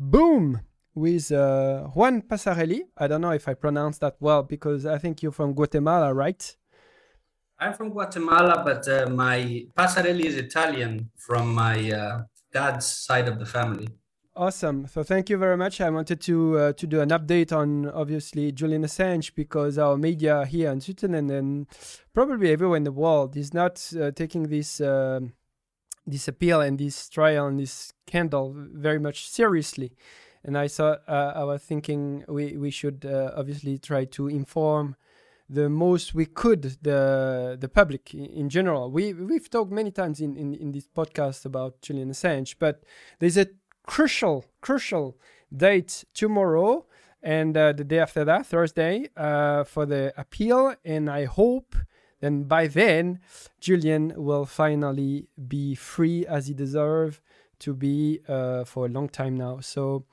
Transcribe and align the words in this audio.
Boom 0.00 0.60
with 0.94 1.32
uh, 1.32 1.88
Juan 1.88 2.22
Passarelli. 2.22 2.82
I 2.96 3.08
don't 3.08 3.20
know 3.20 3.32
if 3.32 3.48
I 3.48 3.54
pronounced 3.54 4.00
that 4.00 4.14
well 4.20 4.44
because 4.44 4.86
I 4.86 4.96
think 4.96 5.24
you're 5.24 5.32
from 5.32 5.54
Guatemala, 5.54 6.14
right? 6.14 6.56
I'm 7.58 7.74
from 7.74 7.90
Guatemala, 7.90 8.62
but 8.64 8.86
uh, 8.86 9.10
my 9.10 9.66
Passarelli 9.76 10.24
is 10.24 10.36
Italian 10.36 11.10
from 11.16 11.52
my 11.52 11.90
uh, 11.90 12.22
dad's 12.52 12.86
side 12.86 13.26
of 13.26 13.40
the 13.40 13.46
family. 13.46 13.88
Awesome. 14.36 14.86
So 14.86 15.02
thank 15.02 15.30
you 15.30 15.36
very 15.36 15.56
much. 15.56 15.80
I 15.80 15.90
wanted 15.90 16.20
to 16.20 16.58
uh, 16.58 16.72
to 16.74 16.86
do 16.86 17.00
an 17.00 17.08
update 17.08 17.50
on 17.50 17.90
obviously 17.90 18.52
Julian 18.52 18.84
Assange 18.84 19.34
because 19.34 19.78
our 19.78 19.96
media 19.96 20.46
here 20.46 20.70
in 20.70 20.80
Switzerland 20.80 21.32
and 21.32 21.66
probably 22.14 22.52
everywhere 22.52 22.76
in 22.76 22.84
the 22.84 22.92
world 22.92 23.36
is 23.36 23.52
not 23.52 23.92
uh, 24.00 24.12
taking 24.12 24.44
this 24.44 24.80
uh, 24.80 25.18
this 26.10 26.28
appeal 26.28 26.60
and 26.60 26.78
this 26.78 27.08
trial 27.08 27.46
and 27.46 27.58
this 27.58 27.92
scandal 28.06 28.54
very 28.56 28.98
much 28.98 29.28
seriously. 29.28 29.92
And 30.44 30.56
I 30.56 30.68
thought 30.68 31.02
uh, 31.08 31.32
I 31.34 31.44
was 31.44 31.62
thinking 31.62 32.24
we 32.28 32.56
we 32.56 32.70
should 32.70 33.04
uh, 33.04 33.32
obviously 33.36 33.78
try 33.78 34.04
to 34.06 34.28
inform 34.28 34.96
the 35.50 35.68
most 35.68 36.14
we 36.14 36.26
could 36.26 36.62
the 36.82 37.56
the 37.58 37.68
public 37.68 38.14
in, 38.14 38.48
general. 38.48 38.90
We 38.90 39.12
we've 39.12 39.50
talked 39.50 39.72
many 39.72 39.90
times 39.90 40.20
in, 40.20 40.36
in, 40.36 40.54
in 40.54 40.72
this 40.72 40.88
podcast 40.88 41.44
about 41.44 41.80
Julian 41.82 42.10
Assange, 42.10 42.54
but 42.58 42.84
there's 43.18 43.36
a 43.36 43.48
crucial, 43.86 44.44
crucial 44.60 45.16
date 45.54 46.04
tomorrow 46.14 46.86
and 47.22 47.56
uh, 47.56 47.72
the 47.72 47.84
day 47.84 47.98
after 47.98 48.24
that, 48.24 48.46
Thursday, 48.46 49.08
uh, 49.16 49.64
for 49.64 49.86
the 49.86 50.12
appeal. 50.16 50.74
And 50.84 51.10
I 51.10 51.24
hope 51.24 51.74
then 52.20 52.44
by 52.44 52.66
then, 52.66 53.20
Julian 53.60 54.12
will 54.16 54.44
finally 54.46 55.28
be 55.46 55.74
free 55.74 56.26
as 56.26 56.46
he 56.48 56.54
deserves 56.54 57.20
to 57.60 57.74
be 57.74 58.20
uh, 58.28 58.64
for 58.64 58.86
a 58.86 58.88
long 58.88 59.08
time 59.08 59.36
now. 59.36 59.60
So 59.60 60.04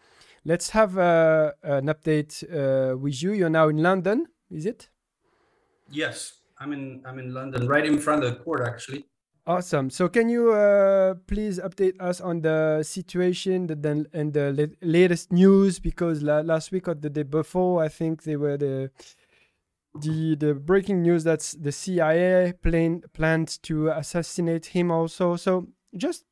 let's 0.44 0.70
have 0.72 0.98
uh, 0.98 1.54
an 1.64 1.88
update 1.88 2.44
uh, 2.44 2.98
with 2.98 3.22
you. 3.22 3.34
You're 3.34 3.50
now 3.50 3.70
in 3.70 3.78
London, 3.78 4.28
is 4.50 4.66
it? 4.66 4.90
Yes, 5.90 6.42
I'm 6.60 6.74
in. 6.74 7.04
I'm 7.06 7.20
in 7.20 7.34
London, 7.34 7.68
right 7.68 7.86
in 7.86 8.00
front 8.00 8.24
of 8.24 8.34
the 8.34 8.44
court, 8.44 8.62
actually. 8.68 9.06
Awesome. 9.48 9.92
So, 9.92 10.10
can 10.10 10.28
you 10.28 10.54
uh, 10.54 11.14
please 11.28 11.60
update 11.60 12.02
us 12.02 12.20
on 12.20 12.42
the 12.42 12.82
situation 12.82 13.68
the, 13.68 14.08
and 14.12 14.34
the 14.34 14.76
latest 14.82 15.32
news? 15.32 15.78
Because 15.78 16.24
la- 16.24 16.40
last 16.42 16.72
week 16.72 16.88
or 16.88 16.96
the 16.96 17.12
day 17.12 17.22
before, 17.22 17.84
I 17.84 17.88
think 17.88 18.24
they 18.24 18.38
were 18.38 18.58
the 18.58 18.90
the 20.02 20.36
the 20.36 20.54
breaking 20.54 21.02
news 21.02 21.24
that 21.24 21.56
the 21.60 21.72
CIA 21.72 22.54
plan 22.54 23.04
planned 23.14 23.62
to 23.64 23.90
assassinate 23.90 24.68
him 24.68 24.92
also. 24.92 25.36
So, 25.36 25.68
just 25.96 26.26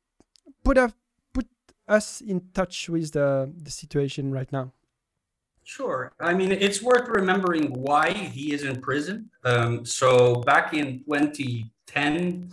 put 0.64 0.78
up 0.78 0.92
put 1.32 1.46
us 1.88 2.20
in 2.20 2.42
touch 2.52 2.88
with 2.88 3.12
the 3.12 3.52
the 3.56 3.70
situation 3.70 4.32
right 4.32 4.50
now. 4.52 4.72
Sure. 5.64 6.12
I 6.20 6.34
mean, 6.34 6.52
it's 6.52 6.82
worth 6.82 7.08
remembering 7.08 7.72
why 7.72 8.12
he 8.12 8.52
is 8.52 8.64
in 8.64 8.82
prison. 8.82 9.30
Um, 9.44 9.84
so 9.86 10.42
back 10.42 10.74
in 10.74 11.02
2010 11.06 12.50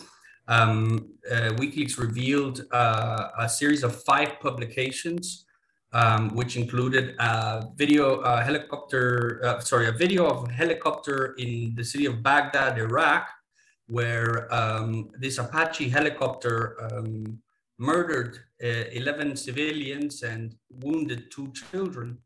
um, 0.48 1.10
uh, 1.30 1.52
WikiLeaks 1.60 1.98
revealed 1.98 2.66
uh, 2.72 3.30
a 3.38 3.50
series 3.50 3.84
of 3.84 4.04
five 4.04 4.40
publications, 4.40 5.46
um, 5.94 6.30
which 6.36 6.56
included 6.56 7.16
a 7.20 7.68
video 7.76 8.22
helicopter, 8.42 9.42
uh, 9.44 9.60
sorry, 9.60 9.88
a 9.88 9.92
video 9.92 10.28
of 10.28 10.50
a 10.50 10.52
helicopter 10.52 11.36
in 11.38 11.74
the 11.76 11.84
city 11.84 12.06
of 12.06 12.24
Baghdad, 12.24 12.78
Iraq, 12.78 13.28
where 13.88 14.54
um, 14.54 15.10
this 15.20 15.38
Apache 15.38 15.90
helicopter 15.90 16.78
um, 16.82 17.40
murdered 17.78 18.38
uh, 18.64 18.86
11 18.92 19.36
civilians 19.36 20.24
and 20.24 20.56
wounded 20.70 21.30
two 21.32 21.52
children. 21.52 22.18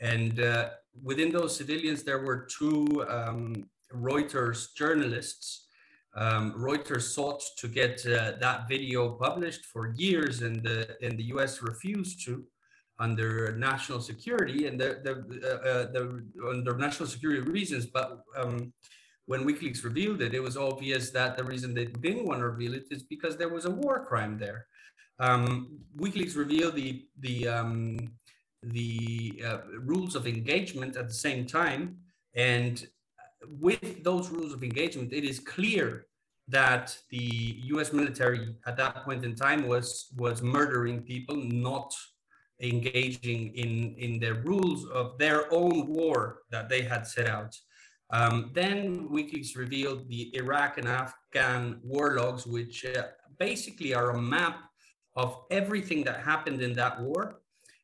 And 0.00 0.40
uh, 0.40 0.70
within 1.02 1.30
those 1.30 1.54
civilians, 1.56 2.02
there 2.02 2.20
were 2.20 2.46
two 2.46 3.04
um, 3.08 3.68
Reuters 3.92 4.74
journalists 4.74 5.66
um, 6.14 6.52
Reuters 6.52 7.02
sought 7.14 7.42
to 7.56 7.68
get 7.68 8.04
uh, 8.06 8.32
that 8.40 8.68
video 8.68 9.10
published 9.10 9.64
for 9.64 9.94
years, 9.96 10.42
and 10.42 10.62
the 10.62 10.96
and 11.00 11.18
the 11.18 11.24
U.S. 11.34 11.62
refused 11.62 12.24
to, 12.26 12.44
under 13.02 13.56
national 13.68 14.00
security 14.00 14.60
and 14.68 14.76
the 14.82 14.90
the, 15.06 15.14
uh, 15.50 15.68
uh, 15.70 15.84
the 15.94 16.02
under 16.52 16.74
national 16.86 17.08
security 17.14 17.42
reasons. 17.58 17.84
But 17.86 18.08
um, 18.40 18.72
when 19.26 19.44
WikiLeaks 19.48 19.82
revealed 19.84 20.20
it, 20.22 20.34
it 20.34 20.42
was 20.48 20.56
obvious 20.56 21.10
that 21.10 21.36
the 21.36 21.44
reason 21.52 21.74
they 21.74 21.86
didn't 22.06 22.26
want 22.28 22.40
to 22.40 22.48
reveal 22.48 22.74
it 22.74 22.86
is 22.90 23.02
because 23.14 23.36
there 23.36 23.52
was 23.56 23.64
a 23.64 23.70
war 23.70 23.96
crime 24.10 24.34
there. 24.38 24.66
Um, 25.18 25.78
WikiLeaks 25.96 26.36
revealed 26.36 26.74
the 26.76 26.90
the 27.26 27.36
um, 27.48 27.76
the 28.62 29.42
uh, 29.48 29.58
rules 29.90 30.14
of 30.14 30.26
engagement 30.26 30.96
at 30.96 31.08
the 31.08 31.20
same 31.26 31.42
time, 31.46 31.82
and 32.34 32.86
with 33.66 34.04
those 34.04 34.30
rules 34.30 34.52
of 34.52 34.62
engagement, 34.62 35.12
it 35.12 35.24
is 35.24 35.38
clear 35.40 36.06
that 36.48 36.96
the 37.10 37.56
U.S. 37.74 37.92
military 37.92 38.54
at 38.66 38.76
that 38.76 39.04
point 39.04 39.24
in 39.24 39.34
time 39.34 39.66
was 39.66 39.86
was 40.16 40.42
murdering 40.42 41.02
people, 41.02 41.36
not 41.36 41.92
engaging 42.62 43.54
in 43.56 43.94
in 43.96 44.20
the 44.20 44.34
rules 44.34 44.86
of 44.86 45.18
their 45.18 45.52
own 45.52 45.86
war 45.88 46.42
that 46.50 46.68
they 46.68 46.82
had 46.82 47.06
set 47.06 47.28
out. 47.28 47.54
Um, 48.10 48.50
then 48.52 49.08
WikiLeaks 49.08 49.56
revealed 49.56 50.08
the 50.08 50.34
Iraq 50.36 50.78
and 50.78 50.86
Afghan 50.86 51.80
war 51.82 52.16
logs, 52.16 52.46
which 52.46 52.84
uh, 52.84 53.04
basically 53.38 53.94
are 53.94 54.10
a 54.10 54.20
map 54.20 54.56
of 55.16 55.44
everything 55.50 56.04
that 56.04 56.20
happened 56.20 56.60
in 56.62 56.74
that 56.74 57.00
war. 57.00 57.40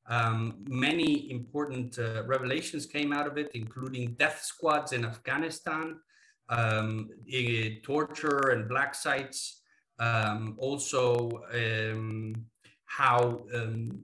Um, 0.07 0.65
many 0.69 1.31
important 1.31 1.99
uh, 1.99 2.25
revelations 2.25 2.87
came 2.87 3.13
out 3.13 3.27
of 3.27 3.37
it, 3.37 3.51
including 3.55 4.15
death 4.15 4.43
squads 4.43 4.93
in 4.93 5.05
Afghanistan, 5.05 6.01
um, 6.49 7.11
torture 7.83 8.51
and 8.51 8.69
black 8.69 8.95
sites. 8.95 9.63
Um, 9.99 10.57
also, 10.59 11.43
um, 11.53 12.35
how 12.85 13.45
um, 13.55 14.01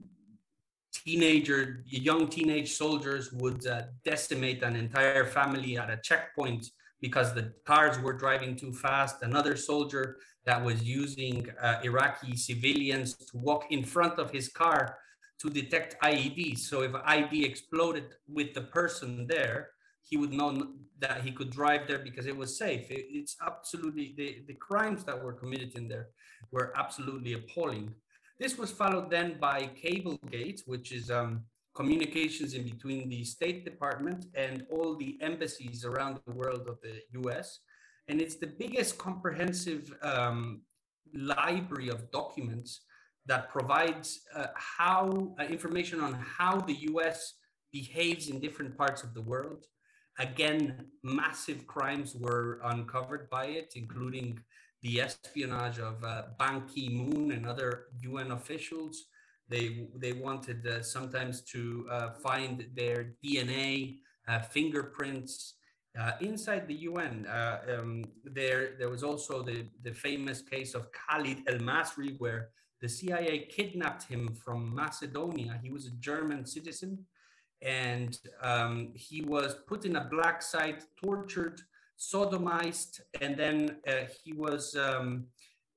teenager, 1.05 1.83
young 1.85 2.27
teenage 2.27 2.71
soldiers 2.73 3.31
would 3.31 3.65
uh, 3.67 3.83
decimate 4.03 4.63
an 4.63 4.75
entire 4.75 5.25
family 5.25 5.77
at 5.77 5.89
a 5.89 5.97
checkpoint 5.97 6.65
because 6.99 7.33
the 7.33 7.53
cars 7.65 7.99
were 7.99 8.13
driving 8.13 8.55
too 8.55 8.73
fast. 8.73 9.21
Another 9.21 9.55
soldier 9.55 10.17
that 10.45 10.63
was 10.63 10.83
using 10.83 11.47
uh, 11.61 11.79
Iraqi 11.83 12.35
civilians 12.35 13.13
to 13.13 13.37
walk 13.37 13.65
in 13.71 13.83
front 13.83 14.17
of 14.17 14.31
his 14.31 14.49
car 14.49 14.97
to 15.39 15.49
detect 15.49 15.95
IEDs. 16.01 16.59
So 16.59 16.81
if 16.81 16.91
IED 16.91 17.43
exploded 17.43 18.05
with 18.27 18.53
the 18.53 18.61
person 18.61 19.27
there, 19.27 19.69
he 20.01 20.17
would 20.17 20.33
know 20.33 20.73
that 20.99 21.21
he 21.23 21.31
could 21.31 21.49
drive 21.49 21.87
there 21.87 21.99
because 21.99 22.25
it 22.25 22.37
was 22.37 22.57
safe. 22.57 22.89
It, 22.91 23.05
it's 23.09 23.35
absolutely 23.45 24.13
the, 24.17 24.43
the 24.47 24.53
crimes 24.53 25.03
that 25.03 25.21
were 25.21 25.33
committed 25.33 25.75
in 25.75 25.87
there 25.87 26.09
were 26.51 26.73
absolutely 26.77 27.33
appalling. 27.33 27.93
This 28.39 28.57
was 28.57 28.71
followed 28.71 29.09
then 29.09 29.37
by 29.39 29.69
Cablegate, 29.81 30.63
which 30.65 30.91
is 30.91 31.09
um, 31.09 31.45
communications 31.73 32.53
in 32.53 32.63
between 32.63 33.07
the 33.07 33.23
State 33.23 33.63
Department 33.63 34.25
and 34.35 34.65
all 34.69 34.95
the 34.95 35.17
embassies 35.21 35.85
around 35.85 36.19
the 36.25 36.33
world 36.33 36.67
of 36.67 36.77
the 36.81 37.01
US. 37.21 37.59
And 38.07 38.21
it's 38.21 38.35
the 38.35 38.47
biggest 38.47 38.97
comprehensive 38.97 39.93
um, 40.01 40.61
library 41.13 41.89
of 41.89 42.11
documents 42.11 42.81
that 43.25 43.49
provides 43.49 44.21
uh, 44.35 44.47
how 44.55 45.33
uh, 45.39 45.43
information 45.43 46.01
on 46.01 46.13
how 46.13 46.59
the 46.59 46.75
US 46.91 47.35
behaves 47.71 48.29
in 48.29 48.39
different 48.39 48.77
parts 48.77 49.01
of 49.03 49.13
the 49.13 49.21
world. 49.21 49.65
Again, 50.19 50.85
massive 51.03 51.65
crimes 51.67 52.15
were 52.15 52.61
uncovered 52.63 53.29
by 53.29 53.45
it, 53.45 53.73
including 53.75 54.39
the 54.85 55.01
espionage 55.01 55.79
of 55.79 55.95
uh, 56.03 56.21
Ban 56.37 56.61
Ki 56.69 56.89
moon 56.89 57.31
and 57.31 57.47
other 57.47 57.85
UN 58.01 58.31
officials. 58.31 59.05
They, 59.49 59.87
they 59.95 60.13
wanted 60.13 60.65
uh, 60.67 60.83
sometimes 60.83 61.41
to 61.53 61.87
uh, 61.91 62.09
find 62.23 62.67
their 62.75 63.15
DNA, 63.23 63.97
uh, 64.27 64.41
fingerprints, 64.41 65.55
uh, 65.99 66.11
inside 66.21 66.67
the 66.67 66.79
UN, 66.91 67.25
um, 67.69 68.03
there 68.25 68.75
there 68.77 68.89
was 68.89 69.01
also 69.01 69.41
the, 69.41 69.65
the 69.81 69.93
famous 69.93 70.41
case 70.41 70.75
of 70.75 70.89
Khalid 70.91 71.39
El 71.47 71.59
Masri, 71.59 72.19
where 72.19 72.49
the 72.81 72.89
CIA 72.89 73.47
kidnapped 73.55 74.03
him 74.03 74.35
from 74.43 74.75
Macedonia. 74.75 75.57
He 75.63 75.71
was 75.71 75.85
a 75.87 75.91
German 75.91 76.45
citizen 76.45 77.05
and 77.61 78.19
um, 78.41 78.91
he 78.93 79.21
was 79.21 79.55
put 79.67 79.85
in 79.85 79.95
a 79.95 80.03
black 80.03 80.41
site, 80.41 80.83
tortured, 81.01 81.61
sodomized, 81.99 83.01
and 83.21 83.37
then 83.37 83.77
uh, 83.87 84.05
he 84.23 84.33
was. 84.33 84.75
Um, 84.75 85.27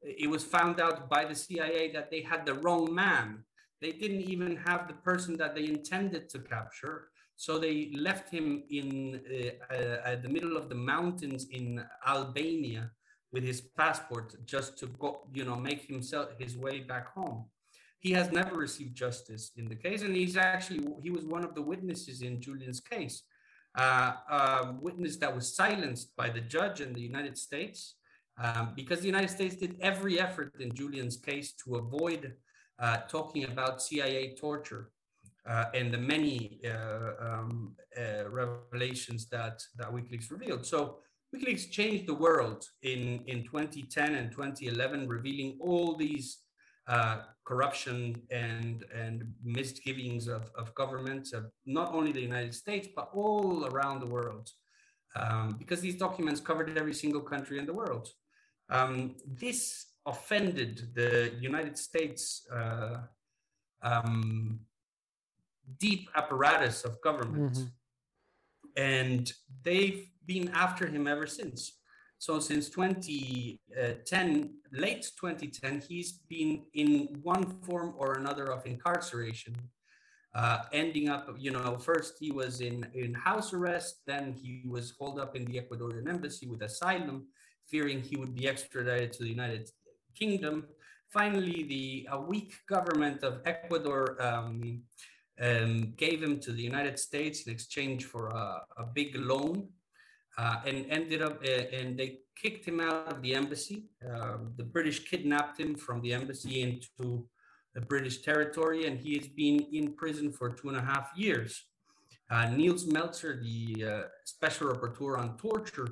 it 0.00 0.31
was 0.31 0.44
found 0.44 0.81
out 0.81 1.11
by 1.11 1.25
the 1.25 1.35
CIA 1.35 1.91
that 1.93 2.09
they 2.09 2.23
had 2.23 2.47
the 2.47 2.55
wrong 2.55 2.94
man. 2.94 3.43
They 3.81 3.91
didn't 3.91 4.23
even 4.23 4.56
have 4.56 4.87
the 4.87 4.94
person 4.94 5.37
that 5.38 5.56
they 5.56 5.67
intended 5.67 6.29
to 6.31 6.38
capture. 6.38 7.09
So 7.35 7.59
they 7.59 7.93
left 7.94 8.31
him 8.31 8.65
in 8.70 9.20
uh, 9.70 9.75
uh, 9.75 10.17
the 10.23 10.29
middle 10.29 10.56
of 10.56 10.69
the 10.69 10.75
mountains 10.75 11.47
in 11.50 11.85
Albania 12.06 12.91
with 13.32 13.44
his 13.44 13.61
passport 13.61 14.35
just 14.44 14.79
to 14.79 14.87
go, 14.87 15.20
you 15.32 15.44
know, 15.44 15.56
make 15.56 15.82
himself 15.82 16.31
his 16.38 16.56
way 16.56 16.81
back 16.81 17.12
home. 17.12 17.44
he 18.00 18.12
has 18.12 18.31
never 18.31 18.55
received 18.56 18.94
justice 18.94 19.50
in 19.56 19.69
the 19.69 19.75
case, 19.75 20.03
and 20.03 20.15
he's 20.15 20.37
actually 20.37 20.81
he 21.03 21.11
was 21.11 21.25
one 21.25 21.44
of 21.44 21.55
the 21.55 21.62
witnesses 21.73 22.23
in 22.23 22.41
Julian's 22.41 22.81
case, 22.81 23.17
a 23.76 24.75
witness 24.81 25.17
that 25.17 25.35
was 25.35 25.55
silenced 25.55 26.15
by 26.17 26.29
the 26.31 26.41
judge 26.41 26.81
in 26.81 26.93
the 26.93 27.00
United 27.00 27.37
States 27.38 27.94
um, 28.43 28.73
because 28.76 29.00
the 29.00 29.06
United 29.06 29.31
States 29.31 29.56
did 29.56 29.76
every 29.81 30.20
effort 30.20 30.55
in 30.61 30.73
Julian's 30.75 31.17
case 31.17 31.53
to 31.65 31.76
avoid 31.76 32.35
uh, 32.79 32.99
talking 33.09 33.44
about 33.44 33.82
CIA 33.82 34.37
torture 34.37 34.91
uh, 35.47 35.65
and 35.75 35.93
the 35.93 35.99
many 35.99 36.61
uh, 36.65 37.11
um, 37.20 37.75
uh, 37.99 38.29
revelations 38.29 39.26
that 39.31 39.62
that 39.76 39.88
WikiLeaks 39.88 40.31
revealed. 40.31 40.65
So 40.65 40.99
WikiLeaks 41.35 41.70
changed 41.70 42.06
the 42.06 42.15
world 42.15 42.65
in 42.82 43.25
in 43.26 43.44
2010 43.44 44.15
and 44.15 44.31
2011, 44.31 45.09
revealing 45.09 45.59
all 45.61 45.97
these 45.97 46.38
uh, 46.88 47.19
corruption 47.44 48.20
and 48.31 48.85
and 48.94 49.32
misgivings 49.43 50.29
of, 50.29 50.50
of 50.55 50.75
governments 50.75 51.32
of 51.32 51.50
not 51.64 51.94
only 51.94 52.12
the 52.12 52.20
United 52.20 52.55
States 52.55 52.88
but 52.94 53.11
all 53.14 53.67
around 53.67 54.00
the 54.00 54.06
world, 54.06 54.50
um, 55.17 55.56
because 55.58 55.81
these 55.81 55.96
documents 55.96 56.40
covered 56.40 56.76
every 56.76 56.94
single 56.94 57.20
country 57.20 57.58
in 57.58 57.67
the 57.67 57.73
world. 57.73 58.08
Um, 58.70 59.17
this 59.26 59.87
offended 60.05 60.88
the 60.94 61.32
United 61.40 61.76
States 61.79 62.46
uh, 62.52 62.99
um, 63.82 64.61
deep 65.79 66.08
apparatus 66.14 66.84
of 66.84 67.00
government, 67.02 67.52
mm-hmm. 67.52 68.82
and 68.82 69.32
they've 69.62 70.06
been 70.26 70.50
after 70.55 70.87
him 70.87 71.06
ever 71.06 71.26
since. 71.26 71.78
So 72.19 72.41
since 72.41 72.69
2010, 72.69 74.50
late 74.73 75.03
2010, 75.03 75.82
he's 75.88 76.12
been 76.29 76.62
in 76.75 77.20
one 77.23 77.44
form 77.62 77.94
or 77.97 78.15
another 78.15 78.50
of 78.53 78.67
incarceration, 78.67 79.55
uh, 80.35 80.59
ending 80.73 81.09
up, 81.09 81.29
you 81.38 81.53
know, 81.53 81.79
first 81.79 82.17
he 82.19 82.32
was 82.32 82.61
in, 82.61 82.87
in 82.94 83.15
house 83.15 83.53
arrest, 83.53 84.00
then 84.06 84.32
he 84.32 84.62
was 84.69 84.94
holed 84.99 85.20
up 85.20 85.37
in 85.37 85.44
the 85.44 85.61
Ecuadorian 85.61 86.09
embassy 86.09 86.49
with 86.49 86.62
asylum, 86.62 87.26
fearing 87.67 88.03
he 88.03 88.17
would 88.17 88.35
be 88.35 88.49
extradited 88.49 89.12
to 89.12 89.23
the 89.23 89.31
United 89.31 89.70
Kingdom. 90.17 90.67
Finally, 91.11 91.62
the 91.65 92.09
a 92.11 92.20
weak 92.20 92.53
government 92.69 93.23
of 93.23 93.41
Ecuador 93.47 94.20
um, 94.20 94.82
um, 95.41 95.94
gave 95.97 96.23
him 96.23 96.41
to 96.41 96.53
the 96.53 96.62
United 96.62 96.99
States 96.99 97.47
in 97.47 97.53
exchange 97.53 98.05
for 98.05 98.29
a, 98.31 98.62
a 98.76 98.85
big 98.93 99.15
loan 99.17 99.69
uh, 100.38 100.56
and 100.64 100.87
ended 100.88 101.20
up 101.20 101.43
uh, 101.44 101.76
and 101.76 101.99
they 101.99 102.20
kicked 102.40 102.64
him 102.64 102.81
out 102.81 103.08
of 103.12 103.20
the 103.23 103.35
embassy. 103.35 103.90
Um, 104.08 104.52
the 104.56 104.64
British 104.64 105.11
kidnapped 105.11 105.58
him 105.58 105.75
from 105.75 106.00
the 106.00 106.14
embassy 106.14 106.62
into 106.62 107.26
the 107.75 107.81
British 107.81 108.23
territory, 108.23 108.87
and 108.87 108.99
he 108.99 109.17
has 109.17 109.26
been 109.26 109.67
in 109.73 109.94
prison 109.94 110.32
for 110.32 110.50
two 110.50 110.69
and 110.69 110.79
a 110.79 110.81
half 110.81 111.11
years. 111.17 111.64
Uh, 112.31 112.50
Nils 112.50 112.85
Melzer, 112.87 113.43
the 113.43 113.85
uh, 113.85 114.02
special 114.25 114.69
rapporteur 114.69 115.19
on 115.19 115.37
torture, 115.37 115.88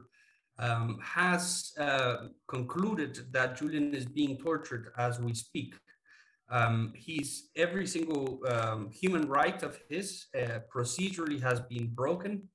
um, 0.58 0.98
has 1.02 1.72
uh, 1.78 2.28
concluded 2.48 3.26
that 3.32 3.56
Julian 3.58 3.94
is 3.94 4.06
being 4.06 4.38
tortured 4.38 4.92
as 4.96 5.18
we 5.20 5.34
speak. 5.34 5.74
Um, 6.48 6.92
he's 6.94 7.48
every 7.56 7.86
single 7.86 8.40
um, 8.48 8.90
human 8.90 9.28
right 9.28 9.60
of 9.62 9.78
his 9.88 10.26
uh, 10.34 10.60
procedurally 10.72 11.42
has 11.42 11.60
been 11.60 11.88
broken. 11.88 12.48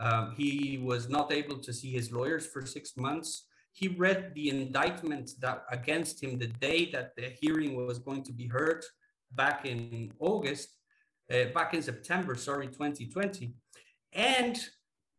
Um, 0.00 0.34
he 0.36 0.80
was 0.82 1.08
not 1.08 1.30
able 1.30 1.58
to 1.58 1.72
see 1.72 1.92
his 1.92 2.10
lawyers 2.10 2.46
for 2.46 2.64
six 2.64 2.96
months. 2.96 3.46
He 3.72 3.88
read 3.88 4.32
the 4.34 4.48
indictment 4.48 5.32
that 5.40 5.64
against 5.70 6.22
him 6.22 6.38
the 6.38 6.48
day 6.48 6.90
that 6.92 7.14
the 7.16 7.28
hearing 7.40 7.86
was 7.86 7.98
going 7.98 8.22
to 8.24 8.32
be 8.32 8.46
heard 8.46 8.82
back 9.32 9.66
in 9.66 10.12
August, 10.18 10.68
uh, 11.32 11.44
back 11.54 11.74
in 11.74 11.82
September, 11.82 12.34
sorry, 12.34 12.66
2020. 12.66 13.54
And 14.14 14.58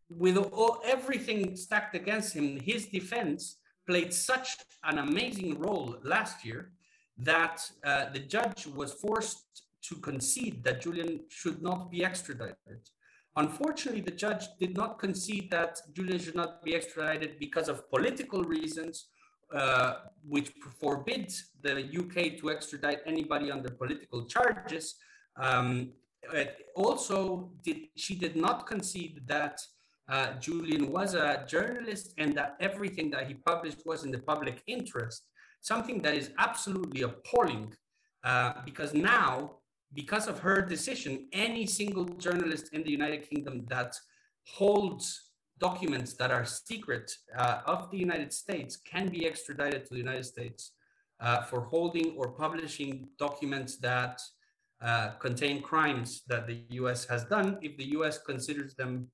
with 0.09 0.37
all, 0.37 0.81
everything 0.83 1.55
stacked 1.55 1.95
against 1.95 2.33
him, 2.33 2.59
his 2.59 2.87
defense 2.87 3.57
played 3.87 4.13
such 4.13 4.57
an 4.83 4.97
amazing 4.97 5.59
role 5.59 5.97
last 6.03 6.43
year 6.43 6.71
that 7.17 7.69
uh, 7.83 8.05
the 8.13 8.19
judge 8.19 8.67
was 8.67 8.93
forced 8.93 9.45
to 9.83 9.95
concede 9.95 10.63
that 10.63 10.81
Julian 10.81 11.21
should 11.29 11.61
not 11.61 11.89
be 11.91 12.03
extradited. 12.03 12.81
Unfortunately, 13.37 14.01
the 14.01 14.11
judge 14.11 14.45
did 14.59 14.75
not 14.75 14.99
concede 14.99 15.49
that 15.51 15.79
Julian 15.93 16.19
should 16.19 16.35
not 16.35 16.63
be 16.63 16.75
extradited 16.75 17.39
because 17.39 17.69
of 17.69 17.89
political 17.89 18.43
reasons, 18.43 19.07
uh, 19.53 19.93
which 20.27 20.51
forbids 20.79 21.51
the 21.61 21.75
UK 21.99 22.37
to 22.39 22.51
extradite 22.51 22.99
anybody 23.05 23.49
under 23.49 23.69
political 23.69 24.25
charges. 24.25 24.95
Um, 25.37 25.93
also, 26.75 27.51
did, 27.63 27.77
she 27.95 28.15
did 28.15 28.35
not 28.35 28.67
concede 28.67 29.21
that 29.27 29.61
uh, 30.09 30.33
Julian 30.39 30.91
was 30.91 31.13
a 31.13 31.45
journalist 31.47 32.13
and 32.17 32.35
that 32.35 32.57
everything 32.59 33.09
that 33.11 33.27
he 33.27 33.33
published 33.33 33.85
was 33.85 34.03
in 34.03 34.11
the 34.11 34.19
public 34.19 34.61
interest, 34.67 35.23
something 35.61 36.01
that 36.01 36.15
is 36.15 36.31
absolutely 36.37 37.03
appalling 37.03 37.73
uh, 38.23 38.53
because 38.65 38.93
now 38.93 39.60
because 39.93 40.27
of 40.27 40.39
her 40.39 40.61
decision, 40.61 41.27
any 41.33 41.65
single 41.65 42.05
journalist 42.05 42.73
in 42.73 42.83
the 42.83 42.91
United 42.91 43.29
Kingdom 43.29 43.65
that 43.69 43.95
holds 44.45 45.31
documents 45.59 46.13
that 46.13 46.31
are 46.31 46.45
secret 46.45 47.11
uh, 47.37 47.59
of 47.65 47.91
the 47.91 47.97
United 47.97 48.33
States 48.33 48.77
can 48.77 49.07
be 49.07 49.27
extradited 49.27 49.85
to 49.85 49.93
the 49.93 49.99
United 49.99 50.25
States 50.25 50.71
uh, 51.19 51.43
for 51.43 51.61
holding 51.61 52.15
or 52.17 52.29
publishing 52.29 53.07
documents 53.19 53.77
that 53.77 54.19
uh, 54.81 55.09
contain 55.19 55.61
crimes 55.61 56.23
that 56.27 56.47
the 56.47 56.63
US 56.81 57.05
has 57.05 57.23
done 57.25 57.59
if 57.61 57.77
the 57.77 57.89
US 57.97 58.17
considers 58.17 58.73
them 58.73 59.07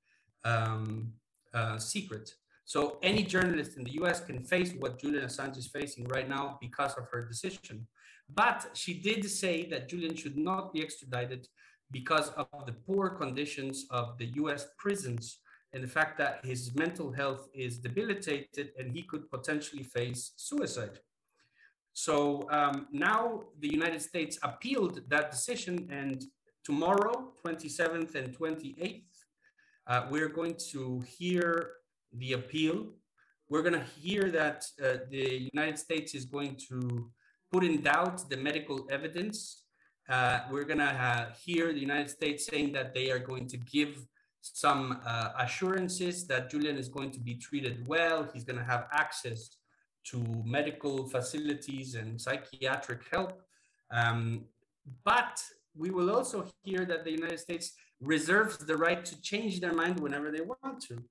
um, 0.46 1.12
uh, 1.54 1.78
secret. 1.78 2.32
So 2.64 2.98
any 3.04 3.24
journalist 3.24 3.78
in 3.78 3.84
the 3.84 3.96
US 4.02 4.22
can 4.22 4.44
face 4.44 4.74
what 4.80 5.00
Julian 5.02 5.26
Assange 5.26 5.58
is 5.58 5.68
facing 5.68 6.06
right 6.08 6.30
now 6.30 6.58
because 6.62 6.94
of 6.98 7.08
her 7.12 7.26
decision. 7.26 7.88
But 8.34 8.70
she 8.74 8.94
did 8.94 9.30
say 9.30 9.66
that 9.68 9.88
Julian 9.90 10.16
should 10.16 10.38
not 10.38 10.74
be 10.74 10.82
extradited 10.82 11.48
because 11.92 12.30
of 12.30 12.66
the 12.66 12.74
poor 12.74 13.10
conditions 13.10 13.86
of 13.90 14.18
the 14.18 14.28
US 14.42 14.68
prisons 14.78 15.40
and 15.74 15.84
the 15.84 15.88
fact 15.88 16.18
that 16.18 16.44
his 16.44 16.76
mental 16.76 17.12
health 17.12 17.48
is 17.54 17.78
debilitated 17.78 18.72
and 18.78 18.92
he 18.92 19.04
could 19.04 19.30
potentially 19.30 19.84
face 19.84 20.34
suicide. 20.36 21.00
So 21.94 22.48
um, 22.52 22.88
now 22.92 23.44
the 23.60 23.70
United 23.70 24.02
States 24.02 24.38
appealed 24.44 25.02
that 25.10 25.32
decision, 25.32 25.88
and 25.92 26.24
tomorrow, 26.64 27.34
27th 27.44 28.14
and 28.16 28.38
28th, 28.38 29.04
uh, 29.88 30.06
we're 30.12 30.30
going 30.30 30.56
to 30.72 31.04
hear 31.18 31.72
the 32.14 32.34
appeal. 32.34 32.94
We're 33.50 33.64
going 33.64 33.80
to 33.80 33.88
hear 34.00 34.30
that 34.30 34.66
uh, 34.84 34.98
the 35.10 35.50
United 35.54 35.80
States 35.80 36.14
is 36.14 36.26
going 36.26 36.58
to 36.70 37.10
put 37.52 37.64
in 37.64 37.82
doubt 37.82 38.30
the 38.30 38.38
medical 38.38 38.88
evidence. 38.90 39.64
Uh, 40.10 40.40
we're 40.52 40.64
going 40.64 40.80
to 40.80 41.34
hear 41.44 41.74
the 41.74 41.80
United 41.80 42.10
States 42.10 42.46
saying 42.46 42.72
that 42.74 42.94
they 42.94 43.12
are 43.12 43.20
going 43.20 43.48
to 43.48 43.58
give 43.58 44.06
some 44.42 45.00
uh, 45.06 45.30
assurances 45.40 46.26
that 46.28 46.50
Julian 46.50 46.78
is 46.78 46.88
going 46.88 47.12
to 47.12 47.20
be 47.20 47.36
treated 47.36 47.86
well. 47.88 48.28
He's 48.34 48.44
going 48.44 48.60
to 48.60 48.64
have 48.64 48.88
access 48.94 49.58
to 50.06 50.24
medical 50.46 51.08
facilities 51.08 51.96
and 51.96 52.20
psychiatric 52.20 53.02
help. 53.12 53.42
Um, 53.92 54.46
but 55.04 55.44
we 55.76 55.90
will 55.92 56.10
also 56.10 56.48
hear 56.64 56.86
that 56.86 57.04
the 57.04 57.12
United 57.12 57.40
States 57.40 57.74
reserves 58.00 58.58
the 58.58 58.78
right 58.78 59.04
to 59.04 59.22
change 59.22 59.60
their 59.60 59.74
mind 59.74 60.00
whenever 60.00 60.32
they 60.32 60.42
want 60.42 60.82
to. 60.88 61.04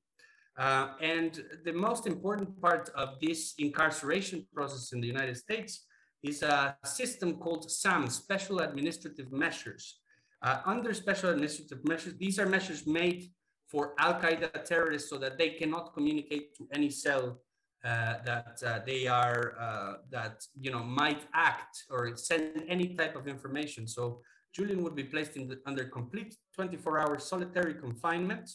Uh, 0.59 0.89
and 1.03 1.45
the 1.65 1.73
most 1.73 2.07
important 2.07 2.61
part 2.63 2.89
of 2.95 3.21
this 3.21 3.55
incarceration 3.59 4.47
process 4.55 4.93
in 4.93 5.01
the 5.01 5.07
United 5.07 5.37
States 5.37 5.85
is 6.23 6.43
a 6.43 6.77
system 6.85 7.35
called 7.35 7.71
SAM, 7.71 8.09
Special 8.09 8.61
Administrative 8.61 9.33
Measures. 9.33 10.01
Uh, 10.43 10.61
under 10.67 10.93
special 10.95 11.31
administrative 11.31 11.85
measures, 11.85 12.15
these 12.19 12.39
are 12.39 12.47
measures 12.47 12.87
made 12.87 13.31
for 13.69 13.95
Al 13.99 14.15
Qaeda 14.15 14.65
terrorists 14.65 15.11
so 15.11 15.19
that 15.19 15.39
they 15.39 15.51
cannot 15.51 15.95
communicate 15.95 16.55
to 16.57 16.69
any 16.73 16.91
cell 16.91 17.41
uh, 17.85 18.15
that 18.25 18.59
uh, 18.67 18.81
they 18.85 19.07
are 19.07 19.55
uh, 19.59 19.95
that 20.11 20.43
you 20.61 20.71
know 20.71 20.83
might 20.83 21.23
act 21.35 21.85
or 21.91 22.17
send 22.17 22.65
any 22.69 22.95
type 22.95 23.17
of 23.17 23.29
information. 23.29 23.87
So 23.87 24.21
Julian 24.53 24.83
would 24.83 24.97
be 24.97 25.05
placed 25.05 25.35
the, 25.35 25.59
under 25.67 25.85
complete 25.85 26.35
24-hour 26.59 27.19
solitary 27.19 27.75
confinement. 27.75 28.51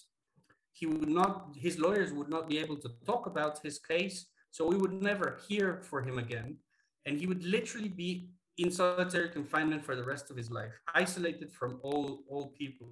He 0.74 0.86
would 0.86 1.10
not, 1.10 1.50
his 1.56 1.78
lawyers 1.78 2.12
would 2.14 2.30
not 2.30 2.50
be 2.50 2.58
able 2.58 2.78
to 2.78 2.90
talk 3.06 3.28
about 3.28 3.60
his 3.62 3.78
case, 3.78 4.28
so 4.50 4.66
we 4.66 4.78
would 4.78 4.94
never 4.94 5.38
hear 5.48 5.82
for 5.84 6.02
him 6.02 6.18
again 6.18 6.58
and 7.06 7.20
he 7.20 7.28
would 7.28 7.44
literally 7.44 7.90
be 7.90 8.30
in 8.58 8.72
solitary 8.72 9.30
confinement 9.30 9.84
for 9.84 9.96
the 9.96 10.04
rest 10.04 10.30
of 10.30 10.38
his 10.38 10.52
life, 10.52 10.74
isolated 10.94 11.52
from 11.52 11.80
all, 11.84 12.20
all 12.30 12.54
people. 12.58 12.90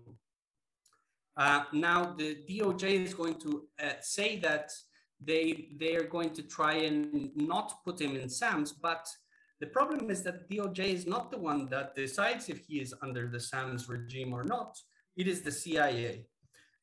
Uh, 1.37 1.63
now, 1.73 2.13
the 2.17 2.37
DOJ 2.49 3.05
is 3.05 3.13
going 3.13 3.35
to 3.35 3.67
uh, 3.81 3.93
say 4.01 4.39
that 4.39 4.71
they, 5.23 5.69
they 5.79 5.95
are 5.95 6.07
going 6.07 6.31
to 6.31 6.43
try 6.43 6.73
and 6.73 7.29
not 7.35 7.73
put 7.85 7.99
him 8.01 8.15
in 8.15 8.29
SAMS, 8.29 8.73
but 8.73 9.07
The 9.59 9.67
problem 9.67 10.09
is 10.09 10.23
that 10.23 10.49
DOJ 10.49 10.79
is 10.79 11.05
not 11.05 11.31
the 11.31 11.37
one 11.37 11.67
that 11.69 11.95
decides 11.95 12.47
if 12.47 12.59
he 12.67 12.79
is 12.79 12.93
under 13.01 13.27
the 13.27 13.39
SAMS 13.39 13.89
regime 13.89 14.33
or 14.33 14.43
not. 14.43 14.77
It 15.17 15.27
is 15.27 15.41
the 15.41 15.51
CIA. 15.51 16.25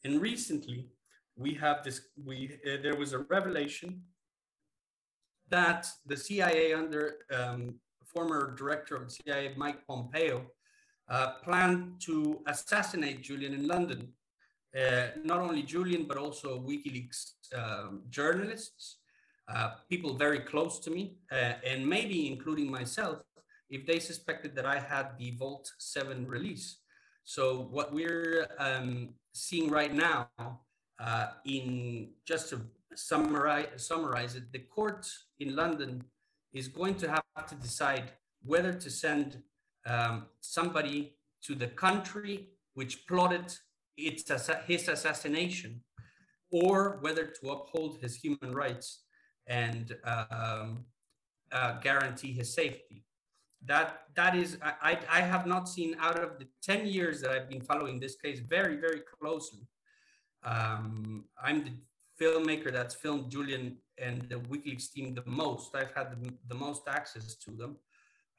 And 0.05 0.21
recently, 0.21 0.91
we 1.37 1.55
have 1.55 1.83
this. 1.83 2.01
We 2.23 2.37
uh, 2.67 2.83
there 2.83 2.97
was 2.97 3.13
a 3.15 3.21
revelation 3.37 4.03
that 5.51 5.87
the 6.07 6.17
CIA 6.17 6.73
under 6.73 7.19
um, 7.33 7.75
former 8.05 8.55
director 8.57 8.97
of 8.97 9.09
the 9.09 9.15
CIA 9.15 9.55
Mike 9.57 9.87
Pompeo 9.87 10.47
uh, 11.09 11.33
planned 11.45 12.01
to 12.01 12.41
assassinate 12.47 13.23
Julian 13.23 13.55
in 13.55 13.67
London. 13.67 14.09
Uh, 14.77 15.09
not 15.25 15.39
only 15.39 15.63
Julian, 15.63 16.05
but 16.05 16.17
also 16.17 16.61
WikiLeaks 16.61 17.33
um, 17.57 18.03
journalists, 18.11 18.99
uh, 19.49 19.71
people 19.89 20.15
very 20.15 20.41
close 20.41 20.81
to 20.81 20.91
me, 20.91 21.17
uh, 21.31 21.55
and 21.65 21.87
maybe 21.87 22.27
including 22.27 22.71
myself, 22.71 23.19
if 23.71 23.87
they 23.87 23.99
suspected 23.99 24.55
that 24.57 24.67
I 24.67 24.79
had 24.79 25.17
the 25.19 25.31
Vault 25.39 25.71
7 25.79 26.27
release. 26.27 26.79
So, 27.25 27.69
what 27.71 27.93
we're 27.93 28.47
um, 28.59 29.11
seeing 29.33 29.71
right 29.71 29.95
now, 29.95 30.29
uh, 30.99 31.27
in 31.45 32.11
just 32.27 32.51
to 32.51 32.61
summarize, 32.99 33.69
summarize 33.77 34.35
it, 34.37 34.53
the 34.53 34.59
court 34.59 35.09
in 35.39 35.55
London 35.55 36.05
is 36.53 36.69
going 36.69 36.95
to 36.97 37.09
have 37.09 37.47
to 37.49 37.55
decide 37.57 38.13
whether 38.43 38.73
to 38.73 38.91
send 38.91 39.43
um, 39.87 40.27
somebody 40.41 41.17
to 41.43 41.55
the 41.55 41.69
country 41.69 42.49
which 42.75 43.07
plotted 43.07 43.53
its, 43.97 44.31
his 44.67 44.89
assassination, 44.89 45.83
or 46.51 46.99
whether 47.01 47.27
to 47.27 47.51
uphold 47.51 47.99
his 48.01 48.17
human 48.17 48.53
rights 48.53 49.05
and 49.47 49.97
um, 50.05 50.85
uh, 51.53 51.79
guarantee 51.81 52.33
his 52.33 52.53
safety. 52.55 53.05
That 53.65 54.03
that 54.15 54.37
is, 54.37 54.59
I, 54.63 54.99
I 55.11 55.21
have 55.23 55.47
not 55.47 55.69
seen 55.69 55.97
out 55.99 56.19
of 56.23 56.39
the 56.39 56.47
10 56.63 56.87
years 56.87 57.21
that 57.23 57.31
I've 57.31 57.49
been 57.49 57.63
following 57.63 57.99
this 57.99 58.17
case 58.17 58.41
very, 58.41 58.77
very 58.77 59.03
closely. 59.19 59.67
Um, 60.45 61.25
I'm 61.43 61.65
the 61.65 61.73
filmmaker 62.21 62.73
that's 62.73 62.95
filmed 62.95 63.31
Julian 63.31 63.77
and 63.99 64.23
the 64.29 64.37
WikiLeaks 64.37 64.93
team 64.93 65.15
the 65.15 65.23
most. 65.27 65.75
I've 65.75 65.93
had 65.95 66.11
the, 66.11 66.33
the 66.49 66.55
most 66.55 66.83
access 66.89 67.35
to 67.37 67.51
them. 67.53 67.77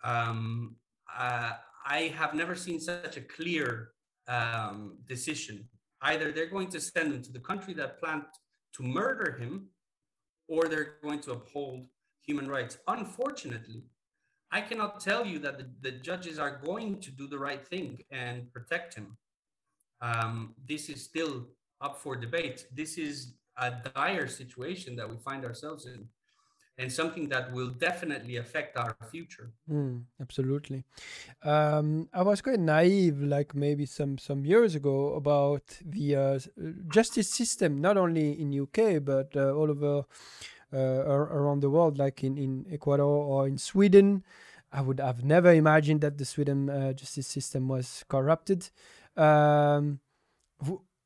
Um, 0.04 0.76
uh, 1.18 1.52
I 1.86 2.14
have 2.20 2.34
never 2.34 2.56
seen 2.56 2.80
such 2.80 3.18
a 3.18 3.22
clear 3.22 3.92
um, 4.28 4.98
decision. 5.08 5.68
Either 6.02 6.32
they're 6.32 6.50
going 6.50 6.70
to 6.70 6.80
send 6.80 7.14
him 7.14 7.22
to 7.24 7.32
the 7.32 7.40
country 7.40 7.74
that 7.76 8.00
planned 8.00 8.24
to 8.76 8.84
murder 8.84 9.38
him, 9.40 9.70
or 10.48 10.66
they're 10.66 10.96
going 11.02 11.20
to 11.22 11.32
uphold 11.32 11.88
human 12.22 12.48
rights. 12.48 12.78
Unfortunately, 12.88 13.84
I 14.52 14.62
cannot 14.62 15.00
tell 15.00 15.26
you 15.26 15.40
that 15.40 15.58
the, 15.58 15.70
the 15.82 15.92
judges 15.92 16.40
are 16.40 16.62
going 16.64 17.00
to 17.02 17.12
do 17.12 17.28
the 17.28 17.40
right 17.40 17.66
thing 17.68 18.00
and 18.12 18.52
protect 18.54 18.96
him. 18.96 19.18
Um, 20.02 20.54
this 20.68 20.90
is 20.90 21.04
still 21.04 21.48
up 21.82 21.98
for 21.98 22.16
debate. 22.16 22.68
This 22.74 22.98
is 22.98 23.34
a 23.58 23.72
dire 23.96 24.28
situation 24.28 24.96
that 24.96 25.10
we 25.10 25.18
find 25.18 25.46
ourselves 25.46 25.86
in 25.86 26.08
and 26.78 26.92
something 26.92 27.28
that 27.30 27.52
will 27.52 27.70
definitely 27.70 28.38
affect 28.38 28.78
our 28.78 28.96
future. 29.10 29.52
Mm, 29.70 30.04
absolutely. 30.22 30.84
Um, 31.44 32.08
I 32.14 32.22
was 32.22 32.42
quite 32.42 32.60
naive, 32.60 33.22
like 33.22 33.56
maybe 33.56 33.86
some 33.86 34.18
some 34.18 34.46
years 34.46 34.76
ago, 34.76 35.16
about 35.16 35.64
the 35.84 36.16
uh, 36.16 36.40
justice 36.90 37.30
system, 37.30 37.82
not 37.82 37.98
only 37.98 38.40
in 38.40 38.54
UK 38.54 39.04
but 39.04 39.36
uh, 39.36 39.54
all 39.54 39.72
over 39.72 40.06
uh, 40.74 40.78
around 40.78 41.62
the 41.62 41.70
world, 41.70 41.98
like 41.98 42.24
in 42.24 42.38
in 42.38 42.66
Ecuador 42.72 43.06
or 43.06 43.48
in 43.48 43.58
Sweden. 43.58 44.24
I 44.72 44.82
would 44.82 45.00
have 45.00 45.24
never 45.24 45.54
imagined 45.54 46.02
that 46.02 46.18
the 46.18 46.26
Sweden 46.26 46.70
uh, 46.70 46.92
justice 46.92 47.26
system 47.26 47.70
was 47.70 48.04
corrupted. 48.10 48.70
Um, 49.16 50.02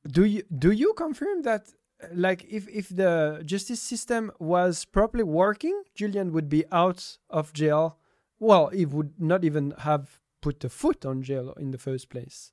do 0.09 0.25
you 0.25 0.43
do 0.57 0.71
you 0.71 0.93
confirm 0.93 1.43
that 1.43 1.71
like 2.13 2.45
if 2.49 2.67
if 2.69 2.89
the 2.89 3.41
justice 3.45 3.81
system 3.81 4.31
was 4.39 4.85
properly 4.85 5.23
working, 5.23 5.83
Julian 5.95 6.31
would 6.33 6.49
be 6.49 6.65
out 6.71 7.17
of 7.29 7.53
jail. 7.53 7.97
Well, 8.39 8.67
he 8.67 8.85
would 8.85 9.19
not 9.19 9.43
even 9.43 9.73
have 9.79 10.19
put 10.41 10.63
a 10.63 10.69
foot 10.69 11.05
on 11.05 11.21
jail 11.21 11.53
in 11.59 11.71
the 11.71 11.77
first 11.77 12.09
place. 12.09 12.51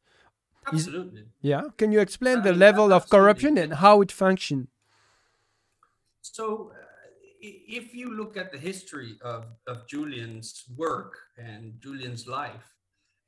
Absolutely. 0.67 1.21
Is, 1.23 1.27
yeah. 1.41 1.63
Can 1.77 1.93
you 1.93 2.01
explain 2.01 2.39
I 2.39 2.43
the 2.43 2.51
mean, 2.51 2.61
level 2.61 2.93
of 2.93 3.09
corruption 3.09 3.57
and 3.57 3.75
how 3.75 4.03
it 4.03 4.13
functioned? 4.13 4.69
So, 6.21 6.73
uh, 6.75 6.85
if 7.41 7.95
you 7.95 8.15
look 8.15 8.37
at 8.37 8.53
the 8.53 8.59
history 8.59 9.19
of, 9.23 9.47
of 9.67 9.89
Julian's 9.89 10.65
work 10.77 11.17
and 11.39 11.81
Julian's 11.81 12.27
life, 12.27 12.75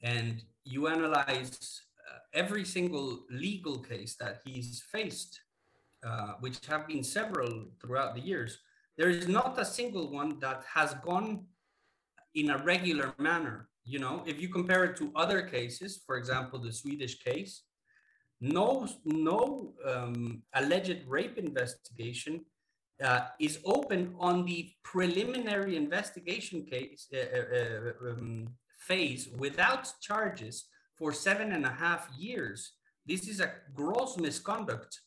and 0.02 0.42
you 0.64 0.88
analyze 0.88 1.82
uh, 2.10 2.18
every 2.34 2.64
single 2.64 3.24
legal 3.30 3.78
case 3.78 4.16
that 4.16 4.40
he's 4.44 4.82
faced 4.92 5.40
uh, 6.02 6.32
which 6.40 6.64
have 6.66 6.86
been 6.86 7.04
several 7.04 7.66
throughout 7.80 8.14
the 8.14 8.20
years, 8.20 8.58
there 8.96 9.08
is 9.10 9.28
not 9.28 9.58
a 9.58 9.64
single 9.64 10.10
one 10.10 10.38
that 10.40 10.64
has 10.74 10.94
gone 11.04 11.44
in 12.34 12.50
a 12.50 12.58
regular 12.58 13.14
manner. 13.18 13.68
You 13.84 13.98
know, 13.98 14.22
if 14.26 14.40
you 14.40 14.48
compare 14.48 14.84
it 14.84 14.96
to 14.98 15.12
other 15.16 15.42
cases, 15.42 16.02
for 16.06 16.16
example, 16.16 16.58
the 16.58 16.72
Swedish 16.72 17.18
case, 17.18 17.62
no, 18.40 18.88
no 19.04 19.74
um, 19.86 20.42
alleged 20.54 21.00
rape 21.06 21.36
investigation 21.38 22.44
uh, 23.02 23.26
is 23.38 23.58
open 23.64 24.14
on 24.18 24.44
the 24.44 24.72
preliminary 24.82 25.76
investigation 25.76 26.64
case 26.64 27.08
uh, 27.14 27.18
uh, 27.18 28.06
uh 28.06 28.10
um, 28.10 28.48
phase 28.78 29.28
without 29.36 29.90
charges 30.00 30.66
for 30.96 31.12
seven 31.12 31.52
and 31.52 31.64
a 31.64 31.70
half 31.70 32.08
years. 32.18 32.72
This 33.06 33.28
is 33.28 33.40
a 33.40 33.52
gross 33.74 34.16
misconduct 34.16 35.00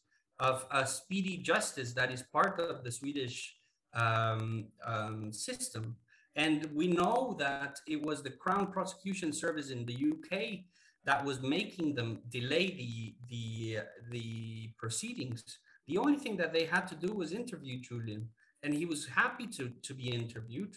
of 0.44 0.66
a 0.72 0.86
speedy 0.86 1.38
justice 1.38 1.94
that 1.94 2.12
is 2.12 2.22
part 2.22 2.60
of 2.60 2.84
the 2.84 2.92
Swedish 2.92 3.56
um, 3.96 4.66
um, 4.86 5.32
system. 5.32 5.96
And 6.36 6.70
we 6.74 6.88
know 6.88 7.36
that 7.40 7.80
it 7.88 8.02
was 8.02 8.22
the 8.22 8.32
Crown 8.44 8.68
Prosecution 8.72 9.32
Service 9.32 9.70
in 9.70 9.86
the 9.86 9.98
UK 10.12 10.66
that 11.06 11.24
was 11.24 11.42
making 11.42 11.96
them 11.96 12.20
delay 12.30 12.68
the, 12.82 13.16
the, 13.30 13.80
the 14.12 14.70
proceedings. 14.78 15.44
The 15.88 15.98
only 15.98 16.18
thing 16.18 16.36
that 16.38 16.52
they 16.54 16.66
had 16.66 16.88
to 16.88 16.96
do 16.96 17.14
was 17.14 17.32
interview 17.32 17.80
Julian, 17.80 18.28
and 18.64 18.74
he 18.74 18.86
was 18.86 19.06
happy 19.06 19.48
to, 19.48 19.72
to 19.82 19.94
be 19.94 20.10
interviewed, 20.10 20.76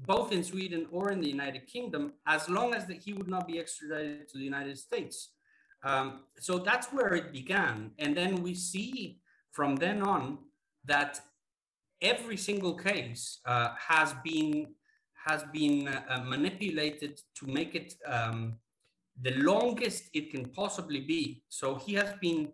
both 0.00 0.32
in 0.32 0.42
Sweden 0.42 0.86
or 0.90 1.10
in 1.12 1.20
the 1.20 1.28
United 1.28 1.66
Kingdom, 1.66 2.14
as 2.26 2.48
long 2.48 2.74
as 2.74 2.86
that 2.86 2.98
he 2.98 3.12
would 3.12 3.28
not 3.28 3.46
be 3.46 3.58
extradited 3.58 4.28
to 4.30 4.38
the 4.38 4.44
United 4.44 4.78
States. 4.78 5.33
Um, 5.84 6.20
so 6.40 6.58
that's 6.58 6.88
where 6.88 7.14
it 7.14 7.32
began. 7.32 7.90
And 7.98 8.16
then 8.16 8.42
we 8.42 8.54
see 8.54 9.20
from 9.50 9.76
then 9.76 10.02
on 10.02 10.38
that 10.86 11.20
every 12.00 12.36
single 12.36 12.74
case 12.74 13.38
uh, 13.46 13.74
has 13.78 14.14
been 14.24 14.74
has 15.26 15.42
been 15.52 15.88
uh, 15.88 16.22
manipulated 16.26 17.18
to 17.34 17.46
make 17.46 17.74
it 17.74 17.94
um, 18.06 18.56
the 19.22 19.30
longest 19.36 20.10
it 20.12 20.30
can 20.30 20.44
possibly 20.50 21.00
be. 21.00 21.42
So 21.48 21.76
he 21.76 21.94
has 21.94 22.12
been 22.20 22.52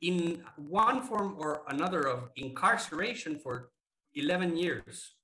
in 0.00 0.44
one 0.56 1.02
form 1.02 1.34
or 1.38 1.62
another 1.68 2.06
of 2.06 2.30
incarceration 2.36 3.36
for 3.36 3.70
11 4.14 4.56
years. 4.56 5.14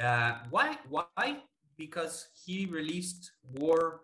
Uh, 0.00 0.38
why? 0.48 0.78
Why? 0.88 1.42
Because 1.76 2.28
he 2.46 2.64
released 2.64 3.32
war 3.52 4.00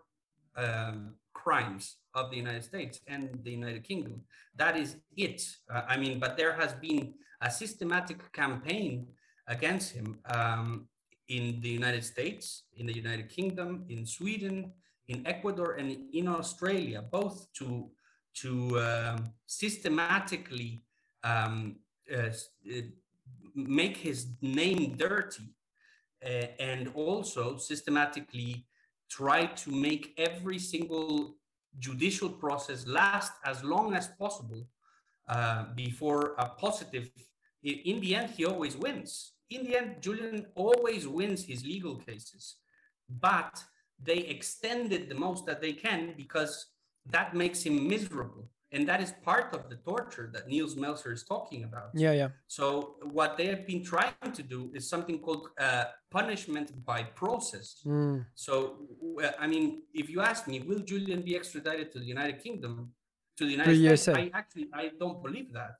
um, 0.55 1.15
crimes 1.33 1.97
of 2.13 2.29
the 2.29 2.37
United 2.37 2.63
States 2.63 2.99
and 3.07 3.39
the 3.43 3.51
United 3.51 3.83
Kingdom. 3.83 4.21
That 4.55 4.77
is 4.77 4.97
it. 5.15 5.41
Uh, 5.69 5.81
I 5.87 5.97
mean, 5.97 6.19
but 6.19 6.37
there 6.37 6.53
has 6.53 6.73
been 6.73 7.13
a 7.41 7.49
systematic 7.49 8.31
campaign 8.31 9.07
against 9.47 9.93
him 9.93 10.17
um, 10.25 10.87
in 11.27 11.59
the 11.61 11.69
United 11.69 12.03
States, 12.03 12.63
in 12.77 12.85
the 12.85 12.93
United 12.93 13.29
Kingdom, 13.29 13.85
in 13.89 14.05
Sweden, 14.05 14.71
in 15.07 15.25
Ecuador, 15.25 15.73
and 15.73 15.97
in 16.13 16.27
Australia, 16.27 17.01
both 17.01 17.51
to 17.53 17.89
to 18.35 18.79
um, 18.79 19.31
systematically 19.45 20.81
um, 21.23 21.75
uh, 22.11 22.29
uh 22.29 22.81
make 23.55 23.97
his 23.97 24.27
name 24.41 24.95
dirty, 24.97 25.53
uh, 26.25 26.47
and 26.59 26.91
also 26.95 27.57
systematically 27.57 28.65
try 29.09 29.45
to 29.45 29.69
make 29.69 30.13
every 30.17 30.57
single 30.57 31.35
judicial 31.79 32.29
process 32.29 32.85
last 32.87 33.33
as 33.45 33.63
long 33.63 33.95
as 33.95 34.07
possible 34.07 34.67
uh, 35.27 35.65
before 35.75 36.35
a 36.37 36.45
positive. 36.49 37.09
In 37.63 37.99
the 38.01 38.15
end, 38.15 38.29
he 38.31 38.45
always 38.45 38.75
wins. 38.75 39.33
In 39.49 39.63
the 39.63 39.77
end, 39.77 40.01
Julian 40.01 40.45
always 40.55 41.07
wins 41.07 41.45
his 41.45 41.63
legal 41.63 41.95
cases, 41.95 42.55
but 43.09 43.63
they 44.01 44.17
extend 44.17 44.91
it 44.91 45.07
the 45.09 45.15
most 45.15 45.45
that 45.45 45.61
they 45.61 45.73
can 45.73 46.13
because 46.17 46.67
that 47.05 47.33
makes 47.33 47.63
him 47.63 47.87
miserable. 47.87 48.49
And 48.73 48.87
that 48.89 48.99
is 49.01 49.13
part 49.29 49.53
of 49.53 49.69
the 49.69 49.77
torture 49.89 50.29
that 50.33 50.47
Nils 50.47 50.75
Melzer 50.75 51.13
is 51.13 51.23
talking 51.23 51.63
about. 51.63 51.89
Yeah, 51.93 52.13
yeah. 52.21 52.29
So 52.47 52.95
what 53.19 53.37
they 53.37 53.45
have 53.53 53.65
been 53.67 53.83
trying 53.83 54.31
to 54.39 54.43
do 54.43 54.71
is 54.73 54.89
something 54.89 55.19
called 55.19 55.49
uh, 55.59 55.85
punishment 56.09 56.67
by 56.83 57.03
process. 57.03 57.67
Mm. 57.85 58.25
So 58.33 58.53
I 59.39 59.45
mean, 59.47 59.83
if 59.93 60.09
you 60.09 60.19
ask 60.21 60.47
me, 60.47 60.59
will 60.59 60.79
Julian 60.79 61.21
be 61.21 61.35
extradited 61.35 61.91
to 61.93 61.99
the 61.99 62.05
United 62.05 62.37
Kingdom, 62.45 62.73
to 63.37 63.45
the 63.45 63.51
United 63.51 63.97
States? 63.97 64.07
I 64.07 64.31
actually 64.33 64.67
I 64.73 64.91
don't 64.99 65.21
believe 65.21 65.53
that. 65.53 65.77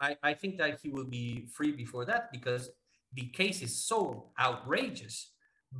I, 0.00 0.16
I 0.30 0.32
think 0.34 0.58
that 0.58 0.80
he 0.82 0.88
will 0.88 1.10
be 1.20 1.46
free 1.56 1.72
before 1.84 2.04
that 2.06 2.32
because 2.32 2.70
the 3.12 3.26
case 3.40 3.62
is 3.62 3.84
so 3.84 4.30
outrageous. 4.40 5.16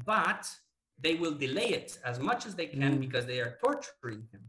But 0.06 0.42
they 1.04 1.14
will 1.16 1.36
delay 1.46 1.70
it 1.80 1.98
as 2.04 2.18
much 2.20 2.46
as 2.46 2.54
they 2.54 2.66
can 2.66 2.92
Mm. 2.96 3.00
because 3.00 3.24
they 3.26 3.40
are 3.40 3.58
torturing 3.64 4.22
him 4.32 4.42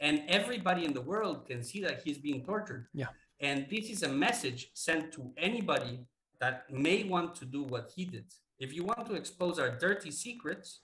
and 0.00 0.22
everybody 0.28 0.84
in 0.84 0.92
the 0.92 1.00
world 1.00 1.46
can 1.46 1.62
see 1.62 1.80
that 1.82 2.02
he's 2.02 2.18
being 2.18 2.44
tortured. 2.44 2.86
Yeah. 2.94 3.06
And 3.40 3.66
this 3.70 3.90
is 3.90 4.02
a 4.02 4.08
message 4.08 4.70
sent 4.74 5.12
to 5.12 5.32
anybody 5.36 6.00
that 6.40 6.70
may 6.70 7.04
want 7.04 7.34
to 7.36 7.44
do 7.44 7.62
what 7.62 7.92
he 7.94 8.04
did. 8.04 8.24
If 8.58 8.74
you 8.74 8.84
want 8.84 9.06
to 9.06 9.14
expose 9.14 9.58
our 9.58 9.70
dirty 9.70 10.10
secrets, 10.10 10.80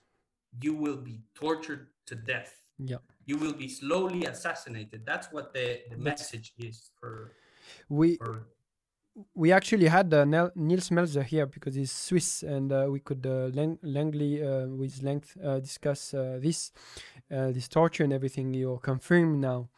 you 0.61 0.73
will 0.73 0.97
be 0.97 1.21
tortured 1.35 1.87
to 2.07 2.15
death. 2.15 2.53
Yeah. 2.79 2.97
You 3.25 3.37
will 3.37 3.53
be 3.53 3.67
slowly 3.67 4.25
assassinated. 4.25 5.01
That's 5.05 5.31
what 5.31 5.53
the, 5.53 5.81
the 5.89 5.97
message 5.97 6.53
is 6.57 6.91
for, 6.99 7.33
We 7.89 8.17
for 8.17 8.47
we 9.33 9.51
actually 9.51 9.87
had 9.87 10.13
uh, 10.13 10.25
Nel- 10.25 10.51
Nils 10.55 10.89
Melzer 10.89 11.23
here 11.23 11.45
because 11.45 11.75
he's 11.75 11.91
Swiss, 11.91 12.43
and 12.43 12.71
uh, 12.71 12.87
we 12.89 12.99
could 12.99 13.25
uh, 13.25 13.49
lang- 13.53 13.79
langly, 13.83 14.41
uh, 14.41 14.67
with 14.67 15.01
length, 15.01 15.35
uh, 15.43 15.59
discuss 15.59 16.13
uh, 16.13 16.39
this, 16.41 16.71
uh, 17.31 17.51
this 17.51 17.67
torture 17.67 18.03
and 18.03 18.13
everything 18.13 18.53
you're 18.53 18.79
confirmed 18.79 19.39
now. 19.39 19.69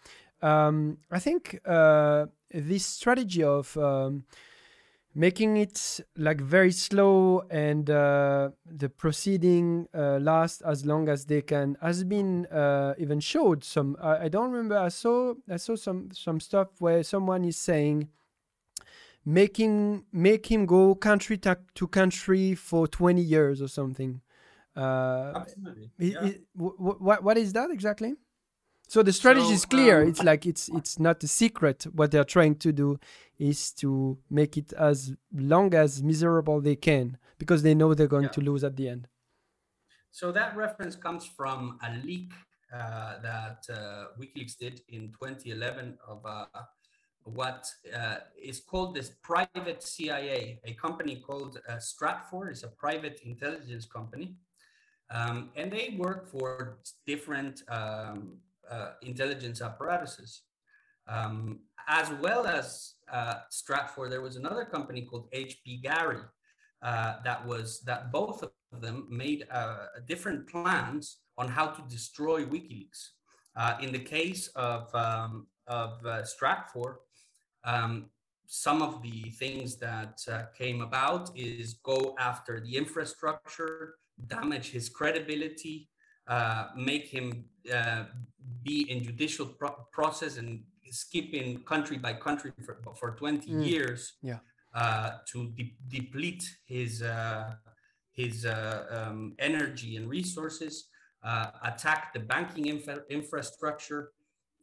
Um, 0.41 0.97
I 1.11 1.19
think 1.19 1.59
this 2.51 2.85
strategy 2.85 3.43
of 3.43 3.75
um, 3.77 4.23
making 5.13 5.57
it 5.57 5.99
like 6.17 6.39
very 6.39 6.71
slow 6.71 7.43
and 7.51 7.85
the 7.87 8.91
proceeding 8.97 9.87
last 9.93 10.61
as 10.65 10.85
long 10.85 11.09
as 11.09 11.25
they 11.25 11.41
can 11.41 11.75
has 11.81 12.05
been 12.05 12.47
even 12.97 13.19
showed 13.19 13.65
some. 13.65 13.97
I, 14.01 14.25
I 14.25 14.27
don't 14.29 14.51
remember. 14.51 14.77
I 14.77 14.87
saw 14.87 15.33
I 15.49 15.57
saw 15.57 15.75
some 15.75 16.09
some 16.13 16.39
stuff 16.39 16.69
where 16.79 17.03
someone 17.03 17.43
is 17.43 17.57
saying 17.57 18.07
make 19.25 19.57
him 19.57 20.05
make 20.11 20.45
him 20.51 20.65
go 20.65 20.95
country 20.95 21.37
to, 21.37 21.87
country 21.87 22.55
for 22.55 22.87
20 22.87 23.21
years 23.21 23.61
or 23.61 23.67
something 23.67 24.21
uh 24.75 25.33
absolutely. 25.35 25.91
yeah. 25.97 26.19
i- 26.23 26.39
wh- 26.57 26.75
wh- 26.77 27.01
what, 27.01 27.23
what 27.23 27.37
is 27.37 27.53
that 27.53 27.69
exactly 27.71 28.13
so 28.87 29.03
the 29.03 29.13
strategy 29.13 29.45
So, 29.47 29.53
is 29.53 29.65
clear 29.65 30.01
um, 30.01 30.09
it's 30.09 30.23
like 30.23 30.45
it's 30.45 30.69
it's 30.69 30.97
not 30.99 31.23
a 31.23 31.27
secret 31.27 31.85
what 31.93 32.11
they're 32.11 32.23
trying 32.23 32.55
to 32.55 32.71
do 32.71 32.99
is 33.37 33.71
to 33.73 34.17
make 34.29 34.57
it 34.57 34.73
as 34.73 35.13
long 35.33 35.73
as 35.73 36.01
miserable 36.03 36.61
they 36.61 36.75
can 36.75 37.17
because 37.37 37.61
they 37.63 37.73
know 37.75 37.93
they're 37.93 38.07
going 38.07 38.23
Yeah. 38.23 38.29
to 38.37 38.41
lose 38.41 38.63
at 38.63 38.75
the 38.77 38.89
end 38.89 39.07
So 40.11 40.31
that 40.31 40.55
reference 40.55 40.95
comes 40.95 41.23
from 41.37 41.77
a 41.87 41.89
leak 42.05 42.31
uh, 42.73 43.19
that 43.21 43.61
uh, 43.69 44.05
WikiLeaks 44.19 44.57
did 44.57 44.81
in 44.89 45.11
2011 45.11 45.97
of 46.07 46.25
uh, 46.25 46.45
what 47.33 47.65
uh, 47.95 48.17
is 48.41 48.59
called 48.59 48.95
this 48.95 49.11
private 49.21 49.83
CIA, 49.83 50.59
a 50.65 50.73
company 50.73 51.23
called 51.25 51.59
uh, 51.67 51.73
Stratfor, 51.73 52.51
is 52.51 52.63
a 52.63 52.67
private 52.67 53.21
intelligence 53.23 53.85
company. 53.85 54.35
Um, 55.11 55.49
and 55.55 55.71
they 55.71 55.95
work 55.97 56.29
for 56.29 56.79
different 57.07 57.63
um, 57.67 58.37
uh, 58.69 58.91
intelligence 59.01 59.61
apparatuses. 59.61 60.41
Um, 61.07 61.61
as 61.87 62.11
well 62.21 62.45
as 62.45 62.93
uh, 63.11 63.35
Stratfor, 63.51 64.09
there 64.09 64.21
was 64.21 64.35
another 64.35 64.65
company 64.65 65.01
called 65.01 65.27
HBGary 65.31 66.23
uh, 66.81 67.15
that 67.23 67.45
was 67.45 67.81
that 67.81 68.11
both 68.11 68.43
of 68.43 68.51
them 68.81 69.07
made 69.09 69.47
uh, 69.51 69.87
different 70.07 70.47
plans 70.47 71.17
on 71.37 71.47
how 71.47 71.67
to 71.67 71.81
destroy 71.89 72.45
WikiLeaks. 72.45 73.09
Uh, 73.55 73.77
in 73.81 73.91
the 73.91 73.99
case 73.99 74.47
of 74.55 74.93
um, 74.93 75.47
of 75.67 76.05
uh, 76.05 76.21
Stratfor, 76.21 76.97
um, 77.63 78.09
some 78.45 78.81
of 78.81 79.01
the 79.01 79.29
things 79.31 79.77
that 79.77 80.19
uh, 80.31 80.43
came 80.57 80.81
about 80.81 81.29
is 81.37 81.75
go 81.83 82.15
after 82.19 82.59
the 82.59 82.75
infrastructure, 82.75 83.95
damage 84.27 84.71
his 84.71 84.89
credibility, 84.89 85.89
uh, 86.27 86.67
make 86.75 87.07
him 87.07 87.45
uh, 87.73 88.05
be 88.63 88.89
in 88.89 89.03
judicial 89.03 89.45
pro- 89.45 89.85
process 89.91 90.37
and 90.37 90.63
skip 90.91 91.33
in 91.33 91.59
country 91.59 91.97
by 91.97 92.13
country 92.13 92.51
for, 92.65 92.77
for 92.95 93.11
20 93.15 93.51
Mm. 93.51 93.65
years 93.65 94.13
Yeah. 94.23 94.39
uh, 94.73 95.17
to 95.31 95.49
de- 95.55 95.77
deplete 95.87 96.43
his 96.65 97.01
uh, 97.01 97.55
his 98.11 98.45
uh, 98.45 98.85
um, 98.89 99.33
energy 99.39 99.95
and 99.95 100.09
resources, 100.09 100.89
uh, 101.23 101.51
attack 101.63 102.11
the 102.13 102.19
banking 102.19 102.65
infra- 102.65 103.05
infrastructure, 103.09 104.11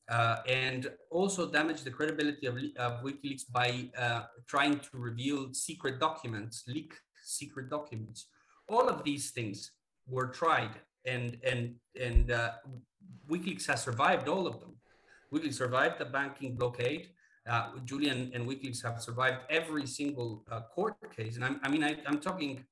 uh, 0.08 0.36
and 0.48 0.90
also 1.10 1.50
damage 1.50 1.82
the 1.82 1.90
credibility 1.90 2.46
of, 2.46 2.56
of 2.76 3.02
WikiLeaks 3.02 3.42
by 3.50 3.90
uh, 3.98 4.22
trying 4.46 4.78
to 4.78 4.88
reveal 4.92 5.52
secret 5.52 5.98
documents, 5.98 6.62
leak 6.68 6.94
secret 7.24 7.68
documents. 7.68 8.26
All 8.68 8.88
of 8.88 9.02
these 9.04 9.30
things 9.30 9.72
were 10.06 10.28
tried, 10.28 10.70
and 11.04 11.38
and 11.44 11.74
and 12.00 12.30
uh, 12.30 12.52
WikiLeaks 13.28 13.66
has 13.66 13.82
survived 13.82 14.28
all 14.28 14.46
of 14.46 14.60
them. 14.60 14.76
WikiLeaks 15.32 15.54
survived 15.54 15.98
the 15.98 16.04
banking 16.04 16.54
blockade. 16.56 17.08
Uh, 17.48 17.70
Julian 17.84 18.30
and 18.34 18.46
WikiLeaks 18.46 18.82
have 18.82 19.00
survived 19.00 19.38
every 19.50 19.86
single 19.86 20.44
uh, 20.50 20.62
court 20.74 20.96
case, 21.14 21.36
and 21.36 21.44
I'm, 21.44 21.60
I 21.62 21.68
mean, 21.68 21.84
I, 21.84 21.96
I'm 22.06 22.18
talking 22.18 22.64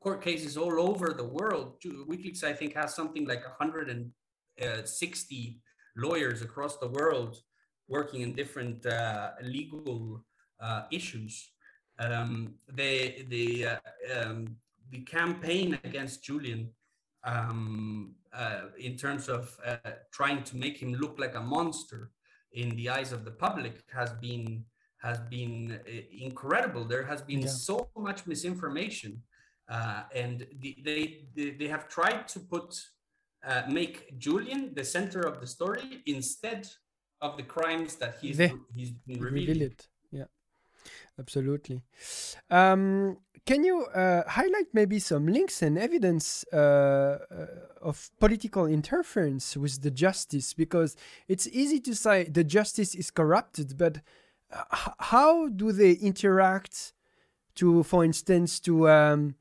court 0.00 0.20
cases 0.22 0.56
all 0.56 0.80
over 0.80 1.12
the 1.14 1.24
world. 1.24 1.80
WikiLeaks, 1.82 2.44
I 2.44 2.52
think, 2.52 2.74
has 2.74 2.94
something 2.94 3.26
like 3.26 3.42
160 3.44 5.60
lawyers 5.98 6.42
across 6.42 6.76
the 6.78 6.88
world 6.88 7.36
working 7.88 8.20
in 8.22 8.32
different 8.34 8.84
uh, 8.86 9.30
legal 9.42 10.24
uh, 10.60 10.82
issues. 10.90 11.50
Um, 11.98 12.54
the 12.80 13.24
the 13.28 13.66
uh, 13.66 13.76
um, 14.16 14.56
the 14.90 15.00
campaign 15.00 15.78
against 15.84 16.22
Julian 16.22 16.70
um, 17.24 18.14
uh, 18.32 18.62
in 18.78 18.96
terms 18.96 19.28
of 19.28 19.58
uh, 19.66 19.76
trying 20.12 20.42
to 20.44 20.56
make 20.56 20.76
him 20.78 20.94
look 20.94 21.18
like 21.18 21.34
a 21.34 21.40
monster 21.40 22.10
in 22.52 22.76
the 22.76 22.88
eyes 22.88 23.12
of 23.12 23.24
the 23.24 23.30
public 23.46 23.74
has 23.92 24.12
been 24.12 24.64
has 24.98 25.18
been 25.30 25.80
uh, 25.86 25.90
incredible. 26.26 26.84
There 26.84 27.04
has 27.04 27.22
been 27.22 27.42
Yeah. 27.42 27.48
so 27.68 27.88
much 27.96 28.26
misinformation, 28.26 29.22
uh, 29.68 30.02
and 30.14 30.46
the, 30.60 30.76
they, 30.86 31.02
they 31.34 31.50
they 31.50 31.68
have 31.68 31.88
tried 31.88 32.28
to 32.28 32.40
put 32.40 32.68
uh, 33.48 33.62
make 33.78 33.96
Julian 34.18 34.62
the 34.74 34.84
center 34.84 35.20
of 35.30 35.40
the 35.40 35.46
story 35.46 36.02
instead 36.06 36.60
of 37.20 37.30
the 37.38 37.42
crimes 37.54 37.96
that 37.96 38.12
he's 38.20 38.36
They- 38.36 38.52
he's 38.76 38.92
been 39.08 39.20
reveal 39.20 39.48
revealing. 39.48 39.76
Yeah, 40.10 40.28
absolutely. 41.18 41.82
Um, 42.50 43.18
can 43.46 43.64
you 43.64 43.76
uh, 43.86 44.22
highlight 44.28 44.68
maybe 44.74 44.98
some 44.98 45.26
links 45.26 45.62
and 45.62 45.78
evidence 45.78 46.44
uh, 46.52 46.56
uh, 46.56 47.46
of 47.90 48.10
political 48.20 48.66
interference 48.66 49.56
with 49.56 49.80
the 49.82 49.90
justice? 49.90 50.54
Because 50.54 50.96
it's 51.28 51.46
easy 51.48 51.80
to 51.80 51.94
say 51.94 52.24
the 52.24 52.44
justice 52.44 52.94
is 52.94 53.10
corrupted, 53.10 53.78
but 53.78 53.94
uh, 54.52 54.90
how 54.98 55.48
do 55.48 55.72
they 55.72 55.92
interact? 55.92 56.92
To, 57.54 57.82
for 57.82 58.04
instance, 58.04 58.60
to 58.60 58.88
um, 58.88 59.34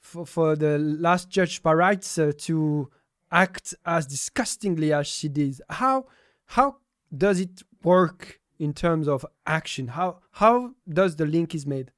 for, 0.00 0.26
for 0.26 0.54
the 0.56 0.76
last 0.78 1.30
judge 1.30 1.62
Baraitser 1.62 2.36
to 2.46 2.90
act 3.30 3.74
as 3.84 4.06
disgustingly 4.06 4.92
as 4.92 5.06
she 5.06 5.28
did. 5.28 5.60
How 5.68 6.06
how 6.46 6.76
does 7.16 7.40
it 7.40 7.62
work 7.82 8.40
in 8.58 8.72
terms 8.72 9.08
of 9.08 9.24
action? 9.46 9.88
How 9.88 10.20
how 10.32 10.74
does 10.88 11.16
the 11.16 11.26
link 11.26 11.54
is 11.54 11.66
made? 11.66 11.90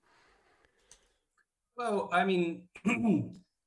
Well, 1.77 2.09
I 2.13 2.25
mean, 2.25 2.63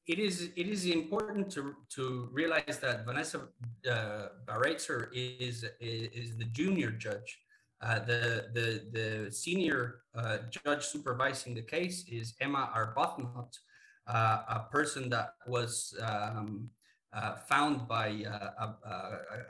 it 0.08 0.20
is 0.20 0.50
it 0.56 0.68
is 0.68 0.86
important 0.86 1.52
to 1.52 1.76
to 1.96 2.30
realize 2.32 2.80
that 2.82 3.06
Vanessa 3.06 3.48
uh, 3.90 4.28
Baraitser 4.46 5.08
is, 5.14 5.66
is 5.80 6.04
is 6.14 6.38
the 6.38 6.46
junior 6.46 6.92
judge. 6.92 7.40
Uh, 7.82 8.00
the 8.00 8.48
the 8.54 8.68
the 8.92 9.32
senior 9.32 10.04
uh, 10.16 10.38
judge 10.50 10.84
supervising 10.86 11.54
the 11.54 11.62
case 11.62 12.06
is 12.10 12.36
Emma 12.40 12.70
Arbuthnot, 12.76 13.58
uh, 14.08 14.44
a 14.48 14.68
person 14.72 15.10
that 15.10 15.34
was 15.48 15.98
um, 16.02 16.70
uh, 17.14 17.36
found 17.36 17.88
by 17.88 18.24
uh, 18.28 18.66
a, 18.66 18.90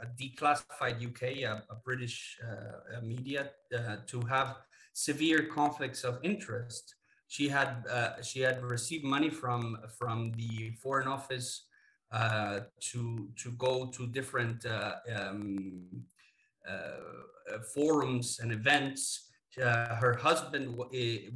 a, 0.03 0.07
declassified 0.21 1.03
UK, 1.03 1.43
a, 1.43 1.63
a 1.69 1.75
British 1.83 2.37
uh, 2.43 3.01
media, 3.01 3.51
uh, 3.75 3.97
to 4.05 4.21
have 4.21 4.57
severe 4.93 5.43
conflicts 5.43 6.03
of 6.03 6.19
interest 6.23 6.95
she 7.27 7.49
had 7.49 7.83
she 8.21 8.41
had 8.41 8.61
received 8.61 9.03
money 9.03 9.29
from 9.29 9.79
from 9.97 10.31
the 10.33 10.69
foreign 10.83 11.07
office 11.07 11.65
to 12.79 13.27
to 13.35 13.51
go 13.57 13.87
to 13.87 14.05
different 14.05 14.63
um, 15.15 16.05
forums 17.73 18.39
and 18.39 18.51
events. 18.51 19.29
Uh, 19.61 19.95
her 19.95 20.13
husband 20.15 20.75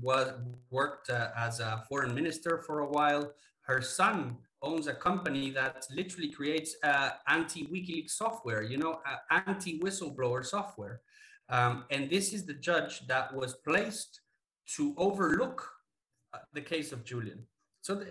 was 0.01 0.31
worked 0.71 1.09
uh, 1.09 1.29
as 1.35 1.59
a 1.59 1.83
foreign 1.87 2.13
minister 2.15 2.63
for 2.65 2.79
a 2.79 2.87
while. 2.87 3.31
Her 3.61 3.81
son 3.81 4.37
owns 4.61 4.87
a 4.87 4.93
company 4.93 5.49
that 5.51 5.85
literally 5.91 6.29
creates 6.29 6.75
uh, 6.83 7.11
anti-WikiLeaks 7.27 8.11
software, 8.11 8.63
you 8.63 8.77
know, 8.77 8.99
uh, 9.05 9.41
anti-whistleblower 9.47 10.45
software. 10.45 11.01
Um, 11.49 11.85
and 11.91 12.09
this 12.09 12.33
is 12.33 12.45
the 12.45 12.53
judge 12.53 13.07
that 13.07 13.33
was 13.33 13.55
placed 13.55 14.21
to 14.75 14.93
overlook 14.97 15.69
uh, 16.33 16.39
the 16.53 16.61
case 16.61 16.91
of 16.91 17.05
Julian. 17.05 17.45
So 17.81 17.95
the, 17.95 18.05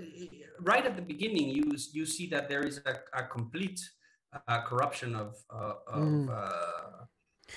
right 0.60 0.86
at 0.86 0.96
the 0.96 1.02
beginning, 1.02 1.50
you 1.50 1.64
you 1.92 2.06
see 2.06 2.26
that 2.28 2.48
there 2.48 2.62
is 2.62 2.80
a, 2.86 2.94
a 3.12 3.24
complete 3.24 3.80
uh, 4.48 4.62
corruption 4.62 5.14
of 5.14 5.36
uh, 5.50 5.74
of, 5.86 6.02
mm. 6.02 6.30
Uh, 6.30 7.04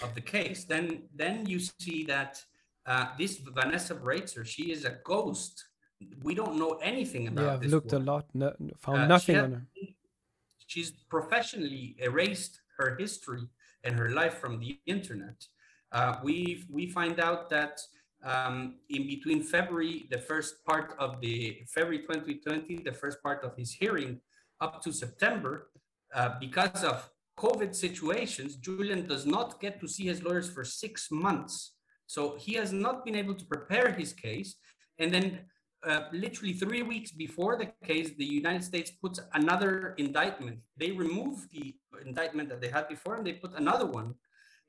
of 0.06 0.13
the 0.15 0.21
case. 0.21 0.65
Then 0.65 1.04
then 1.15 1.45
you 1.45 1.60
see 1.60 2.04
that 2.06 2.43
uh, 2.86 3.06
this 3.17 3.38
Vanessa 3.38 3.95
Baraitser, 3.95 4.45
she 4.45 4.71
is 4.71 4.84
a 4.84 4.97
ghost 5.06 5.63
we 6.23 6.33
don't 6.33 6.57
know 6.57 6.79
anything 6.81 7.27
about 7.27 7.45
yeah, 7.45 7.53
I've 7.53 7.62
this 7.62 7.71
looked 7.71 7.91
woman. 7.91 8.07
a 8.07 8.12
lot, 8.12 8.25
no, 8.33 8.53
found 8.79 9.01
uh, 9.01 9.07
nothing 9.07 9.38
on 9.38 9.51
her. 9.51 9.67
She's 10.67 10.91
professionally 11.09 11.95
erased 11.99 12.59
her 12.77 12.95
history 12.97 13.47
and 13.83 13.97
her 13.97 14.12
life 14.12 14.35
from 14.35 14.59
the 14.59 14.79
internet. 14.85 15.45
Uh, 15.91 16.17
we 16.23 16.63
we 16.69 16.88
find 16.88 17.19
out 17.19 17.49
that 17.49 17.81
um, 18.23 18.75
in 18.89 19.07
between 19.07 19.41
February, 19.41 20.07
the 20.12 20.19
first 20.19 20.63
part 20.65 20.93
of 20.99 21.19
the 21.21 21.63
February 21.67 21.99
2020, 21.99 22.83
the 22.83 22.91
first 22.91 23.21
part 23.23 23.43
of 23.43 23.55
his 23.55 23.71
hearing, 23.71 24.19
up 24.62 24.81
to 24.83 24.91
September, 24.91 25.69
uh, 26.13 26.31
because 26.39 26.83
of 26.83 27.09
COVID 27.38 27.73
situations, 27.73 28.55
Julian 28.57 29.07
does 29.07 29.25
not 29.25 29.59
get 29.62 29.79
to 29.79 29.88
see 29.88 30.05
his 30.07 30.21
lawyers 30.21 30.49
for 30.49 30.65
six 30.65 31.09
months. 31.09 31.73
So 32.07 32.35
he 32.38 32.53
has 32.55 32.73
not 32.73 33.05
been 33.05 33.15
able 33.15 33.35
to 33.35 33.45
prepare 33.45 33.91
his 33.91 34.12
case. 34.13 34.55
And 34.97 35.13
then 35.13 35.39
uh, 35.85 36.01
literally 36.11 36.53
three 36.53 36.83
weeks 36.83 37.11
before 37.11 37.57
the 37.57 37.71
case, 37.85 38.11
the 38.17 38.25
United 38.25 38.63
States 38.63 38.91
puts 38.91 39.19
another 39.33 39.93
indictment. 39.97 40.59
They 40.77 40.91
remove 40.91 41.47
the 41.51 41.75
indictment 42.05 42.49
that 42.49 42.61
they 42.61 42.69
had 42.69 42.87
before 42.87 43.15
and 43.15 43.25
they 43.25 43.33
put 43.33 43.53
another 43.55 43.85
one. 43.85 44.15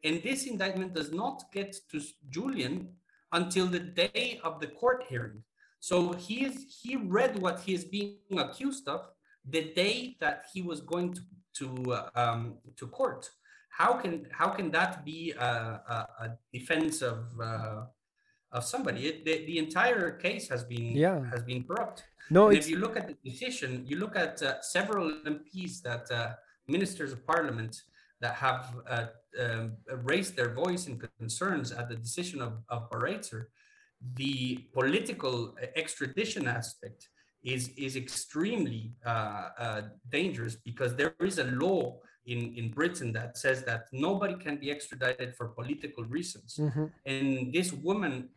And 0.04 0.22
this 0.22 0.46
indictment 0.46 0.94
does 0.94 1.12
not 1.12 1.44
get 1.52 1.76
to 1.90 2.00
Julian 2.30 2.94
until 3.32 3.66
the 3.66 3.80
day 3.80 4.40
of 4.42 4.60
the 4.60 4.68
court 4.68 5.04
hearing. 5.08 5.42
So 5.80 6.12
he 6.12 6.44
is 6.44 6.78
he 6.82 6.96
read 6.96 7.38
what 7.38 7.60
he 7.60 7.74
is 7.74 7.84
being 7.84 8.38
accused 8.38 8.86
of 8.88 9.08
the 9.48 9.72
day 9.74 10.16
that 10.20 10.44
he 10.52 10.62
was 10.62 10.80
going 10.80 11.14
to 11.14 11.20
to 11.54 11.92
uh, 11.92 12.10
um, 12.14 12.58
to 12.76 12.86
court. 12.86 13.30
How 13.70 13.94
can 13.94 14.26
how 14.30 14.48
can 14.48 14.70
that 14.72 15.04
be 15.04 15.32
a, 15.32 15.44
a, 15.44 16.08
a 16.24 16.38
defense 16.52 17.02
of 17.02 17.18
uh, 17.42 17.84
of 18.52 18.64
somebody. 18.64 19.06
It, 19.06 19.24
the, 19.24 19.44
the 19.46 19.58
entire 19.58 20.10
case 20.12 20.48
has 20.48 20.64
been 20.64 20.96
yeah. 20.96 21.24
has 21.30 21.42
been 21.42 21.64
corrupt. 21.64 22.04
No, 22.30 22.48
if 22.48 22.68
you 22.68 22.78
look 22.78 22.96
at 22.96 23.08
the 23.08 23.16
decision, 23.28 23.84
you 23.86 23.96
look 23.98 24.14
at 24.16 24.40
uh, 24.42 24.60
several 24.62 25.10
MPs 25.26 25.82
that 25.82 26.10
uh, 26.10 26.34
ministers 26.68 27.12
of 27.12 27.26
parliament 27.26 27.82
that 28.20 28.34
have 28.34 28.76
uh, 28.88 29.06
um, 29.40 29.72
raised 30.02 30.36
their 30.36 30.52
voice 30.54 30.86
and 30.86 31.02
concerns 31.18 31.72
at 31.72 31.88
the 31.88 31.96
decision 31.96 32.40
of, 32.40 32.52
of 32.68 32.90
Baraitser. 32.90 33.46
The 34.14 34.66
political 34.72 35.56
extradition 35.76 36.46
aspect 36.46 37.08
is 37.42 37.68
is 37.70 37.96
extremely 37.96 38.92
uh, 39.04 39.48
uh, 39.58 39.82
dangerous 40.10 40.54
because 40.56 40.94
there 40.96 41.14
is 41.20 41.38
a 41.38 41.44
law 41.44 41.98
in, 42.26 42.54
in 42.54 42.70
Britain 42.70 43.12
that 43.12 43.38
says 43.38 43.64
that 43.64 43.86
nobody 43.92 44.34
can 44.34 44.56
be 44.56 44.70
extradited 44.70 45.34
for 45.34 45.48
political 45.48 46.04
reasons. 46.04 46.58
Mm-hmm. 46.60 46.84
And 47.06 47.52
this 47.52 47.72
woman 47.72 48.28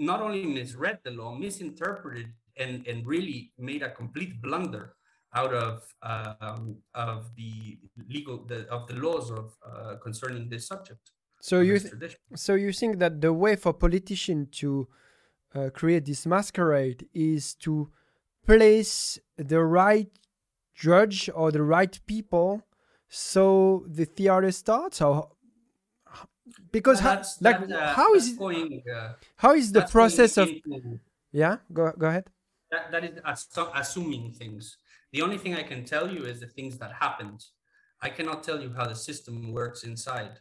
not 0.00 0.20
only 0.22 0.44
misread 0.44 0.98
the 1.04 1.10
law, 1.10 1.34
misinterpreted 1.34 2.32
and, 2.56 2.86
and 2.86 3.06
really 3.06 3.52
made 3.58 3.82
a 3.82 3.90
complete 3.90 4.40
blunder 4.42 4.94
out 5.34 5.54
of 5.54 5.82
um, 6.02 6.76
of 6.94 7.30
the 7.36 7.78
legal 8.08 8.44
the, 8.46 8.66
of 8.68 8.88
the 8.88 8.94
laws 8.94 9.30
of 9.30 9.56
uh, 9.64 9.94
concerning 10.02 10.48
this 10.48 10.66
subject. 10.66 11.12
So 11.40 11.60
you 11.60 11.78
th- 11.78 12.16
so 12.34 12.54
you 12.54 12.72
think 12.72 12.98
that 12.98 13.20
the 13.20 13.32
way 13.32 13.56
for 13.56 13.72
politicians 13.72 14.48
to 14.58 14.88
uh, 15.54 15.70
create 15.72 16.04
this 16.04 16.26
masquerade 16.26 17.08
is 17.14 17.54
to 17.56 17.90
place 18.46 19.18
the 19.36 19.62
right 19.62 20.08
judge 20.74 21.30
or 21.34 21.52
the 21.52 21.62
right 21.62 22.00
people 22.06 22.62
so 23.08 23.84
the 23.86 24.04
theater 24.04 24.50
starts 24.50 25.02
or 25.02 25.28
because 26.72 27.00
how, 27.00 27.22
like 27.40 27.68
that, 27.68 27.72
uh, 27.72 27.94
how 27.94 28.14
is 28.14 28.32
going, 28.34 28.82
uh, 28.94 29.12
how 29.36 29.52
is 29.52 29.72
the 29.72 29.82
process 29.82 30.36
of 30.36 30.48
into, 30.48 30.98
yeah 31.32 31.56
go 31.72 31.92
go 31.98 32.06
ahead. 32.08 32.26
That, 32.70 32.92
that 32.92 33.04
is 33.04 33.18
assuming 33.74 34.32
things. 34.32 34.76
The 35.12 35.22
only 35.22 35.38
thing 35.38 35.54
i 35.54 35.62
can 35.62 35.84
tell 35.84 36.08
you 36.10 36.24
is 36.24 36.40
the 36.40 36.46
things 36.46 36.78
that 36.78 36.92
happened. 36.92 37.44
I 38.02 38.08
cannot 38.08 38.42
tell 38.42 38.60
you 38.62 38.72
how 38.72 38.86
the 38.86 38.94
system 38.94 39.52
works 39.52 39.82
inside 39.84 40.38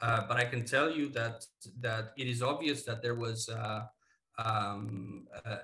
uh, 0.00 0.22
but 0.28 0.36
i 0.36 0.44
can 0.44 0.64
tell 0.64 0.90
you 0.90 1.08
that 1.08 1.44
that 1.80 2.12
it 2.16 2.26
is 2.26 2.42
obvious 2.42 2.84
that 2.84 3.02
there 3.02 3.14
was 3.14 3.48
uh, 3.48 3.82
um, 4.38 5.26
uh, 5.44 5.56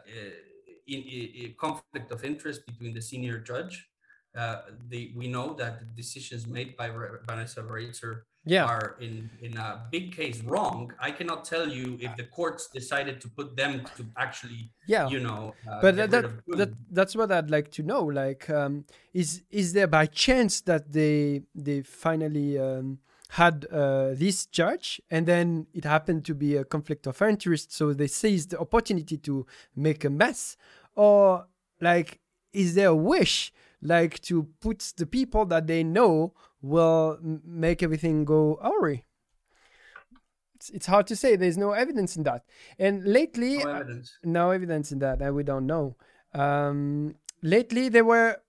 in, 0.86 1.00
in, 1.02 1.54
conflict 1.58 2.10
of 2.10 2.24
interest 2.24 2.66
between 2.66 2.92
the 2.92 3.00
senior 3.00 3.38
judge 3.38 3.88
uh, 4.36 4.62
the, 4.88 5.12
we 5.16 5.28
know 5.28 5.54
that 5.54 5.78
the 5.78 5.86
decisions 5.86 6.46
made 6.46 6.76
by 6.76 6.90
Vanessa 7.24 7.62
Baraitser 7.62 8.22
yeah. 8.44 8.64
are 8.64 8.96
in 9.00 9.30
in 9.40 9.56
a 9.56 9.82
big 9.90 10.14
case 10.14 10.42
wrong 10.44 10.92
i 11.00 11.10
cannot 11.10 11.44
tell 11.44 11.68
you 11.68 11.98
if 12.00 12.14
the 12.16 12.24
courts 12.24 12.68
decided 12.68 13.20
to 13.20 13.28
put 13.28 13.56
them 13.56 13.82
to 13.96 14.04
actually 14.16 14.70
yeah. 14.86 15.08
you 15.08 15.20
know 15.20 15.54
uh, 15.70 15.80
but 15.80 15.96
that, 15.96 16.10
that, 16.10 16.30
that, 16.48 16.70
that's 16.90 17.16
what 17.16 17.32
i'd 17.32 17.50
like 17.50 17.70
to 17.70 17.82
know 17.82 18.04
like 18.04 18.48
um, 18.50 18.84
is 19.12 19.42
is 19.50 19.72
there 19.72 19.86
by 19.86 20.06
chance 20.06 20.60
that 20.60 20.92
they 20.92 21.42
they 21.54 21.82
finally 21.82 22.58
um, 22.58 22.98
had 23.34 23.66
uh, 23.72 24.10
this 24.14 24.46
judge 24.46 25.00
and 25.10 25.26
then 25.26 25.66
it 25.74 25.84
happened 25.84 26.24
to 26.24 26.34
be 26.34 26.54
a 26.56 26.64
conflict 26.64 27.06
of 27.06 27.20
interest 27.20 27.72
so 27.72 27.92
they 27.92 28.06
seized 28.06 28.50
the 28.50 28.58
opportunity 28.60 29.16
to 29.16 29.44
make 29.74 30.04
a 30.04 30.10
mess? 30.10 30.56
Or 30.94 31.46
like 31.80 32.20
is 32.52 32.76
there 32.76 32.88
a 32.88 32.94
wish 32.94 33.52
like 33.84 34.20
to 34.22 34.48
put 34.60 34.92
the 34.96 35.06
people 35.06 35.44
that 35.46 35.66
they 35.66 35.84
know 35.84 36.32
will 36.62 37.18
make 37.22 37.82
everything 37.82 38.24
go 38.24 38.58
awry. 38.62 39.04
It's, 40.56 40.70
it's 40.70 40.86
hard 40.86 41.06
to 41.08 41.16
say. 41.16 41.36
There's 41.36 41.58
no 41.58 41.72
evidence 41.72 42.16
in 42.16 42.22
that. 42.24 42.44
And 42.78 43.04
lately, 43.04 43.58
no 43.58 43.70
evidence, 43.70 44.18
uh, 44.24 44.28
no 44.28 44.50
evidence 44.50 44.92
in 44.92 44.98
that, 45.00 45.20
and 45.20 45.34
we 45.34 45.44
don't 45.44 45.66
know. 45.66 45.96
Um, 46.32 47.16
lately, 47.42 47.88
there 47.88 48.04
were. 48.04 48.40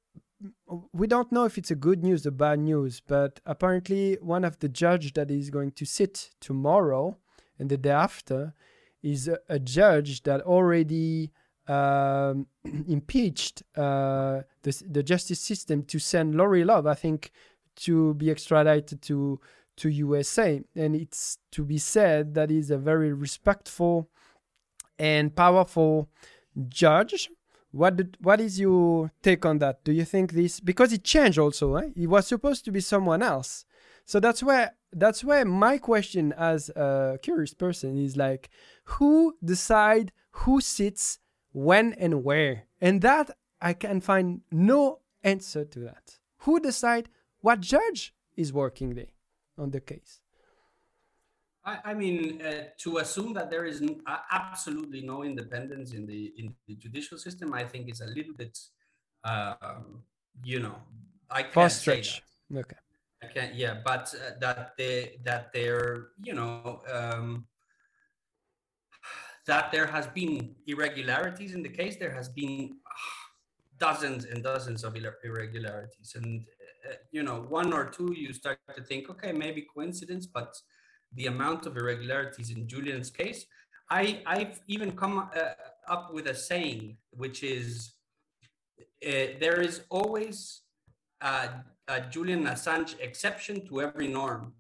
We 0.93 1.08
don't 1.08 1.32
know 1.32 1.45
if 1.45 1.58
it's 1.58 1.71
a 1.71 1.76
good 1.76 2.04
news 2.04 2.26
or 2.28 2.32
bad 2.32 2.60
news, 2.60 3.02
but 3.06 3.39
apparently, 3.45 4.17
one 4.21 4.45
of 4.45 4.60
the 4.60 4.69
judge 4.69 5.13
that 5.13 5.30
is 5.30 5.50
going 5.50 5.71
to 5.71 5.86
sit 5.86 6.32
tomorrow 6.39 7.17
and 7.58 7.69
the 7.69 7.78
day 7.78 7.91
after 7.91 8.54
is 9.02 9.28
a, 9.28 9.39
a 9.50 9.60
judge 9.60 10.24
that 10.24 10.41
already 10.41 11.32
um, 11.67 12.47
impeached 12.88 13.63
uh, 13.75 14.41
the, 14.63 14.84
the 14.89 15.04
justice 15.04 15.39
system 15.39 15.84
to 15.84 15.99
send 15.99 16.36
Lauri 16.36 16.63
Love, 16.63 16.88
I 16.88 16.95
think, 16.95 17.32
to 17.78 18.13
be 18.15 18.32
extradited 18.32 19.01
to 19.04 19.39
to 19.78 19.89
USA. 19.89 20.62
And 20.75 20.95
it's 20.95 21.38
to 21.51 21.63
be 21.63 21.78
said 21.78 22.34
that 22.36 22.49
he's 22.49 22.71
a 22.71 22.78
very 22.78 23.12
respectful 23.13 24.10
and 24.97 25.36
powerful 25.36 26.10
judge. 26.69 27.30
What 27.71 27.97
did, 27.97 28.17
what 28.21 28.39
is 28.39 28.58
your 28.58 29.12
take 29.21 29.45
on 29.45 29.60
that? 29.60 29.84
Do 29.84 29.91
you 29.91 30.06
think 30.06 30.32
this 30.32 30.62
because 30.62 30.93
it 30.93 31.04
changed 31.04 31.38
also? 31.38 31.75
Eh? 31.75 31.89
It 31.95 32.08
was 32.08 32.25
supposed 32.25 32.63
to 32.65 32.71
be 32.71 32.80
someone 32.80 33.21
else. 33.21 33.65
So 34.06 34.19
that's 34.19 34.41
where 34.41 34.75
that's 34.93 35.23
where 35.23 35.43
my 35.43 35.78
question 35.78 36.34
as 36.38 36.69
a 36.69 37.19
curious 37.21 37.54
person 37.54 37.97
is 37.97 38.15
like 38.15 38.49
who 38.86 39.36
decide 39.43 40.13
who 40.32 40.62
sits 40.62 41.19
when 41.56 41.94
and 41.94 42.24
where? 42.24 42.63
And 42.82 43.02
that 43.02 43.32
I 43.62 43.74
can 43.74 44.02
find 44.02 44.41
no 44.52 45.00
answer 45.24 45.63
to 45.63 45.80
that. 45.80 46.20
Who 46.39 46.60
decide 46.60 47.08
what 47.39 47.62
judge 47.62 48.13
is 48.36 48.52
working 48.52 48.96
there 48.96 49.13
on 49.58 49.72
the 49.72 49.80
case? 49.80 50.20
I, 51.63 51.80
I 51.86 51.94
mean, 51.94 52.41
uh, 52.41 52.65
to 52.80 52.98
assume 52.98 53.34
that 53.34 53.50
there 53.50 53.65
is 53.65 53.82
n- 53.82 54.02
absolutely 54.32 55.02
no 55.02 55.24
independence 55.24 55.94
in 55.94 56.06
the 56.06 56.34
in 56.38 56.54
the 56.68 56.76
judicial 56.76 57.18
system, 57.18 57.54
I 57.54 57.63
think 57.63 57.89
is 57.89 58.02
a 58.02 58.08
little 58.18 58.34
bit, 58.34 58.60
um, 59.24 60.04
you 60.44 60.60
know, 60.60 60.76
I 61.32 61.44
can't 61.44 61.72
stretch. 61.72 62.22
Okay. 62.54 62.76
I 63.24 63.28
can't. 63.28 63.56
Yeah, 63.56 63.76
but 63.84 64.13
uh, 64.13 64.38
that 64.41 64.74
they 64.78 65.18
that 65.24 65.54
they're 65.54 66.10
you 66.22 66.34
know 66.34 66.82
um, 66.94 67.48
that 69.47 69.71
there 69.71 69.88
has 69.88 70.08
been 70.08 70.55
irregularities 70.67 71.53
in 71.53 71.62
the 71.62 71.69
case. 71.69 71.95
There 71.97 72.13
has 72.13 72.29
been 72.29 72.77
dozens 73.79 74.25
and 74.25 74.43
dozens 74.43 74.84
of 74.84 74.95
irregularities, 74.95 76.15
and 76.15 76.45
uh, 76.89 76.93
you 77.12 77.23
know, 77.23 77.45
one 77.49 77.73
or 77.73 77.86
two, 77.86 78.13
you 78.15 78.34
start 78.34 78.60
to 78.75 78.84
think, 78.84 79.10
okay, 79.10 79.31
maybe 79.31 79.65
coincidence, 79.73 80.25
but 80.25 80.55
the 81.13 81.27
amount 81.27 81.65
of 81.65 81.77
irregularities 81.77 82.51
in 82.51 82.67
Julian's 82.67 83.10
case, 83.10 83.45
I, 83.89 84.21
I've 84.25 84.60
even 84.67 84.91
come 84.91 85.29
uh, 85.36 85.39
up 85.88 86.13
with 86.13 86.27
a 86.27 86.36
saying, 86.36 86.97
which 87.12 87.43
is 87.43 87.93
uh, 89.05 89.38
there 89.39 89.62
is 89.62 89.81
always 89.89 90.62
a, 91.21 91.49
a 91.88 92.01
Julian 92.01 92.45
Assange 92.45 92.99
exception 92.99 93.65
to 93.67 93.81
every 93.81 94.08
norm. 94.08 94.53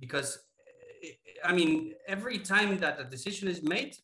Because, 0.00 0.38
I 1.44 1.52
mean, 1.52 1.94
every 2.06 2.38
time 2.38 2.78
that 2.78 3.00
a 3.00 3.04
decision 3.04 3.48
is 3.48 3.62
made, 3.62 3.96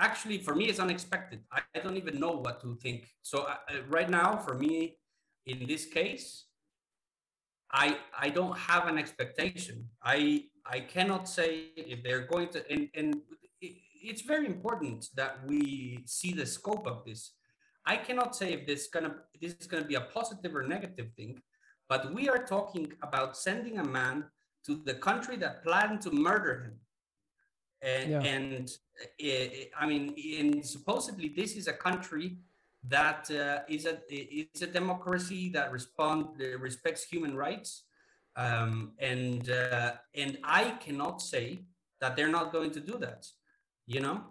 actually 0.00 0.38
for 0.38 0.54
me 0.54 0.64
it's 0.66 0.80
unexpected. 0.80 1.40
I, 1.52 1.60
I 1.74 1.78
don't 1.80 1.96
even 1.96 2.18
know 2.18 2.32
what 2.32 2.60
to 2.62 2.76
think. 2.82 3.06
So 3.22 3.42
uh, 3.42 3.56
right 3.88 4.10
now 4.10 4.36
for 4.36 4.54
me 4.54 4.96
in 5.46 5.66
this 5.66 5.86
case 5.86 6.44
i 7.72 7.96
i 8.18 8.28
don't 8.28 8.56
have 8.56 8.88
an 8.88 8.98
expectation. 8.98 9.76
I 10.02 10.44
i 10.66 10.80
cannot 10.80 11.28
say 11.28 11.50
if 11.76 12.02
they're 12.02 12.26
going 12.34 12.48
to 12.54 12.58
and 12.72 12.88
and 12.94 13.08
it's 14.10 14.22
very 14.22 14.46
important 14.46 15.08
that 15.14 15.32
we 15.46 16.02
see 16.06 16.32
the 16.32 16.46
scope 16.46 16.86
of 16.86 17.04
this. 17.04 17.20
I 17.84 17.96
cannot 17.96 18.34
say 18.34 18.52
if 18.54 18.66
this 18.66 18.88
gonna 18.88 19.14
this 19.40 19.52
is 19.60 19.66
going 19.66 19.82
to 19.82 19.88
be 19.88 19.98
a 20.02 20.06
positive 20.18 20.52
or 20.54 20.64
negative 20.76 21.08
thing 21.16 21.32
but 21.90 22.14
we 22.14 22.28
are 22.28 22.42
talking 22.56 22.92
about 23.02 23.36
sending 23.36 23.78
a 23.78 23.84
man 23.84 24.24
to 24.64 24.80
the 24.84 24.94
country 24.94 25.36
that 25.36 25.64
planned 25.64 26.00
to 26.02 26.10
murder 26.10 26.54
him 26.64 26.74
and, 27.82 28.10
yeah. 28.10 28.20
and 28.20 28.70
it, 29.18 29.70
I 29.78 29.86
mean, 29.86 30.14
in 30.16 30.62
supposedly 30.62 31.28
this 31.28 31.56
is 31.56 31.66
a 31.68 31.72
country 31.72 32.36
that 32.88 33.30
uh, 33.30 33.60
is 33.68 33.86
a 33.86 34.00
is 34.10 34.62
a 34.62 34.66
democracy 34.66 35.50
that 35.50 35.70
respond 35.72 36.26
uh, 36.40 36.58
respects 36.58 37.04
human 37.04 37.36
rights, 37.36 37.84
um, 38.36 38.92
and 38.98 39.50
uh, 39.50 39.92
and 40.14 40.38
I 40.44 40.70
cannot 40.84 41.20
say 41.20 41.60
that 42.00 42.16
they're 42.16 42.28
not 42.28 42.52
going 42.52 42.70
to 42.72 42.80
do 42.80 42.98
that. 42.98 43.26
You 43.86 44.00
know, 44.00 44.24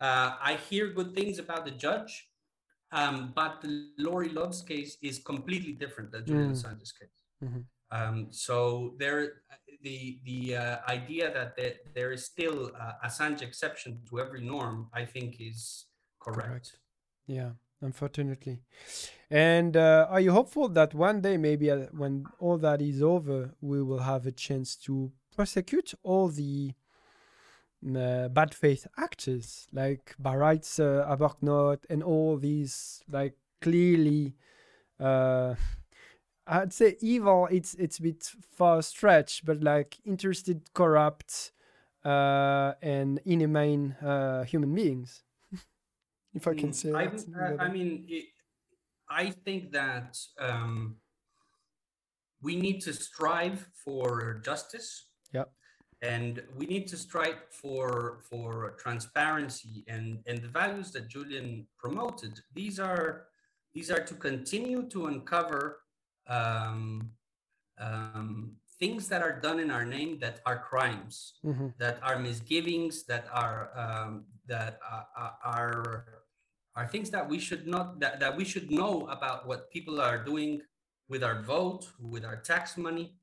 uh, 0.00 0.36
I 0.40 0.58
hear 0.68 0.88
good 0.88 1.14
things 1.14 1.38
about 1.38 1.64
the 1.64 1.70
judge, 1.70 2.28
um, 2.92 3.32
but 3.34 3.60
the 3.62 3.88
Lauri 3.98 4.28
Love's 4.28 4.62
case 4.62 4.96
is 5.02 5.18
completely 5.18 5.72
different 5.72 6.12
than 6.12 6.26
Julian 6.26 6.50
mm. 6.50 6.56
Assange's 6.56 6.92
case. 6.92 7.22
Mm-hmm. 7.42 7.60
Um, 7.90 8.26
so 8.30 8.94
there, 8.98 9.42
the 9.84 10.18
the 10.24 10.56
uh, 10.56 10.76
idea 10.88 11.32
that 11.32 11.54
the, 11.56 11.76
there 11.94 12.10
is 12.10 12.24
still 12.24 12.72
a 12.74 13.06
Assange 13.06 13.42
exception 13.42 14.00
to 14.08 14.18
every 14.18 14.40
norm, 14.40 14.88
I 14.92 15.04
think, 15.04 15.36
is 15.38 15.86
correct. 16.18 16.48
correct. 16.48 16.78
Yeah, 17.26 17.50
unfortunately. 17.80 18.62
And 19.30 19.76
uh, 19.76 20.06
are 20.10 20.20
you 20.20 20.32
hopeful 20.32 20.68
that 20.70 20.94
one 20.94 21.20
day, 21.20 21.36
maybe 21.36 21.70
uh, 21.70 21.86
when 21.92 22.24
all 22.40 22.58
that 22.58 22.82
is 22.82 23.02
over, 23.02 23.54
we 23.60 23.82
will 23.82 24.00
have 24.00 24.26
a 24.26 24.32
chance 24.32 24.74
to 24.86 25.12
prosecute 25.36 25.94
all 26.02 26.28
the 26.28 26.72
uh, 27.96 28.28
bad 28.28 28.54
faith 28.54 28.86
actors 28.96 29.68
like 29.72 30.14
Baraitser, 30.20 31.06
Arbuthnot, 31.06 31.84
and 31.90 32.02
all 32.02 32.36
these 32.38 33.02
like 33.08 33.34
clearly 33.60 34.34
uh, 34.98 35.54
I'd 36.46 36.72
say 36.72 36.96
evil. 37.00 37.48
It's 37.50 37.74
it's 37.74 37.98
a 37.98 38.02
bit 38.02 38.30
far 38.56 38.82
stretch, 38.82 39.44
but 39.44 39.62
like 39.62 39.98
interested, 40.04 40.72
corrupt, 40.74 41.52
uh, 42.04 42.72
and 42.82 43.20
inhumane 43.24 43.92
uh, 44.02 44.44
human 44.44 44.74
beings. 44.74 45.22
if 46.34 46.46
I 46.46 46.54
can 46.54 46.70
mm, 46.70 46.74
say 46.74 46.92
I, 46.92 47.06
that. 47.06 47.56
I, 47.58 47.64
I 47.64 47.68
mean, 47.68 48.04
it, 48.08 48.26
I 49.08 49.30
think 49.30 49.72
that 49.72 50.18
um, 50.38 50.96
we 52.42 52.56
need 52.56 52.80
to 52.82 52.92
strive 52.92 53.66
for 53.72 54.40
justice. 54.44 55.06
Yeah. 55.32 55.44
And 56.02 56.42
we 56.54 56.66
need 56.66 56.86
to 56.88 56.98
strive 56.98 57.38
for 57.50 58.18
for 58.28 58.76
transparency 58.78 59.84
and 59.88 60.18
and 60.26 60.42
the 60.42 60.48
values 60.48 60.90
that 60.92 61.08
Julian 61.08 61.66
promoted. 61.78 62.40
These 62.52 62.78
are 62.78 63.28
these 63.72 63.90
are 63.90 64.04
to 64.04 64.14
continue 64.14 64.82
to 64.90 65.06
uncover 65.06 65.83
um, 66.26 67.10
um, 67.78 68.56
things 68.78 69.08
that 69.08 69.22
are 69.22 69.40
done 69.40 69.58
in 69.60 69.70
our 69.70 69.84
name 69.84 70.18
that 70.20 70.40
are 70.46 70.58
crimes, 70.58 71.34
mm-hmm. 71.44 71.68
that 71.78 71.98
are 72.02 72.18
misgivings, 72.18 73.04
that 73.04 73.26
are 73.32 73.70
um, 73.76 74.24
that 74.46 74.78
are, 74.90 75.36
are 75.44 76.06
are 76.76 76.86
things 76.88 77.10
that 77.10 77.28
we 77.28 77.38
should 77.38 77.66
not 77.66 78.00
that, 78.00 78.20
that 78.20 78.36
we 78.36 78.44
should 78.44 78.70
know 78.70 79.06
about 79.08 79.46
what 79.46 79.70
people 79.70 80.00
are 80.00 80.22
doing 80.24 80.60
with 81.08 81.22
our 81.22 81.42
vote, 81.42 81.86
with 82.00 82.24
our 82.24 82.36
tax 82.36 82.76
money, 82.76 83.16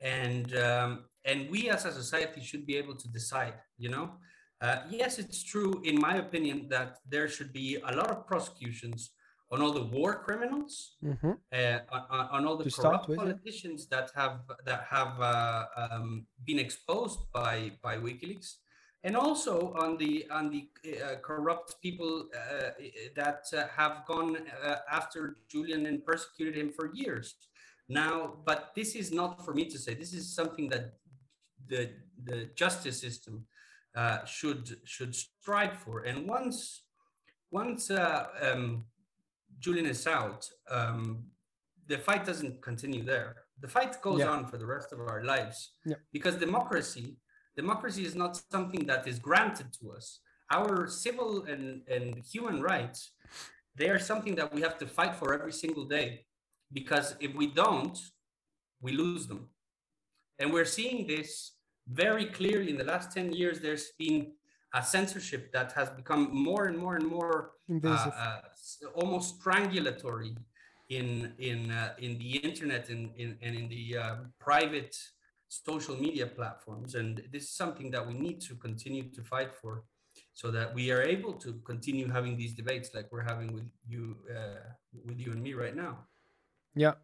and 0.00 0.56
um, 0.56 1.04
and 1.24 1.50
we 1.50 1.68
as 1.70 1.84
a 1.84 1.92
society 1.92 2.40
should 2.40 2.66
be 2.66 2.76
able 2.76 2.96
to 2.96 3.08
decide. 3.08 3.54
You 3.78 3.90
know, 3.90 4.10
uh, 4.60 4.78
yes, 4.90 5.18
it's 5.18 5.42
true 5.42 5.82
in 5.84 6.00
my 6.00 6.16
opinion 6.16 6.68
that 6.70 6.98
there 7.08 7.28
should 7.28 7.52
be 7.52 7.78
a 7.84 7.94
lot 7.94 8.10
of 8.10 8.26
prosecutions 8.26 9.10
on 9.50 9.62
all 9.62 9.72
the 9.72 9.84
war 9.84 10.14
criminals, 10.14 10.96
mm-hmm. 11.04 11.32
uh, 11.52 11.78
on, 11.92 12.28
on, 12.32 12.46
all 12.46 12.56
the 12.56 12.64
to 12.64 12.70
corrupt 12.70 13.14
politicians 13.14 13.84
it. 13.84 13.90
that 13.90 14.10
have 14.14 14.40
that 14.64 14.84
have 14.90 15.20
uh, 15.20 15.66
um, 15.76 16.26
been 16.44 16.58
exposed 16.58 17.20
by 17.32 17.70
by 17.80 17.96
WikiLeaks, 17.96 18.56
and 19.04 19.16
also 19.16 19.72
on 19.74 19.96
the 19.98 20.26
on 20.30 20.50
the 20.50 20.68
uh, 20.90 21.16
corrupt 21.22 21.80
people 21.80 22.28
uh, 22.34 22.70
that 23.14 23.44
uh, 23.56 23.64
have 23.76 24.04
gone 24.06 24.36
uh, 24.64 24.76
after 24.90 25.36
Julian 25.48 25.86
and 25.86 26.04
persecuted 26.04 26.56
him 26.56 26.70
for 26.70 26.92
years. 26.92 27.36
Now, 27.88 28.38
but 28.44 28.72
this 28.74 28.96
is 28.96 29.12
not 29.12 29.44
for 29.44 29.54
me 29.54 29.66
to 29.66 29.78
say. 29.78 29.94
This 29.94 30.12
is 30.12 30.34
something 30.34 30.68
that 30.70 30.94
the 31.68 31.90
the 32.24 32.50
justice 32.56 33.00
system 33.00 33.46
should 34.26 34.76
should 34.84 35.14
strive 35.14 35.78
for. 35.78 36.00
And 36.00 36.28
once 36.28 36.82
once 37.52 37.92
um, 37.92 38.86
Julian 39.58 39.86
is 39.86 40.06
out, 40.06 40.48
um, 40.70 41.24
the 41.86 41.98
fight 41.98 42.24
doesn't 42.24 42.62
continue 42.62 43.04
there. 43.04 43.36
The 43.60 43.68
fight 43.68 44.00
goes 44.02 44.20
yeah. 44.20 44.28
on 44.28 44.46
for 44.46 44.58
the 44.58 44.66
rest 44.66 44.92
of 44.92 45.00
our 45.00 45.24
lives 45.24 45.72
yeah. 45.84 45.96
because 46.12 46.36
democracy, 46.36 47.16
democracy 47.56 48.04
is 48.04 48.14
not 48.14 48.40
something 48.50 48.86
that 48.86 49.06
is 49.06 49.18
granted 49.18 49.68
to 49.80 49.92
us. 49.92 50.20
Our 50.52 50.86
civil 50.88 51.44
and, 51.44 51.82
and 51.88 52.22
human 52.24 52.60
rights, 52.60 53.12
they 53.74 53.88
are 53.88 53.98
something 53.98 54.34
that 54.36 54.52
we 54.54 54.60
have 54.60 54.78
to 54.78 54.86
fight 54.86 55.16
for 55.16 55.34
every 55.34 55.52
single 55.52 55.84
day 55.84 56.26
because 56.72 57.16
if 57.20 57.34
we 57.34 57.46
don't, 57.48 57.98
we 58.80 58.92
lose 58.92 59.26
them. 59.26 59.48
And 60.38 60.52
we're 60.52 60.66
seeing 60.66 61.06
this 61.06 61.52
very 61.88 62.26
clearly 62.26 62.70
in 62.70 62.76
the 62.76 62.84
last 62.84 63.12
10 63.12 63.32
years. 63.32 63.60
There's 63.60 63.92
been 63.98 64.32
a 64.74 64.82
censorship 64.82 65.52
that 65.52 65.72
has 65.72 65.90
become 65.90 66.28
more 66.32 66.66
and 66.66 66.76
more 66.76 66.96
and 66.96 67.06
more 67.06 67.52
uh, 67.84 67.88
uh, 67.88 68.40
almost 68.94 69.40
strangulatory 69.40 70.36
in 70.88 71.32
in 71.38 71.70
uh, 71.70 71.94
in 71.98 72.18
the 72.18 72.36
internet 72.36 72.88
and 72.88 73.10
in, 73.16 73.36
and 73.42 73.56
in 73.56 73.68
the 73.68 73.96
uh, 73.96 74.16
private 74.38 74.96
social 75.48 75.96
media 75.96 76.26
platforms. 76.26 76.94
And 76.94 77.22
this 77.32 77.44
is 77.44 77.50
something 77.50 77.90
that 77.92 78.06
we 78.06 78.14
need 78.14 78.40
to 78.42 78.54
continue 78.56 79.04
to 79.10 79.22
fight 79.22 79.54
for 79.54 79.84
so 80.32 80.50
that 80.50 80.74
we 80.74 80.90
are 80.90 81.02
able 81.02 81.34
to 81.34 81.54
continue 81.64 82.08
having 82.08 82.36
these 82.36 82.54
debates 82.54 82.90
like 82.94 83.06
we're 83.12 83.24
having 83.24 83.52
with 83.52 83.70
you 83.88 84.16
uh, 84.30 84.68
with 85.04 85.18
you 85.18 85.32
and 85.32 85.42
me 85.42 85.54
right 85.54 85.76
now. 85.76 85.98
Yeah 86.74 86.94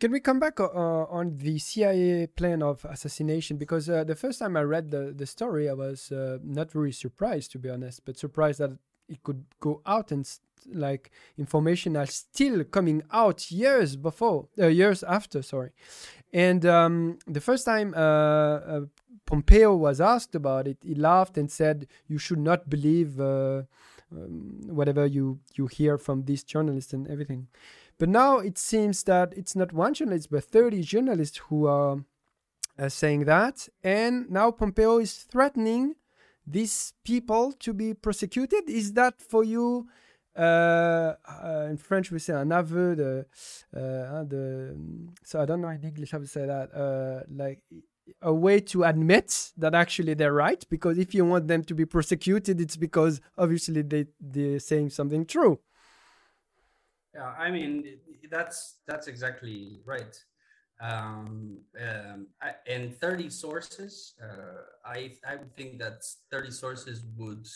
can 0.00 0.12
we 0.12 0.20
come 0.20 0.38
back 0.38 0.60
uh, 0.60 0.66
on 0.66 1.36
the 1.36 1.58
CIA 1.58 2.26
plan 2.26 2.62
of 2.62 2.84
assassination? 2.84 3.56
Because 3.56 3.88
uh, 3.88 4.04
the 4.04 4.14
first 4.14 4.38
time 4.38 4.56
I 4.56 4.62
read 4.62 4.90
the, 4.90 5.14
the 5.16 5.26
story, 5.26 5.68
I 5.68 5.72
was 5.72 6.12
uh, 6.12 6.38
not 6.42 6.74
really 6.74 6.92
surprised, 6.92 7.52
to 7.52 7.58
be 7.58 7.70
honest, 7.70 8.04
but 8.04 8.18
surprised 8.18 8.60
that 8.60 8.72
it 9.08 9.22
could 9.22 9.44
go 9.60 9.80
out 9.86 10.10
and 10.12 10.28
like 10.72 11.10
information 11.36 11.96
are 11.96 12.06
still 12.06 12.64
coming 12.64 13.02
out 13.12 13.50
years 13.50 13.96
before, 13.96 14.48
uh, 14.58 14.66
years 14.66 15.02
after, 15.02 15.42
sorry. 15.42 15.70
And 16.32 16.66
um, 16.66 17.18
the 17.26 17.40
first 17.40 17.64
time 17.64 17.94
uh, 17.94 17.98
uh, 17.98 18.80
Pompeo 19.26 19.76
was 19.76 20.00
asked 20.00 20.34
about 20.34 20.66
it, 20.66 20.78
he 20.82 20.94
laughed 20.94 21.38
and 21.38 21.50
said, 21.50 21.86
"You 22.08 22.18
should 22.18 22.38
not 22.40 22.68
believe 22.68 23.20
um, 23.20 23.66
whatever 24.66 25.06
you 25.06 25.40
you 25.54 25.66
hear 25.66 25.96
from 25.98 26.24
these 26.24 26.42
journalists 26.42 26.92
and 26.92 27.06
everything." 27.08 27.48
But 27.98 28.08
now 28.08 28.38
it 28.38 28.58
seems 28.58 29.02
that 29.04 29.32
it's 29.36 29.54
not 29.54 29.72
one 29.72 29.94
journalist, 29.94 30.30
but 30.30 30.44
30 30.44 30.82
journalists 30.82 31.38
who 31.48 31.66
are 31.66 32.04
uh, 32.78 32.88
saying 32.88 33.24
that. 33.26 33.68
And 33.82 34.30
now 34.30 34.50
Pompeo 34.50 34.98
is 34.98 35.14
threatening 35.14 35.94
these 36.46 36.92
people 37.04 37.52
to 37.60 37.72
be 37.72 37.94
prosecuted. 37.94 38.68
Is 38.68 38.92
that 38.94 39.20
for 39.20 39.44
you? 39.44 39.88
Uh, 40.36 41.14
uh, 41.28 41.66
in 41.70 41.76
French, 41.76 42.10
we 42.10 42.18
say 42.18 42.32
un 42.34 42.48
aveu 42.48 42.96
de, 42.96 43.24
uh, 43.76 44.24
de, 44.24 44.74
so 45.22 45.40
I 45.40 45.44
don't 45.44 45.60
know 45.60 45.68
in 45.68 45.84
English 45.84 46.10
how 46.10 46.18
to 46.18 46.26
say 46.26 46.44
that. 46.44 46.74
Uh, 46.74 47.22
like 47.32 47.60
a 48.20 48.34
way 48.34 48.58
to 48.60 48.82
admit 48.82 49.52
that 49.56 49.74
actually 49.74 50.14
they're 50.14 50.32
right, 50.32 50.64
because 50.68 50.98
if 50.98 51.14
you 51.14 51.24
want 51.24 51.46
them 51.46 51.62
to 51.64 51.74
be 51.74 51.84
prosecuted, 51.84 52.60
it's 52.60 52.76
because 52.76 53.20
obviously 53.38 53.82
they 53.82 54.06
they're 54.20 54.58
saying 54.58 54.90
something 54.90 55.24
true. 55.24 55.60
Yeah, 57.14 57.32
I 57.38 57.50
mean 57.50 57.98
that's 58.30 58.80
that's 58.86 59.06
exactly 59.06 59.80
right. 59.86 60.14
um, 60.80 61.58
um, 61.80 62.26
and 62.66 62.94
30 63.00 63.30
sources. 63.30 64.14
Uh, 64.22 64.62
I, 64.84 65.12
I 65.26 65.36
would 65.36 65.54
think 65.56 65.78
that 65.78 66.02
30 66.30 66.50
sources 66.50 67.04
would 67.16 67.46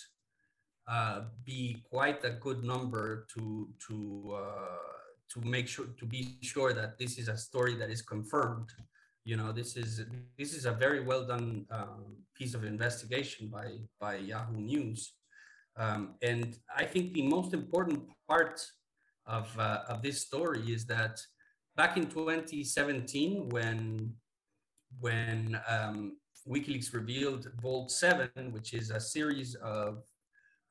uh, 0.88 1.22
be 1.44 1.82
quite 1.90 2.24
a 2.24 2.30
good 2.30 2.64
number 2.64 3.26
to 3.34 3.68
to 3.88 4.36
uh, 4.36 4.78
to 5.32 5.40
make 5.46 5.68
sure 5.68 5.86
to 5.98 6.06
be 6.06 6.38
sure 6.42 6.72
that 6.72 6.98
this 6.98 7.18
is 7.18 7.28
a 7.28 7.36
story 7.36 7.74
that 7.76 7.90
is 7.90 8.02
confirmed. 8.02 8.70
You 9.24 9.36
know, 9.36 9.52
this 9.52 9.76
is 9.76 10.04
this 10.38 10.54
is 10.54 10.64
a 10.64 10.72
very 10.72 11.00
well 11.00 11.24
done 11.26 11.66
um, 11.70 12.16
piece 12.34 12.54
of 12.54 12.64
investigation 12.64 13.48
by 13.48 13.78
by 14.00 14.16
Yahoo 14.16 14.56
News, 14.58 15.12
um, 15.76 16.14
and 16.22 16.56
I 16.74 16.84
think 16.84 17.12
the 17.12 17.22
most 17.28 17.52
important 17.52 18.08
part 18.28 18.64
of 19.28 19.56
uh, 19.58 19.80
of 19.88 20.02
this 20.02 20.22
story 20.22 20.62
is 20.72 20.86
that 20.86 21.20
back 21.76 21.96
in 21.96 22.06
2017 22.06 23.48
when 23.50 24.14
when 25.00 25.60
um, 25.68 26.16
WikiLeaks 26.48 26.94
revealed 26.94 27.46
Vault 27.60 27.90
7, 27.90 28.30
which 28.52 28.72
is 28.72 28.90
a 28.90 29.00
series 29.00 29.54
of 29.56 30.02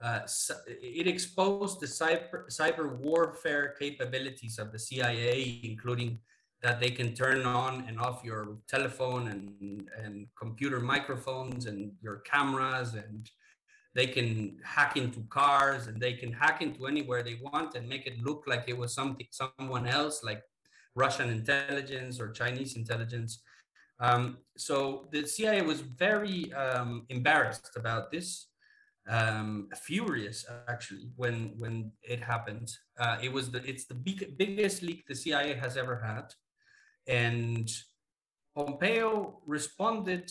uh, 0.02 0.20
it 0.68 1.08
exposed 1.08 1.80
the 1.80 1.88
cyber, 1.88 2.46
cyber 2.50 2.98
warfare 2.98 3.76
capabilities 3.80 4.60
of 4.60 4.72
the 4.72 4.78
CIA, 4.78 5.60
including 5.64 6.20
that 6.62 6.80
they 6.80 6.90
can 6.90 7.14
turn 7.14 7.46
on 7.46 7.86
and 7.88 8.00
off 8.00 8.24
your 8.24 8.58
telephone 8.68 9.28
and, 9.28 9.90
and 10.04 10.28
computer 10.38 10.80
microphones 10.80 11.66
and 11.66 11.92
your 12.02 12.18
cameras 12.18 12.94
and 12.94 13.30
they 13.98 14.06
can 14.06 14.56
hack 14.64 14.96
into 14.96 15.22
cars 15.22 15.88
and 15.88 16.00
they 16.00 16.14
can 16.14 16.32
hack 16.32 16.62
into 16.62 16.86
anywhere 16.86 17.24
they 17.24 17.40
want 17.42 17.74
and 17.74 17.90
make 17.90 18.06
it 18.06 18.24
look 18.24 18.44
like 18.46 18.66
it 18.68 18.78
was 18.78 18.94
something 18.94 19.26
someone 19.32 19.88
else 19.88 20.24
like 20.24 20.44
Russian 20.94 21.32
intelligence 21.32 22.20
or 22.20 22.30
Chinese 22.30 22.76
intelligence. 22.76 23.42
Um, 24.00 24.38
so 24.56 25.08
the 25.12 25.26
CIA 25.26 25.64
was 25.64 25.82
very 25.82 26.54
um, 26.54 27.08
embarrassed 27.10 27.76
about 27.76 28.12
this, 28.12 28.50
um, 29.10 29.68
furious 29.74 30.46
actually 30.68 31.10
when 31.16 31.56
when 31.58 31.92
it 32.04 32.22
happened. 32.22 32.70
Uh, 33.00 33.18
it 33.20 33.34
was 33.34 33.50
the 33.50 33.68
it's 33.68 33.86
the 33.86 33.96
big, 33.96 34.38
biggest 34.38 34.84
leak 34.84 35.08
the 35.08 35.16
CIA 35.16 35.56
has 35.56 35.76
ever 35.76 35.96
had, 36.10 36.28
and 37.08 37.68
Pompeo 38.56 39.42
responded 39.48 40.30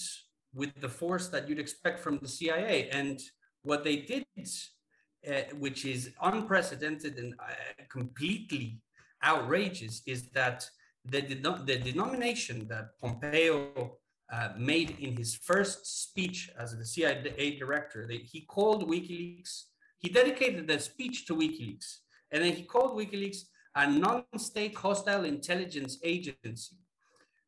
with 0.55 0.73
the 0.81 0.89
force 0.89 1.27
that 1.29 1.49
you'd 1.49 1.59
expect 1.59 1.99
from 1.99 2.19
the 2.19 2.29
CIA. 2.29 2.89
And 2.91 3.21
what 3.67 3.85
they 3.85 3.97
did, 3.97 4.25
uh, 4.39 5.55
which 5.59 5.85
is 5.85 6.13
unprecedented 6.23 7.19
and 7.19 7.35
uh, 7.41 7.83
completely 7.91 8.81
outrageous 9.25 10.03
is 10.07 10.29
that 10.29 10.69
the, 11.05 11.21
the 11.65 11.79
denomination 11.79 12.67
that 12.69 12.99
Pompeo 13.01 13.97
uh, 14.33 14.49
made 14.59 14.97
in 15.01 15.17
his 15.17 15.35
first 15.35 16.03
speech 16.03 16.51
as 16.59 16.77
the 16.77 16.85
CIA 16.85 17.57
director, 17.57 18.09
he 18.09 18.41
called 18.43 18.89
WikiLeaks, 18.89 19.65
he 19.99 20.09
dedicated 20.09 20.67
the 20.67 20.79
speech 20.79 21.27
to 21.27 21.35
WikiLeaks, 21.35 21.99
and 22.31 22.45
then 22.45 22.53
he 22.53 22.63
called 22.63 22.97
WikiLeaks 22.99 23.43
a 23.75 23.87
non-state 23.91 24.75
hostile 24.75 25.25
intelligence 25.25 25.99
agency. 26.03 26.77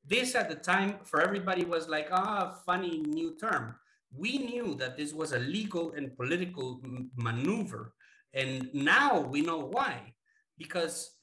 This 0.07 0.35
at 0.35 0.49
the 0.49 0.55
time 0.55 0.99
for 1.05 1.21
everybody 1.21 1.65
was 1.65 1.89
like, 1.89 2.09
ah, 2.13 2.57
funny 2.67 2.99
new 2.99 3.37
term. 3.37 3.75
We 4.17 4.39
knew 4.39 4.75
that 4.77 4.97
this 4.97 5.13
was 5.13 5.33
a 5.33 5.39
legal 5.39 5.93
and 5.93 6.17
political 6.17 6.81
maneuver. 7.17 7.93
And 8.35 8.73
now 8.75 9.21
we 9.21 9.43
know 9.43 9.59
why. 9.59 10.15
Because 10.57 11.19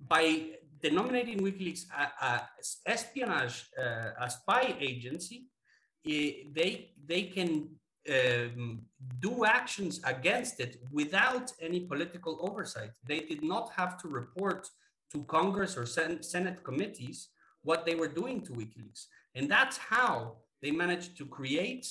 by 0.00 0.58
denominating 0.80 1.40
WikiLeaks 1.40 1.84
a, 1.96 2.24
a 2.24 2.48
espionage, 2.86 3.66
uh, 3.78 4.10
a 4.20 4.30
spy 4.30 4.76
agency, 4.80 5.46
it, 6.04 6.54
they 6.54 6.92
they 7.06 7.22
can 7.22 7.68
um, 8.08 8.82
do 9.20 9.44
actions 9.44 10.00
against 10.04 10.60
it 10.60 10.76
without 10.92 11.52
any 11.60 11.80
political 11.80 12.38
oversight. 12.48 12.92
They 13.06 13.20
did 13.20 13.42
not 13.42 13.72
have 13.76 13.98
to 14.02 14.08
report 14.08 14.68
to 15.12 15.24
Congress 15.24 15.76
or 15.76 15.86
Sen- 15.86 16.22
Senate 16.22 16.62
committees 16.62 17.28
what 17.62 17.84
they 17.84 17.94
were 17.94 18.08
doing 18.08 18.40
to 18.42 18.52
WikiLeaks, 18.52 19.06
and 19.34 19.50
that's 19.50 19.76
how 19.76 20.36
they 20.62 20.70
managed 20.70 21.16
to 21.18 21.26
create 21.26 21.86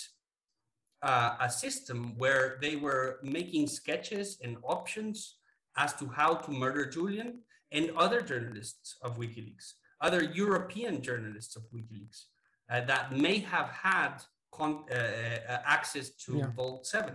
uh, 1.07 1.37
a 1.39 1.49
system 1.49 2.13
where 2.17 2.57
they 2.61 2.75
were 2.75 3.19
making 3.23 3.65
sketches 3.65 4.37
and 4.43 4.57
options 4.63 5.37
as 5.77 5.93
to 5.93 6.05
how 6.07 6.35
to 6.35 6.51
murder 6.51 6.85
Julian 6.85 7.39
and 7.71 7.91
other 7.97 8.21
journalists 8.21 8.97
of 9.01 9.17
WikiLeaks, 9.17 9.73
other 10.01 10.23
European 10.23 11.01
journalists 11.01 11.55
of 11.55 11.63
WikiLeaks 11.73 12.25
uh, 12.69 12.81
that 12.81 13.15
may 13.15 13.39
have 13.39 13.69
had 13.69 14.15
con- 14.51 14.83
uh, 14.91 14.95
uh, 14.95 15.57
access 15.65 16.09
to 16.25 16.37
yeah. 16.37 16.47
Vault 16.55 16.85
7. 16.85 17.13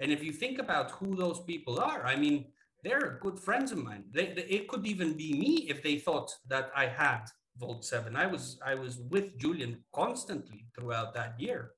And 0.00 0.10
if 0.10 0.24
you 0.24 0.32
think 0.32 0.58
about 0.58 0.92
who 0.92 1.14
those 1.14 1.40
people 1.40 1.78
are, 1.78 2.06
I 2.06 2.16
mean, 2.16 2.46
they're 2.82 3.18
good 3.20 3.38
friends 3.38 3.72
of 3.72 3.78
mine. 3.78 4.04
They, 4.10 4.26
they, 4.32 4.44
it 4.44 4.68
could 4.68 4.86
even 4.86 5.12
be 5.14 5.34
me 5.34 5.66
if 5.68 5.82
they 5.82 5.98
thought 5.98 6.32
that 6.48 6.70
I 6.74 6.86
had 6.86 7.24
Vault 7.58 7.84
7. 7.84 8.16
I 8.16 8.26
was 8.26 8.58
I 8.64 8.74
was 8.74 9.00
with 9.10 9.36
Julian 9.36 9.84
constantly 9.92 10.66
throughout 10.74 11.12
that 11.14 11.38
year. 11.38 11.72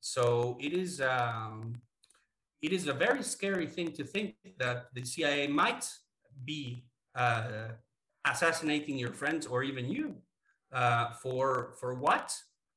So 0.00 0.56
it 0.60 0.72
is 0.72 1.00
um, 1.00 1.80
it 2.62 2.72
is 2.72 2.86
a 2.86 2.92
very 2.92 3.22
scary 3.22 3.66
thing 3.66 3.92
to 3.92 4.04
think 4.04 4.34
that 4.58 4.86
the 4.94 5.04
CIA 5.04 5.46
might 5.46 5.88
be 6.44 6.84
uh, 7.14 7.68
assassinating 8.24 8.98
your 8.98 9.12
friends 9.12 9.46
or 9.46 9.62
even 9.62 9.88
you 9.88 10.16
uh, 10.72 11.10
for 11.22 11.74
for 11.80 11.94
what? 11.94 12.34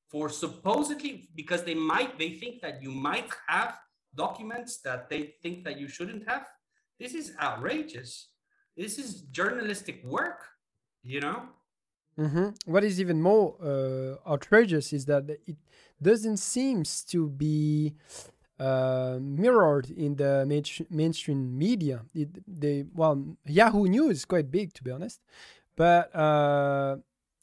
For 0.10 0.30
supposedly 0.30 1.30
because 1.36 1.64
they 1.64 1.76
might 1.76 2.18
they 2.20 2.32
think 2.32 2.62
that 2.62 2.82
you 2.82 2.92
might 2.92 3.30
have 3.48 3.78
documents 4.16 4.82
that 4.82 5.10
they 5.10 5.34
think 5.42 5.64
that 5.64 5.80
you 5.80 5.88
shouldn't 5.88 6.28
have. 6.28 6.48
This 7.00 7.14
is 7.14 7.34
outrageous. 7.42 8.30
This 8.76 8.98
is 9.00 9.22
journalistic 9.32 10.04
work, 10.04 10.46
you 11.04 11.20
know. 11.20 11.50
Mm-hmm. 12.20 12.50
What 12.66 12.84
is 12.84 13.00
even 13.00 13.22
more 13.22 13.56
uh, 13.62 14.30
outrageous 14.30 14.94
is 14.94 15.06
that 15.06 15.30
it 15.30 15.56
doesn't 16.02 16.38
seem 16.38 16.84
to 17.08 17.30
be 17.30 17.94
uh, 18.60 19.18
mirrored 19.22 19.90
in 19.90 20.16
the 20.16 20.46
main- 20.46 20.88
mainstream 20.90 21.58
media. 21.58 22.02
It, 22.14 22.30
they 22.48 22.86
well, 22.94 23.38
Yahoo 23.46 23.88
News 23.88 24.18
is 24.18 24.26
quite 24.26 24.52
big 24.52 24.74
to 24.74 24.84
be 24.84 24.92
honest, 24.92 25.22
but 25.76 26.14
uh, 26.16 26.98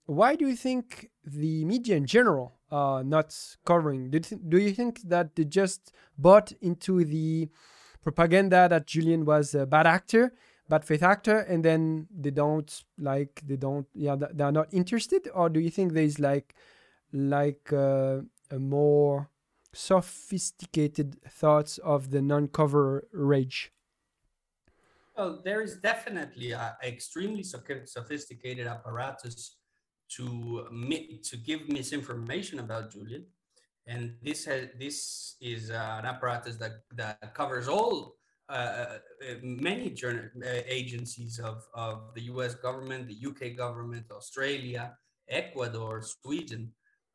why 0.06 0.36
do 0.36 0.46
you 0.46 0.56
think 0.56 1.10
the 1.24 1.64
media 1.64 1.96
in 1.96 2.06
general 2.06 2.52
are 2.70 3.02
not 3.02 3.34
covering? 3.64 4.10
Do 4.10 4.16
you, 4.16 4.22
th- 4.22 4.42
do 4.48 4.58
you 4.58 4.72
think 4.72 5.00
that 5.08 5.34
they 5.34 5.44
just 5.44 5.92
bought 6.16 6.52
into 6.60 7.04
the 7.04 7.48
propaganda 8.02 8.68
that 8.70 8.86
Julian 8.86 9.24
was 9.24 9.54
a 9.54 9.66
bad 9.66 9.86
actor, 9.86 10.32
bad 10.68 10.84
faith 10.84 11.02
actor, 11.02 11.38
and 11.40 11.64
then 11.64 12.06
they 12.10 12.30
don't 12.30 12.84
like 12.98 13.42
they 13.46 13.56
don't 13.56 13.86
yeah 13.94 14.16
they're 14.16 14.52
not 14.52 14.72
interested, 14.72 15.28
or 15.34 15.48
do 15.48 15.60
you 15.60 15.70
think 15.70 15.92
there's 15.92 16.18
like 16.18 16.54
like 17.12 17.72
uh, 17.72 18.20
a 18.50 18.58
more 18.58 19.30
sophisticated 19.72 21.20
thoughts 21.28 21.78
of 21.78 22.10
the 22.10 22.22
non-cover 22.22 23.08
rage? 23.12 23.72
Well, 25.16 25.40
there 25.44 25.62
is 25.62 25.76
definitely 25.76 26.52
an 26.52 26.72
extremely 26.84 27.42
sophisticated 27.42 28.66
apparatus 28.66 29.56
to 30.10 30.66
to 31.22 31.36
give 31.36 31.68
misinformation 31.68 32.60
about 32.60 32.92
Julian, 32.92 33.26
and 33.86 34.14
this 34.22 34.44
has 34.44 34.68
this 34.78 35.36
is 35.40 35.70
an 35.70 36.04
apparatus 36.04 36.56
that 36.56 36.82
that 36.94 37.34
covers 37.34 37.68
all 37.68 38.17
uh, 38.48 38.52
uh 38.52 38.98
many 39.42 39.90
journal, 39.90 40.24
uh, 40.42 40.60
agencies 40.66 41.38
of, 41.38 41.66
of 41.74 42.14
the 42.14 42.22
U.S. 42.32 42.54
government, 42.54 43.06
the 43.06 43.14
U.K. 43.14 43.50
government, 43.54 44.06
Australia, 44.10 44.96
Ecuador, 45.28 46.02
Sweden, 46.02 46.72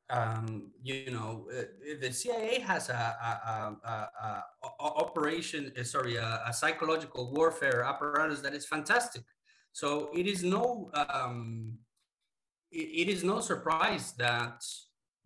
um, 0.09 0.71
you 0.81 1.09
know, 1.11 1.47
uh, 1.51 1.63
the 1.99 2.11
CIA 2.11 2.59
has 2.59 2.89
a, 2.89 2.93
a, 2.93 3.87
a, 3.87 4.43
a 4.63 4.69
operation, 4.79 5.71
uh, 5.79 5.83
sorry, 5.83 6.17
a, 6.17 6.51
psychological 6.53 7.31
warfare 7.33 7.83
apparatus 7.83 8.41
that 8.41 8.53
is 8.53 8.65
fantastic. 8.65 9.23
So 9.71 10.09
it 10.13 10.27
is 10.27 10.43
no, 10.43 10.91
um, 11.09 11.77
it, 12.71 13.07
it 13.07 13.09
is 13.09 13.23
no 13.23 13.39
surprise 13.39 14.13
that 14.17 14.63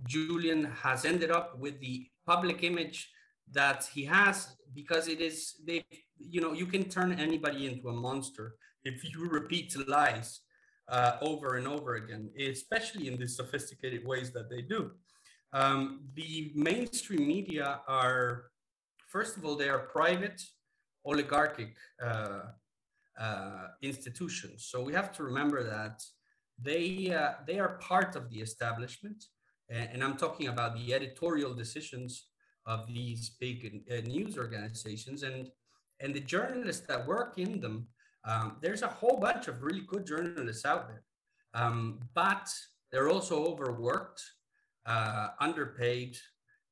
Julian 0.06 0.66
has 0.66 1.06
ended 1.06 1.32
up 1.32 1.58
with 1.60 1.80
the 1.82 2.08
public 2.26 2.64
image 2.64 3.10
that 3.52 3.90
he 3.94 4.06
has 4.06 4.56
because 4.74 5.08
it 5.08 5.22
is 5.22 5.56
they, 5.66 5.84
you 6.20 6.42
know, 6.42 6.54
you 6.54 6.66
can 6.66 6.86
turn 6.86 7.12
anybody 7.14 7.68
into 7.68 7.90
a 7.90 7.94
monster 7.94 8.56
if 8.84 9.04
you 9.04 9.28
repeat 9.30 9.76
lies 9.88 10.42
uh, 10.90 11.18
over 11.22 11.58
and 11.58 11.68
over 11.68 11.96
again, 11.96 12.30
especially 12.40 13.08
in 13.08 13.18
the 13.18 13.28
sophisticated 13.28 14.06
ways 14.06 14.32
that 14.32 14.50
they 14.50 14.62
do. 14.62 14.92
Um, 15.54 16.02
the 16.14 16.52
mainstream 16.56 17.28
media 17.28 17.82
are, 17.88 18.46
first 19.08 19.38
of 19.38 19.46
all, 19.46 19.56
they 19.56 19.70
are 19.70 19.80
private, 19.80 20.42
oligarchic 21.06 21.76
uh, 22.04 22.42
uh, 23.20 23.68
institutions. 23.82 24.68
So 24.70 24.82
we 24.82 24.94
have 24.94 25.12
to 25.14 25.24
remember 25.24 25.64
that 25.64 26.04
they 26.62 27.14
uh, 27.14 27.34
they 27.46 27.60
are 27.60 27.78
part 27.78 28.16
of 28.16 28.30
the 28.32 28.40
establishment, 28.40 29.26
and, 29.70 30.04
I'm 30.04 30.18
talking 30.18 30.48
about 30.48 30.76
the 30.76 30.94
editorial 30.94 31.54
decisions 31.54 32.28
of 32.66 32.88
these 32.88 33.30
big 33.40 33.84
uh, 33.92 34.02
news 34.08 34.38
organizations 34.38 35.24
and 35.24 35.50
and 36.00 36.14
the 36.14 36.20
journalists 36.20 36.86
that 36.88 37.08
work 37.08 37.38
in 37.38 37.60
them. 37.60 37.88
Um, 38.26 38.58
there's 38.62 38.82
a 38.82 38.88
whole 38.88 39.18
bunch 39.18 39.48
of 39.48 39.64
really 39.64 39.84
good 39.88 40.06
journalists 40.06 40.66
out 40.66 40.88
there, 40.88 41.04
um, 41.54 42.00
but 42.14 42.50
they're 42.92 43.10
also 43.10 43.46
overworked, 43.46 44.22
uh, 44.86 45.30
underpaid, 45.40 46.18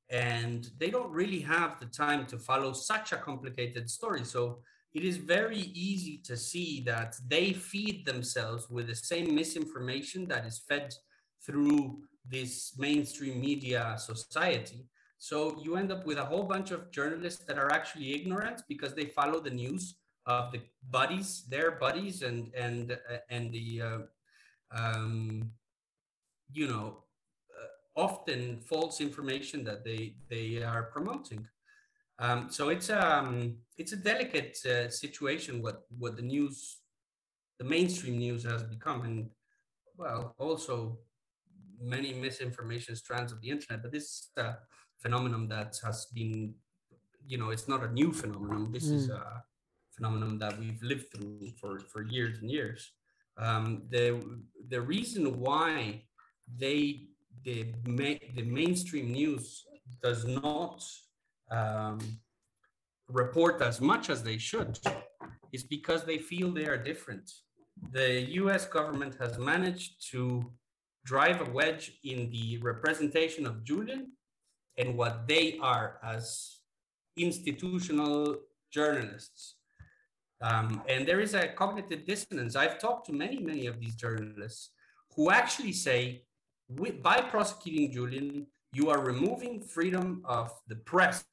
and 0.09 0.69
they 0.77 0.89
don't 0.89 1.11
really 1.11 1.39
have 1.39 1.79
the 1.79 1.85
time 1.87 2.25
to 2.27 2.37
follow 2.37 2.73
such 2.73 3.11
a 3.11 3.17
complicated 3.17 3.89
story. 3.89 4.23
So 4.23 4.59
it 4.93 5.03
is 5.03 5.17
very 5.17 5.59
easy 5.73 6.21
to 6.25 6.37
see 6.37 6.81
that 6.85 7.15
they 7.27 7.53
feed 7.53 8.05
themselves 8.05 8.69
with 8.69 8.87
the 8.87 8.95
same 8.95 9.33
misinformation 9.33 10.27
that 10.27 10.45
is 10.45 10.59
fed 10.59 10.93
through 11.45 11.99
this 12.29 12.73
mainstream 12.77 13.41
media 13.41 13.95
society. 13.97 14.85
So 15.25 15.59
you 15.59 15.75
end 15.75 15.91
up 15.91 16.05
with 16.05 16.19
a 16.19 16.23
whole 16.23 16.43
bunch 16.43 16.69
of 16.69 16.91
journalists 16.91 17.45
that 17.45 17.57
are 17.57 17.71
actually 17.71 18.13
ignorant 18.13 18.61
because 18.69 18.93
they 18.93 19.05
follow 19.05 19.39
the 19.39 19.49
news 19.49 19.95
of 20.27 20.51
the 20.51 20.61
buddies, 20.91 21.45
their 21.49 21.71
buddies, 21.71 22.21
and 22.21 22.53
and 22.53 22.91
uh, 22.91 23.17
and 23.31 23.51
the 23.51 23.81
uh, 23.81 24.01
um, 24.69 25.49
you 26.53 26.67
know 26.67 27.05
uh, 27.57 27.99
often 28.05 28.59
false 28.59 29.01
information 29.01 29.63
that 29.63 29.83
they 29.83 30.13
they 30.29 30.61
are 30.61 30.83
promoting. 30.93 31.47
Um, 32.19 32.51
so 32.51 32.69
it's 32.69 32.91
um 32.91 33.55
it's 33.79 33.93
a 33.93 34.01
delicate 34.11 34.55
uh, 34.63 34.89
situation 34.89 35.59
what 35.59 35.87
what 35.97 36.17
the 36.17 36.27
news, 36.35 36.81
the 37.57 37.65
mainstream 37.65 38.19
news 38.19 38.43
has 38.43 38.61
become, 38.61 39.01
and 39.01 39.31
well 39.97 40.35
also 40.37 40.99
many 41.81 42.13
misinformation 42.13 42.95
strands 42.95 43.31
of 43.31 43.41
the 43.41 43.49
internet. 43.49 43.81
But 43.81 43.91
this 43.91 44.29
phenomenon 45.01 45.47
that 45.49 45.77
has 45.83 46.07
been, 46.13 46.53
you 47.27 47.37
know, 47.37 47.49
it's 47.49 47.67
not 47.67 47.83
a 47.83 47.91
new 47.91 48.11
phenomenon. 48.11 48.71
This 48.71 48.87
mm. 48.87 48.95
is 48.95 49.09
a 49.09 49.43
phenomenon 49.95 50.37
that 50.39 50.59
we've 50.59 50.81
lived 50.81 51.11
through 51.11 51.51
for 51.59 51.79
for 51.79 52.01
years 52.03 52.39
and 52.39 52.49
years. 52.49 52.91
Um, 53.37 53.83
the 53.89 54.21
the 54.69 54.81
reason 54.81 55.39
why 55.39 56.03
they 56.57 57.07
the 57.43 57.73
the 58.35 58.43
mainstream 58.43 59.11
news 59.11 59.65
does 60.01 60.25
not 60.25 60.83
um, 61.51 61.99
report 63.09 63.61
as 63.61 63.81
much 63.81 64.09
as 64.09 64.23
they 64.23 64.37
should 64.37 64.79
is 65.51 65.63
because 65.63 66.03
they 66.03 66.17
feel 66.17 66.51
they 66.51 66.65
are 66.65 66.77
different. 66.77 67.29
The 67.91 68.21
US 68.41 68.65
government 68.65 69.15
has 69.19 69.37
managed 69.37 70.09
to 70.11 70.51
drive 71.05 71.41
a 71.41 71.51
wedge 71.51 71.99
in 72.03 72.29
the 72.31 72.57
representation 72.57 73.45
of 73.45 73.63
Julian 73.63 74.11
and 74.77 74.97
what 74.97 75.27
they 75.27 75.57
are 75.61 75.99
as 76.03 76.59
institutional 77.17 78.35
journalists. 78.71 79.55
Um, 80.41 80.83
and 80.89 81.07
there 81.07 81.21
is 81.21 81.33
a 81.33 81.47
cognitive 81.47 82.05
dissonance. 82.05 82.55
I've 82.55 82.77
talked 82.79 83.07
to 83.07 83.13
many, 83.13 83.39
many 83.39 83.67
of 83.67 83.79
these 83.79 83.95
journalists 83.95 84.71
who 85.15 85.31
actually 85.31 85.71
say, 85.71 86.23
by 87.01 87.21
prosecuting 87.21 87.91
Julian, 87.91 88.47
you 88.73 88.89
are 88.89 88.99
removing 88.99 89.61
freedom 89.61 90.21
of 90.25 90.51
the 90.67 90.75
press 90.75 91.23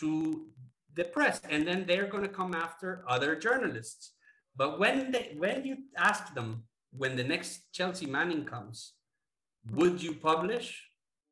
to 0.00 0.46
the 0.94 1.04
press, 1.04 1.40
and 1.48 1.66
then 1.66 1.84
they're 1.86 2.08
going 2.08 2.24
to 2.24 2.28
come 2.28 2.54
after 2.54 3.04
other 3.08 3.36
journalists. 3.36 4.12
But 4.56 4.78
when 4.78 5.12
they, 5.12 5.34
when 5.36 5.64
you 5.64 5.76
ask 5.96 6.34
them 6.34 6.64
when 6.96 7.16
the 7.16 7.24
next 7.24 7.72
Chelsea 7.72 8.06
Manning 8.06 8.44
comes, 8.44 8.94
would 9.70 10.02
you 10.02 10.14
publish 10.14 10.82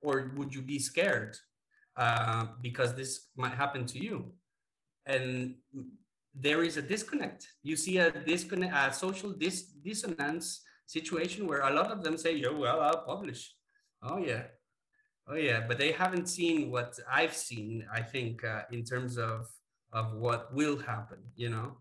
or 0.03 0.33
would 0.37 0.55
you 0.55 0.63
be 0.63 0.79
scared 0.79 1.37
uh, 1.97 2.47
because 2.61 2.95
this 2.95 3.29
might 3.37 3.55
happen 3.55 3.87
to 3.87 3.99
you? 3.99 4.33
And 5.07 5.55
there 6.35 6.63
is 6.63 6.77
a 6.77 6.83
disconnect. 6.83 7.47
You 7.63 7.77
see 7.77 7.99
a 7.99 8.11
disconnect, 8.11 8.75
a 8.75 8.93
social 8.93 9.33
dis- 9.33 9.73
dissonance 9.85 10.63
situation 10.87 11.47
where 11.47 11.61
a 11.61 11.73
lot 11.73 11.91
of 11.91 12.03
them 12.03 12.17
say, 12.17 12.37
"Yeah, 12.37 12.51
well, 12.51 12.81
I'll 12.81 13.05
publish." 13.05 13.55
Oh 14.03 14.19
yeah, 14.19 14.45
oh 15.29 15.35
yeah, 15.35 15.65
but 15.69 15.79
they 15.79 15.93
haven't 15.93 16.29
seen 16.29 16.71
what 16.71 16.99
I've 17.11 17.35
seen. 17.35 17.87
I 17.93 18.03
think 18.03 18.45
uh, 18.45 18.63
in 18.71 18.85
terms 18.85 19.19
of 19.19 19.49
of 19.93 20.15
what 20.15 20.53
will 20.55 20.79
happen. 20.79 21.19
You 21.37 21.51
know, 21.51 21.77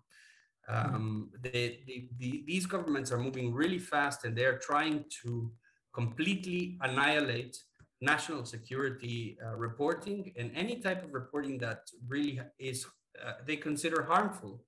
um, 0.68 1.30
they, 1.42 1.80
they, 1.88 2.10
the, 2.18 2.44
these 2.46 2.66
governments 2.66 3.12
are 3.12 3.18
moving 3.18 3.54
really 3.54 3.80
fast, 3.80 4.26
and 4.26 4.38
they're 4.38 4.60
trying 4.60 5.06
to 5.24 5.52
completely 5.94 6.78
annihilate 6.82 7.58
national 8.02 8.46
security 8.46 9.38
uh, 9.46 9.56
reporting 9.56 10.34
and 10.36 10.52
any 10.56 10.78
type 10.78 11.04
of 11.04 11.14
reporting 11.14 11.58
that 11.60 11.90
really 12.08 12.42
is 12.60 12.86
uh, 13.24 13.34
they 13.46 13.56
consider 13.56 14.04
harmful 14.04 14.64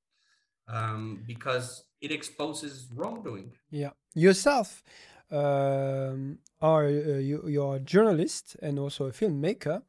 um, 0.68 1.24
because 1.26 1.86
it 2.02 2.12
exposes 2.12 2.88
wrongdoing. 2.94 3.52
Yeah, 3.72 3.92
yourself 4.14 4.84
um, 5.32 6.40
are 6.62 6.86
uh, 6.86 6.90
you, 6.90 7.44
you're 7.48 7.78
a 7.78 7.80
journalist 7.80 8.56
and 8.62 8.78
also 8.78 9.06
a 9.06 9.12
filmmaker, 9.12 9.82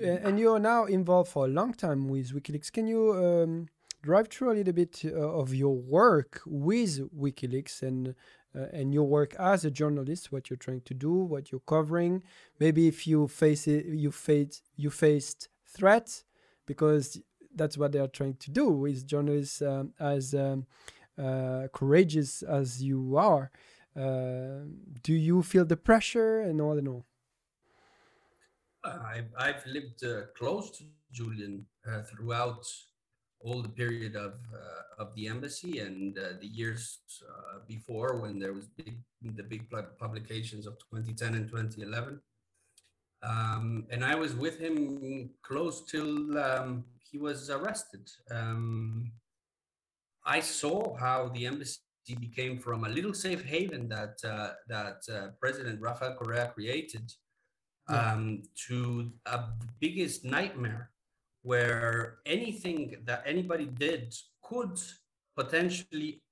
and 0.00 0.38
you 0.38 0.52
are 0.52 0.58
now 0.58 0.84
involved 0.84 1.30
for 1.30 1.46
a 1.46 1.48
long 1.48 1.74
time 1.74 2.08
with 2.08 2.32
WikiLeaks. 2.32 2.72
Can 2.72 2.86
you 2.86 3.12
um, 3.14 3.68
drive 4.02 4.28
through 4.28 4.52
a 4.52 4.54
little 4.54 4.72
bit 4.72 5.02
uh, 5.04 5.10
of 5.10 5.54
your 5.54 5.76
work 5.76 6.40
with 6.46 7.10
WikiLeaks 7.14 7.82
and 7.82 8.14
uh, 8.58 8.66
and 8.72 8.92
your 8.92 9.06
work 9.06 9.34
as 9.38 9.64
a 9.64 9.70
journalist, 9.70 10.32
what 10.32 10.50
you're 10.50 10.56
trying 10.56 10.80
to 10.82 10.94
do, 10.94 11.12
what 11.12 11.52
you're 11.52 11.60
covering? 11.66 12.22
Maybe 12.58 12.88
if 12.88 13.06
you 13.06 13.28
face 13.28 13.68
it, 13.68 13.86
you 13.86 14.10
faced 14.10 14.62
you 14.76 14.90
faced 14.90 15.48
threats 15.66 16.24
because 16.66 17.20
that's 17.54 17.78
what 17.78 17.92
they 17.92 17.98
are 17.98 18.08
trying 18.08 18.34
to 18.34 18.50
do 18.50 18.68
with 18.68 19.06
journalists 19.06 19.62
um, 19.62 19.92
as 19.98 20.34
um, 20.34 20.66
uh, 21.18 21.68
courageous 21.72 22.42
as 22.42 22.82
you 22.82 23.16
are. 23.16 23.50
Uh, 23.96 24.64
do 25.02 25.12
you 25.12 25.42
feel 25.42 25.64
the 25.64 25.76
pressure 25.76 26.40
and 26.40 26.60
all 26.60 26.78
and 26.78 26.88
all? 26.88 27.04
I've, 28.84 29.32
I've 29.36 29.66
lived 29.66 30.04
uh, 30.04 30.22
close 30.36 30.70
to 30.78 30.84
Julian 31.12 31.66
uh, 31.86 32.02
throughout 32.02 32.64
all 33.40 33.62
the 33.62 33.68
period 33.68 34.16
of 34.16 34.34
uh, 34.52 35.02
of 35.02 35.14
the 35.14 35.28
embassy 35.28 35.78
and 35.78 36.18
uh, 36.18 36.32
the 36.40 36.46
years 36.46 36.98
uh, 37.22 37.58
before 37.68 38.16
when 38.16 38.38
there 38.38 38.52
was 38.52 38.66
big 38.66 38.96
the 39.22 39.42
big 39.42 39.62
publications 39.98 40.66
of 40.66 40.74
2010 40.90 41.34
and 41.34 41.48
2011 41.48 42.20
um, 43.22 43.86
and 43.90 44.04
I 44.04 44.14
was 44.14 44.34
with 44.34 44.58
him 44.58 45.30
close 45.42 45.84
till 45.84 46.38
um, 46.38 46.84
he 47.10 47.18
was 47.18 47.50
arrested. 47.50 48.08
Um, 48.30 49.12
I 50.24 50.40
saw 50.40 50.96
how 50.96 51.28
the 51.34 51.46
embassy 51.46 51.80
became 52.20 52.58
from 52.58 52.84
a 52.84 52.88
little 52.88 53.14
safe 53.14 53.44
haven 53.44 53.88
that 53.88 54.18
uh, 54.24 54.50
that 54.68 55.02
uh, 55.12 55.28
President 55.40 55.80
Rafael 55.80 56.14
Correa 56.14 56.52
created 56.54 57.12
um, 57.88 58.42
to 58.68 59.12
a 59.26 59.44
biggest 59.80 60.24
nightmare, 60.24 60.90
where 61.42 62.18
anything 62.26 62.96
that 63.04 63.22
anybody 63.24 63.66
did 63.66 64.14
could 64.42 64.78
potentially 65.36 66.22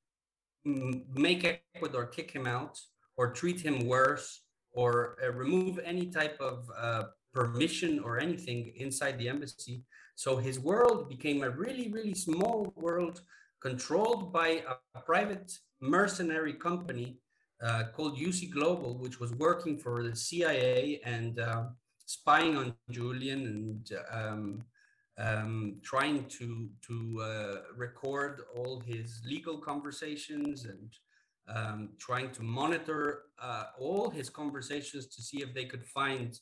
make 0.65 1.63
Ecuador 1.75 2.07
kick 2.07 2.31
him 2.31 2.47
out 2.47 2.79
or 3.17 3.33
treat 3.33 3.61
him 3.61 3.87
worse 3.87 4.43
or 4.73 5.17
uh, 5.23 5.33
remove 5.33 5.79
any 5.85 6.07
type 6.07 6.39
of 6.41 6.69
uh, 6.77 7.05
permission 7.33 7.99
or 8.01 8.19
anything 8.19 8.73
inside 8.77 9.19
the 9.19 9.29
embassy. 9.29 9.83
So 10.17 10.37
his 10.37 10.59
world 10.59 11.09
became 11.09 11.43
a 11.43 11.51
really, 11.51 11.91
really 11.93 12.15
small 12.15 12.73
world 12.77 13.21
controlled 13.61 14.33
by 14.33 14.63
a, 14.95 15.01
private 15.01 15.53
mercenary 15.81 16.55
company 16.55 17.19
uh, 17.63 17.85
called 17.95 18.19
UC 18.19 18.51
Global, 18.51 18.99
which 18.99 19.21
was 19.21 19.33
working 19.35 19.79
for 19.79 20.03
the 20.03 20.17
CIA 20.17 21.01
and 21.05 21.39
uh, 21.39 21.65
spying 22.07 22.57
on 22.57 22.75
Julian 22.91 23.41
and 23.47 23.91
um, 24.11 24.65
um, 25.19 25.77
trying 25.83 26.25
to 26.27 26.69
to 26.87 27.23
uh, 27.23 27.57
record 27.75 28.43
all 28.55 28.81
his 28.81 29.23
legal 29.25 29.59
conversations 29.59 30.67
and 30.67 30.91
um, 31.49 31.91
trying 31.99 32.31
to 32.33 32.43
monitor 32.43 33.23
uh, 33.41 33.65
all 33.79 34.11
his 34.11 34.29
conversations 34.29 35.07
to 35.07 35.23
see 35.23 35.43
if 35.43 35.55
they 35.55 35.65
could 35.65 35.85
find 35.85 36.39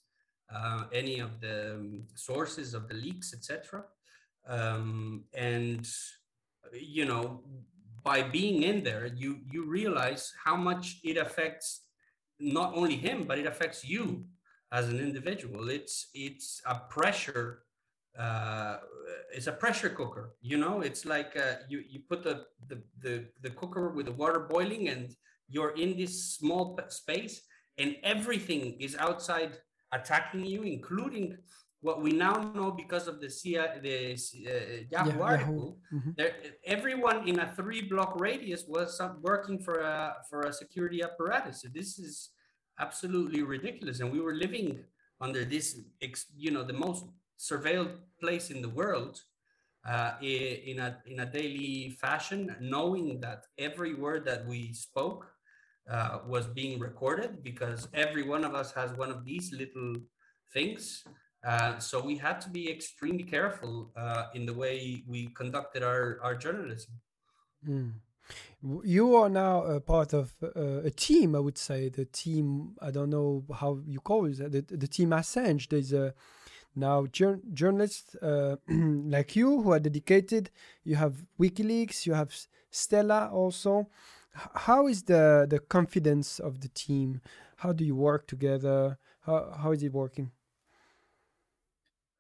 uh, 0.53 0.85
any 0.93 1.20
of 1.20 1.41
the 1.41 1.75
um, 1.75 2.05
sources 2.14 2.75
of 2.75 2.89
the 2.89 2.95
leaks, 2.95 3.33
etc. 3.33 3.85
Um, 4.47 5.25
and 5.35 5.87
you 6.72 7.05
know, 7.05 7.43
by 8.03 8.22
being 8.22 8.62
in 8.62 8.83
there, 8.83 9.07
you 9.07 9.41
you 9.51 9.66
realize 9.66 10.33
how 10.45 10.57
much 10.57 11.01
it 11.05 11.16
affects 11.16 11.83
not 12.41 12.75
only 12.75 12.97
him, 12.97 13.25
but 13.25 13.39
it 13.39 13.47
affects 13.47 13.85
you 13.85 14.25
as 14.72 14.89
an 14.89 14.99
individual. 14.99 15.68
It's 15.68 16.09
it's 16.14 16.61
a 16.66 16.75
pressure 16.75 17.61
uh, 18.19 18.77
it's 19.33 19.47
a 19.47 19.53
pressure 19.53 19.91
cooker. 19.91 20.35
You 20.41 20.59
know, 20.59 20.81
it's 20.81 21.05
like 21.05 21.37
uh, 21.37 21.57
you 21.69 21.83
you 21.89 22.01
put 22.09 22.23
the, 22.23 22.47
the 22.69 22.83
the 23.01 23.27
the 23.43 23.51
cooker 23.51 23.91
with 23.91 24.07
the 24.07 24.12
water 24.12 24.41
boiling, 24.41 24.89
and 24.89 25.15
you're 25.49 25.75
in 25.77 25.97
this 25.97 26.37
small 26.37 26.79
space 26.89 27.43
and 27.79 27.97
everything 28.03 28.81
is 28.81 28.97
outside 28.97 29.59
attacking 29.93 30.45
you, 30.45 30.62
including 30.62 31.37
what 31.81 32.01
we 32.01 32.12
now 32.12 32.53
know 32.55 32.71
because 32.71 33.09
of 33.09 33.21
the 33.21 33.29
CIA, 33.29 33.79
the 33.83 34.12
uh, 34.15 34.85
Yahoo 34.91 35.19
yeah, 35.19 35.25
article. 35.25 35.55
Yahoo. 35.55 36.01
Mm-hmm. 36.01 36.11
There, 36.17 36.33
everyone 36.65 37.29
in 37.29 37.39
a 37.41 37.53
three-block 37.55 38.19
radius 38.19 38.65
was 38.67 39.01
working 39.21 39.59
for 39.59 39.81
a 39.81 40.17
for 40.31 40.43
a 40.43 40.53
security 40.53 41.03
apparatus. 41.03 41.62
So 41.62 41.69
this 41.69 41.99
is 41.99 42.31
absolutely 42.81 43.43
ridiculous, 43.43 44.01
and 44.01 44.11
we 44.11 44.21
were 44.21 44.35
living 44.35 44.85
under 45.21 45.45
this, 45.45 45.79
you 46.37 46.51
know, 46.51 46.65
the 46.65 46.73
most 46.73 47.05
surveilled 47.49 47.97
place 48.20 48.51
in 48.51 48.62
the 48.62 48.68
world 48.68 49.20
uh, 49.86 50.12
in 50.22 50.78
a 50.78 50.97
in 51.07 51.20
a 51.20 51.26
daily 51.26 51.90
fashion, 52.01 52.57
knowing 52.61 53.20
that 53.20 53.45
every 53.59 53.95
word 53.95 54.24
that 54.24 54.47
we 54.47 54.72
spoke 54.72 55.26
uh, 55.90 56.20
was 56.26 56.47
being 56.47 56.78
recorded 56.78 57.42
because 57.42 57.88
every 57.92 58.22
one 58.22 58.45
of 58.45 58.55
us 58.55 58.72
has 58.72 58.92
one 58.92 59.11
of 59.11 59.24
these 59.24 59.53
little 59.53 59.97
things. 60.53 61.05
Uh, 61.47 61.78
so 61.78 62.01
we 62.01 62.16
had 62.16 62.40
to 62.40 62.49
be 62.49 62.70
extremely 62.70 63.22
careful 63.24 63.92
uh, 63.97 64.24
in 64.34 64.47
the 64.47 64.53
way 64.55 65.05
we 65.07 65.26
conducted 65.34 65.82
our, 65.82 66.18
our 66.22 66.34
journalism. 66.34 66.95
Mm. 67.68 67.92
You 68.82 69.16
are 69.16 69.28
now 69.28 69.62
a 69.64 69.78
part 69.78 70.14
of 70.14 70.32
uh, 70.42 70.80
a 70.84 70.90
team, 70.90 71.36
I 71.36 71.40
would 71.40 71.59
say. 71.59 71.90
The 71.90 72.07
team, 72.07 72.76
I 72.80 72.90
don't 72.90 73.11
know 73.11 73.45
how 73.55 73.80
you 73.86 74.01
call 74.01 74.24
it, 74.24 74.38
the, 74.38 74.62
the 74.62 74.88
team 74.88 75.11
Assange. 75.11 75.68
There's 75.68 75.92
a 75.92 76.14
now 76.77 77.07
jur- 77.07 77.41
journalists 77.53 78.14
uh, 78.16 78.57
like 78.68 79.37
you 79.37 79.62
who 79.62 79.72
are 79.72 79.81
dedicated. 79.81 80.51
You 80.85 80.97
have 80.97 81.25
WikiLeaks, 81.41 82.07
you 82.07 82.14
have 82.14 82.35
Stella 82.70 83.31
also. 83.33 83.89
H- 84.37 84.49
how 84.55 84.87
is 84.87 85.03
the, 85.03 85.47
the 85.49 85.59
confidence 85.59 86.39
of 86.39 86.61
the 86.61 86.68
team? 86.68 87.20
How 87.57 87.72
do 87.72 87.85
you 87.85 87.95
work 87.95 88.27
together? 88.27 88.99
How, 89.20 89.55
how 89.62 89.72
is 89.72 89.83
it 89.83 89.93
working? 89.93 90.31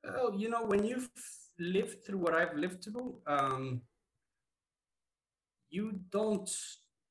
Oh, 0.06 0.32
you 0.36 0.48
know, 0.50 0.64
when 0.64 0.84
you've 0.84 1.10
lived 1.58 2.04
through 2.04 2.18
what 2.18 2.34
I've 2.34 2.54
lived 2.54 2.84
through, 2.84 3.20
um, 3.26 3.82
you 5.74 6.00
don't 6.10 6.48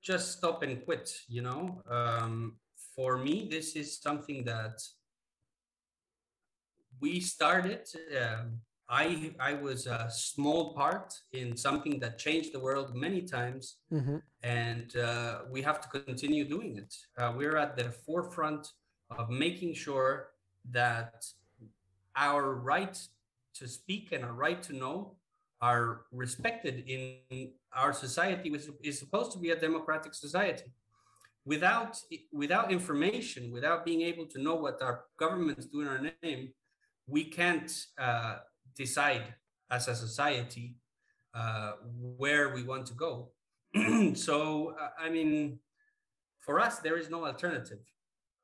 just 0.02 0.38
stop 0.38 0.64
and 0.64 0.84
quit 0.86 1.12
you 1.28 1.42
know 1.42 1.82
um, 1.90 2.56
for 2.96 3.18
me 3.18 3.48
this 3.50 3.76
is 3.76 4.00
something 4.02 4.44
that 4.44 4.82
we 7.06 7.14
started 7.36 7.84
uh, 8.22 8.44
i 9.04 9.06
i 9.50 9.54
was 9.68 9.80
a 9.88 10.02
small 10.32 10.62
part 10.80 11.08
in 11.40 11.48
something 11.66 11.96
that 12.04 12.14
changed 12.26 12.52
the 12.56 12.62
world 12.68 12.88
many 13.06 13.22
times 13.38 13.64
mm-hmm. 13.98 14.18
and 14.62 14.88
uh, 14.98 15.40
we 15.54 15.60
have 15.70 15.80
to 15.84 15.88
continue 16.00 16.46
doing 16.56 16.72
it 16.84 16.92
uh, 17.20 17.32
we're 17.38 17.58
at 17.66 17.72
the 17.80 17.90
forefront 18.06 18.64
of 19.20 19.26
making 19.46 19.74
sure 19.86 20.12
that 20.80 21.14
our 22.16 22.44
right 22.74 22.98
to 23.60 23.68
speak 23.68 24.12
and 24.12 24.24
our 24.24 24.34
right 24.46 24.62
to 24.64 24.74
know 24.74 25.16
are 25.62 26.02
respected 26.12 26.84
in 26.88 27.52
our 27.74 27.94
society, 27.94 28.50
which 28.52 28.66
is 28.84 29.00
supposed 29.00 29.32
to 29.32 29.40
be 29.40 29.52
a 29.52 29.56
democratic 29.56 30.14
society. 30.14 30.70
Without 31.46 31.94
without 32.32 32.72
information, 32.72 33.52
without 33.52 33.86
being 33.86 34.02
able 34.02 34.26
to 34.34 34.42
know 34.46 34.56
what 34.56 34.82
our 34.82 35.06
governments 35.18 35.66
do 35.66 35.82
in 35.82 35.88
our 35.88 36.02
name, 36.24 36.42
we 37.08 37.24
can't 37.26 37.72
uh, 38.00 38.38
decide 38.76 39.34
as 39.72 39.88
a 39.88 39.96
society 39.96 40.76
uh, 41.34 41.74
where 42.18 42.54
we 42.54 42.64
want 42.64 42.86
to 42.88 42.94
go. 42.94 43.32
so, 44.16 44.76
I 45.00 45.10
mean, 45.10 45.60
for 46.40 46.60
us, 46.60 46.80
there 46.80 46.98
is 46.98 47.10
no 47.10 47.26
alternative. 47.26 47.80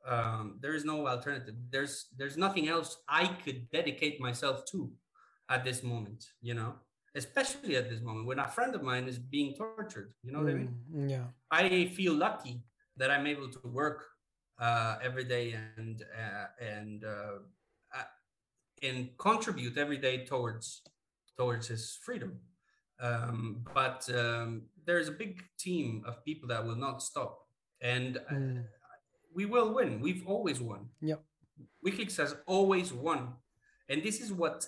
Um, 0.07 0.57
there 0.61 0.73
is 0.73 0.85
no 0.85 1.07
alternative. 1.07 1.55
There's 1.69 2.07
there's 2.17 2.37
nothing 2.37 2.69
else 2.69 2.97
I 3.07 3.27
could 3.43 3.69
dedicate 3.69 4.19
myself 4.21 4.63
to 4.71 4.89
at 5.49 5.65
this 5.65 5.83
moment. 5.83 6.25
You 6.41 6.53
know 6.53 6.75
especially 7.15 7.75
at 7.75 7.89
this 7.89 8.01
moment 8.01 8.25
when 8.25 8.39
a 8.39 8.47
friend 8.47 8.75
of 8.75 8.83
mine 8.83 9.07
is 9.07 9.17
being 9.17 9.55
tortured. 9.55 10.13
You 10.23 10.31
know 10.31 10.39
what 10.39 10.47
mm, 10.47 10.51
I 10.51 10.57
mean? 10.57 10.75
Mm, 10.95 11.09
yeah. 11.09 11.25
I 11.51 11.85
feel 11.95 12.13
lucky 12.13 12.63
that 12.97 13.09
I'm 13.11 13.25
able 13.27 13.49
to 13.49 13.67
work 13.67 14.05
uh, 14.59 14.97
every 15.01 15.23
day 15.23 15.55
and 15.77 16.03
uh, 16.23 16.47
and 16.63 17.03
uh 17.03 17.39
and 18.83 19.09
contribute 19.17 19.77
every 19.77 19.97
day 19.97 20.25
towards 20.25 20.81
towards 21.37 21.67
his 21.67 21.97
freedom. 22.03 22.39
Um, 23.01 23.65
but 23.73 24.07
um, 24.13 24.63
there's 24.85 25.07
a 25.07 25.13
big 25.13 25.41
team 25.57 26.03
of 26.05 26.23
people 26.25 26.49
that 26.49 26.65
will 26.65 26.75
not 26.75 27.01
stop, 27.01 27.39
and 27.81 28.17
uh, 28.17 28.33
mm. 28.33 28.63
we 29.33 29.45
will 29.45 29.73
win. 29.73 30.01
We've 30.01 30.27
always 30.27 30.59
won. 30.59 30.89
Yeah. 31.01 31.15
WikiLeaks 31.85 32.17
has 32.17 32.35
always 32.45 32.91
won, 32.91 33.33
and 33.87 34.03
this 34.03 34.19
is 34.19 34.33
what 34.33 34.65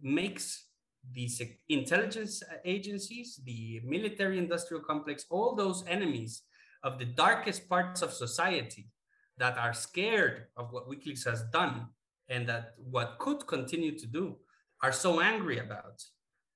makes 0.00 0.68
these 1.12 1.42
intelligence 1.68 2.42
agencies, 2.64 3.40
the 3.44 3.80
military 3.84 4.38
industrial 4.38 4.82
complex, 4.82 5.24
all 5.30 5.54
those 5.54 5.84
enemies 5.86 6.42
of 6.82 6.98
the 6.98 7.04
darkest 7.04 7.68
parts 7.68 8.02
of 8.02 8.12
society 8.12 8.90
that 9.38 9.56
are 9.56 9.72
scared 9.72 10.46
of 10.56 10.72
what 10.72 10.88
WikiLeaks 10.88 11.24
has 11.24 11.42
done 11.52 11.88
and 12.28 12.48
that 12.48 12.74
what 12.76 13.18
could 13.18 13.46
continue 13.46 13.98
to 13.98 14.06
do 14.06 14.36
are 14.82 14.92
so 14.92 15.20
angry 15.20 15.58
about. 15.58 16.04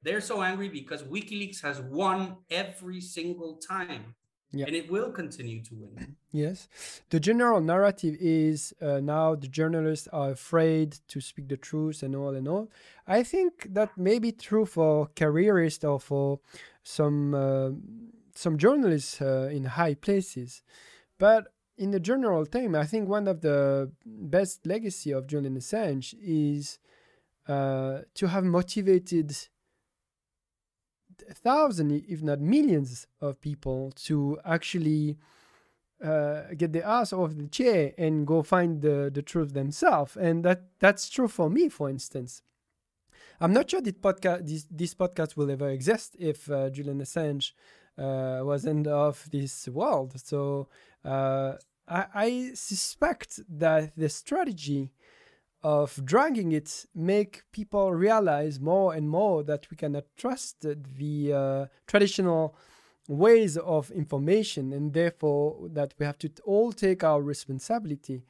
They're 0.03 0.20
so 0.20 0.43
angry 0.43 0.68
because 0.68 1.03
WikiLeaks 1.05 1.62
has 1.62 1.81
won 1.81 2.37
every 2.51 3.01
single 3.01 3.57
time. 3.57 4.14
Yeah. 4.55 4.66
And 4.66 4.77
it 4.77 4.91
will 4.91 5.11
continue 5.11 5.62
to 5.64 5.75
win. 5.75 6.16
Yes. 6.31 6.68
The 7.09 7.20
general 7.20 7.61
narrative 7.61 8.16
is 8.20 8.75
uh, 8.83 9.01
now 9.01 9.35
the 9.35 9.49
journalists 9.49 10.09
are 10.12 10.31
afraid 10.31 10.99
to 11.09 11.20
speak 11.20 11.49
the 11.49 11.57
truth 11.57 12.03
and 12.03 12.14
all 12.14 12.35
and 12.35 12.47
all. 12.47 12.70
I 13.07 13.23
think 13.23 13.68
that 13.70 13.97
may 13.97 14.18
be 14.18 14.33
true 14.33 14.66
for 14.66 15.09
careerists 15.16 15.85
or 15.85 15.99
for 15.99 16.41
some 16.83 17.35
uh, 17.35 17.70
some 18.35 18.59
journalists 18.59 19.23
uh, 19.23 19.49
in 19.53 19.64
high 19.64 19.95
places. 19.95 20.62
But 21.18 21.53
in 21.77 21.91
the 21.91 22.01
general 22.01 22.47
term, 22.47 22.75
I 22.75 22.85
think 22.85 23.09
one 23.09 23.27
of 23.29 23.41
the 23.41 23.91
best 24.05 24.66
legacy 24.66 25.12
of 25.12 25.27
Julian 25.27 25.57
Assange 25.57 26.14
is 26.20 26.79
uh, 27.49 28.01
to 28.14 28.29
have 28.29 28.45
motivated 28.45 29.37
thousands, 31.31 32.05
if 32.09 32.23
not 32.23 32.41
millions, 32.41 33.07
of 33.20 33.41
people 33.41 33.93
to 34.05 34.39
actually 34.45 35.18
uh, 36.03 36.43
get 36.57 36.73
the 36.73 36.87
ass 36.87 37.12
off 37.12 37.37
the 37.37 37.49
chair 37.49 37.93
and 37.97 38.27
go 38.27 38.43
find 38.43 38.83
the, 38.83 39.11
the 39.12 39.23
truth 39.23 39.55
themselves. 39.55 40.16
And 40.16 40.45
that 40.45 40.64
that's 40.79 41.09
true 41.09 41.29
for 41.29 41.49
me, 41.49 41.68
for 41.68 41.89
instance. 41.89 42.43
I'm 43.41 43.53
not 43.53 43.70
sure 43.70 43.81
this 43.81 43.95
podcast 43.95 44.47
this, 44.47 44.66
this 44.70 44.95
podcast 44.95 45.37
will 45.37 45.51
ever 45.51 45.70
exist 45.70 46.16
if 46.18 46.51
uh, 46.51 46.70
Julian 46.70 47.01
Assange 47.01 47.53
uh, 47.99 48.40
wasn't 48.43 48.86
of 48.86 49.28
this 49.30 49.68
world. 49.68 50.12
So 50.18 50.68
uh, 51.05 51.55
I, 51.88 52.07
I 52.14 52.51
suspect 52.55 53.40
that 53.49 53.93
the 53.97 54.09
strategy 54.09 54.90
of 55.62 56.05
dragging 56.05 56.53
it 56.53 56.86
make 56.95 57.43
people 57.53 57.93
realize 57.93 58.59
more 58.59 58.95
and 58.95 59.09
more 59.09 59.45
that 59.45 59.70
we 59.70 59.76
cannot 59.76 60.05
trust 60.16 60.61
the 60.62 61.32
uh, 61.32 61.66
traditional 61.86 62.57
ways 63.09 63.57
of 63.57 63.90
information 63.90 64.72
and 64.72 64.93
therefore 64.93 65.68
that 65.70 65.95
we 65.99 66.07
have 66.07 66.18
to 66.18 66.30
all 66.45 66.72
take 66.72 67.05
our 67.05 67.20
responsibility 67.20 68.22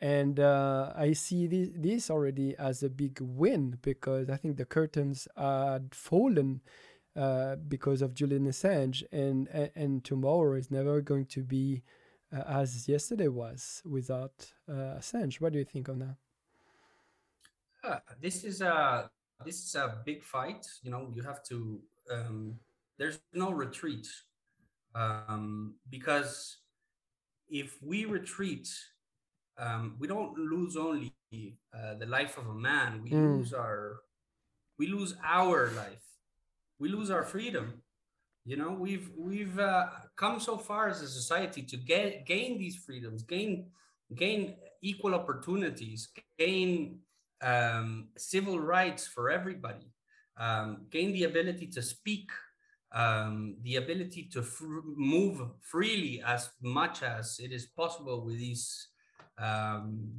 and 0.00 0.40
uh, 0.40 0.92
i 0.96 1.12
see 1.12 1.46
this, 1.46 1.68
this, 1.74 2.10
already 2.10 2.54
as 2.58 2.82
a 2.82 2.88
big 2.88 3.18
win 3.20 3.78
because 3.82 4.28
i 4.30 4.36
think 4.36 4.56
the 4.56 4.64
curtains 4.64 5.26
had 5.36 5.94
fallen 5.94 6.60
uh, 7.16 7.56
because 7.56 8.02
of 8.02 8.14
julian 8.14 8.46
assange 8.46 9.02
and, 9.12 9.48
and, 9.48 9.70
and 9.74 10.04
tomorrow 10.04 10.54
is 10.54 10.70
never 10.70 11.00
going 11.00 11.26
to 11.26 11.42
be 11.42 11.82
uh, 12.32 12.42
as 12.46 12.88
yesterday 12.88 13.28
was 13.28 13.82
without 13.84 14.52
uh, 14.68 14.98
assange 14.98 15.40
what 15.40 15.52
do 15.52 15.58
you 15.58 15.64
think 15.64 15.88
of 15.88 15.98
that 15.98 16.16
uh, 17.82 17.98
this 18.20 18.44
is 18.44 18.60
a 18.60 19.10
this 19.44 19.64
is 19.64 19.74
a 19.74 19.98
big 20.04 20.22
fight. 20.22 20.66
You 20.82 20.90
know, 20.90 21.08
you 21.14 21.22
have 21.22 21.42
to. 21.44 21.80
Um, 22.10 22.56
there's 22.98 23.20
no 23.32 23.50
retreat 23.50 24.06
um, 24.94 25.74
because 25.88 26.58
if 27.48 27.78
we 27.82 28.04
retreat, 28.04 28.68
um, 29.58 29.96
we 29.98 30.06
don't 30.06 30.36
lose 30.36 30.76
only 30.76 31.14
uh, 31.32 31.94
the 31.94 32.06
life 32.06 32.36
of 32.36 32.48
a 32.48 32.54
man. 32.54 33.02
We 33.02 33.10
mm. 33.10 33.38
lose 33.38 33.52
our 33.52 34.00
we 34.78 34.86
lose 34.86 35.14
our 35.24 35.70
life. 35.70 36.04
We 36.80 36.88
lose 36.88 37.10
our 37.10 37.22
freedom. 37.22 37.82
You 38.44 38.56
know, 38.56 38.72
we've 38.72 39.10
we've 39.16 39.58
uh, 39.58 39.86
come 40.16 40.40
so 40.40 40.56
far 40.56 40.88
as 40.88 41.02
a 41.02 41.08
society 41.08 41.62
to 41.62 41.76
get 41.76 42.26
gain 42.26 42.58
these 42.58 42.76
freedoms, 42.76 43.22
gain 43.22 43.66
gain 44.14 44.56
equal 44.82 45.14
opportunities, 45.14 46.08
gain 46.38 47.00
um, 47.42 48.08
civil 48.16 48.58
rights 48.58 49.06
for 49.06 49.30
everybody, 49.30 49.92
um, 50.38 50.86
gain 50.90 51.12
the 51.12 51.24
ability 51.24 51.66
to 51.66 51.82
speak 51.82 52.30
um, 52.92 53.56
the 53.62 53.76
ability 53.76 54.28
to 54.32 54.42
fr- 54.42 54.80
move 54.96 55.40
freely 55.60 56.22
as 56.26 56.50
much 56.60 57.02
as 57.02 57.38
it 57.38 57.52
is 57.52 57.66
possible 57.66 58.24
with 58.24 58.38
these 58.38 58.88
um, 59.38 60.10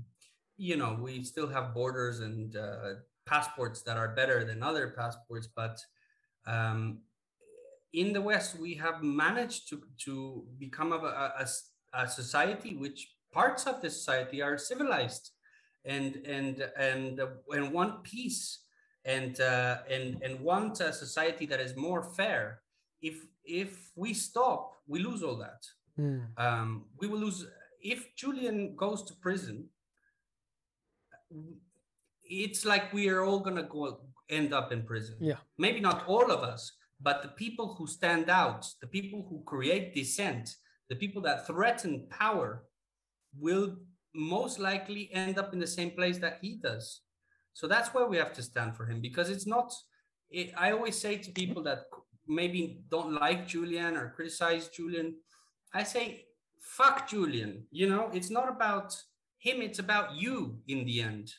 you 0.57 0.77
know 0.77 0.97
we 1.01 1.23
still 1.23 1.47
have 1.47 1.73
borders 1.73 2.19
and 2.19 2.55
uh, 2.55 2.93
passports 3.25 3.81
that 3.81 3.97
are 3.97 4.15
better 4.15 4.45
than 4.45 4.63
other 4.63 4.93
passports 4.95 5.47
but 5.53 5.79
um, 6.47 6.99
in 7.93 8.13
the 8.13 8.21
west 8.21 8.57
we 8.57 8.73
have 8.75 9.03
managed 9.03 9.69
to 9.69 9.81
to 10.05 10.43
become 10.57 10.93
a, 10.93 10.97
a, 10.97 11.47
a 11.93 12.07
society 12.07 12.75
which 12.75 13.15
parts 13.31 13.67
of 13.67 13.81
the 13.81 13.89
society 13.89 14.41
are 14.41 14.57
civilized 14.57 15.31
and 15.85 16.15
and 16.25 16.67
and 16.77 17.19
uh, 17.19 17.27
and 17.51 17.71
want 17.71 18.03
peace 18.03 18.63
and 19.05 19.39
uh, 19.41 19.77
and 19.89 20.21
and 20.21 20.39
want 20.39 20.79
a 20.79 20.93
society 20.93 21.45
that 21.47 21.59
is 21.59 21.75
more 21.75 22.03
fair. 22.03 22.61
If 23.01 23.25
if 23.43 23.91
we 23.95 24.13
stop, 24.13 24.73
we 24.87 24.99
lose 24.99 25.23
all 25.23 25.37
that. 25.37 25.65
Mm. 25.99 26.27
Um, 26.37 26.85
we 26.99 27.07
will 27.07 27.19
lose. 27.19 27.45
If 27.81 28.15
Julian 28.15 28.75
goes 28.75 29.03
to 29.03 29.13
prison, 29.15 29.69
it's 32.23 32.63
like 32.63 32.93
we 32.93 33.09
are 33.09 33.23
all 33.23 33.39
gonna 33.39 33.63
go 33.63 34.01
end 34.31 34.53
up 34.53 34.71
in 34.71 34.83
prison. 34.83 35.17
Yeah. 35.19 35.37
Maybe 35.57 35.79
not 35.79 36.07
all 36.07 36.31
of 36.31 36.41
us, 36.41 36.71
but 36.99 37.21
the 37.21 37.29
people 37.29 37.75
who 37.77 37.85
stand 37.87 38.29
out, 38.29 38.65
the 38.81 38.87
people 38.87 39.25
who 39.29 39.43
create 39.45 39.93
dissent, 39.93 40.55
the 40.89 40.95
people 40.95 41.21
that 41.23 41.45
threaten 41.45 42.07
power, 42.09 42.63
will 43.39 43.77
most 44.13 44.59
likely 44.59 45.09
end 45.13 45.37
up 45.37 45.53
in 45.53 45.59
the 45.59 45.67
same 45.67 45.91
place 45.91 46.17
that 46.17 46.39
he 46.41 46.55
does. 46.61 47.01
So 47.53 47.67
that's 47.67 47.93
where 47.93 48.07
we 48.07 48.17
have 48.17 48.33
to 48.33 48.41
stand 48.41 48.75
for 48.75 48.85
him 48.85 49.01
because 49.01 49.29
it's 49.29 49.47
not. 49.47 49.73
It, 50.29 50.53
I 50.57 50.71
always 50.71 50.97
say 50.97 51.17
to 51.17 51.31
people 51.31 51.61
that 51.63 51.83
maybe 52.27 52.81
don't 52.89 53.13
like 53.13 53.47
Julian 53.47 53.97
or 53.97 54.13
criticize 54.15 54.69
Julian, 54.69 55.15
I 55.73 55.83
say, 55.83 56.25
fuck 56.59 57.09
Julian. 57.09 57.65
You 57.71 57.89
know, 57.89 58.09
it's 58.13 58.29
not 58.29 58.47
about 58.49 58.95
him, 59.37 59.61
it's 59.61 59.79
about 59.79 60.15
you 60.15 60.59
in 60.67 60.85
the 60.85 61.01
end. 61.01 61.33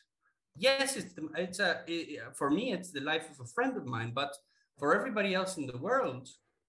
Yes, 0.55 0.95
it's 0.95 1.13
the, 1.13 1.29
it's 1.35 1.59
a 1.59 1.81
it, 1.87 2.21
for 2.35 2.49
me 2.49 2.73
it's 2.73 2.91
the 2.91 3.01
life 3.01 3.29
of 3.31 3.39
a 3.39 3.47
friend 3.47 3.75
of 3.75 3.85
mine, 3.85 4.11
but 4.13 4.35
for 4.77 4.95
everybody 4.95 5.33
else 5.33 5.57
in 5.57 5.65
the 5.65 5.77
world, 5.77 6.27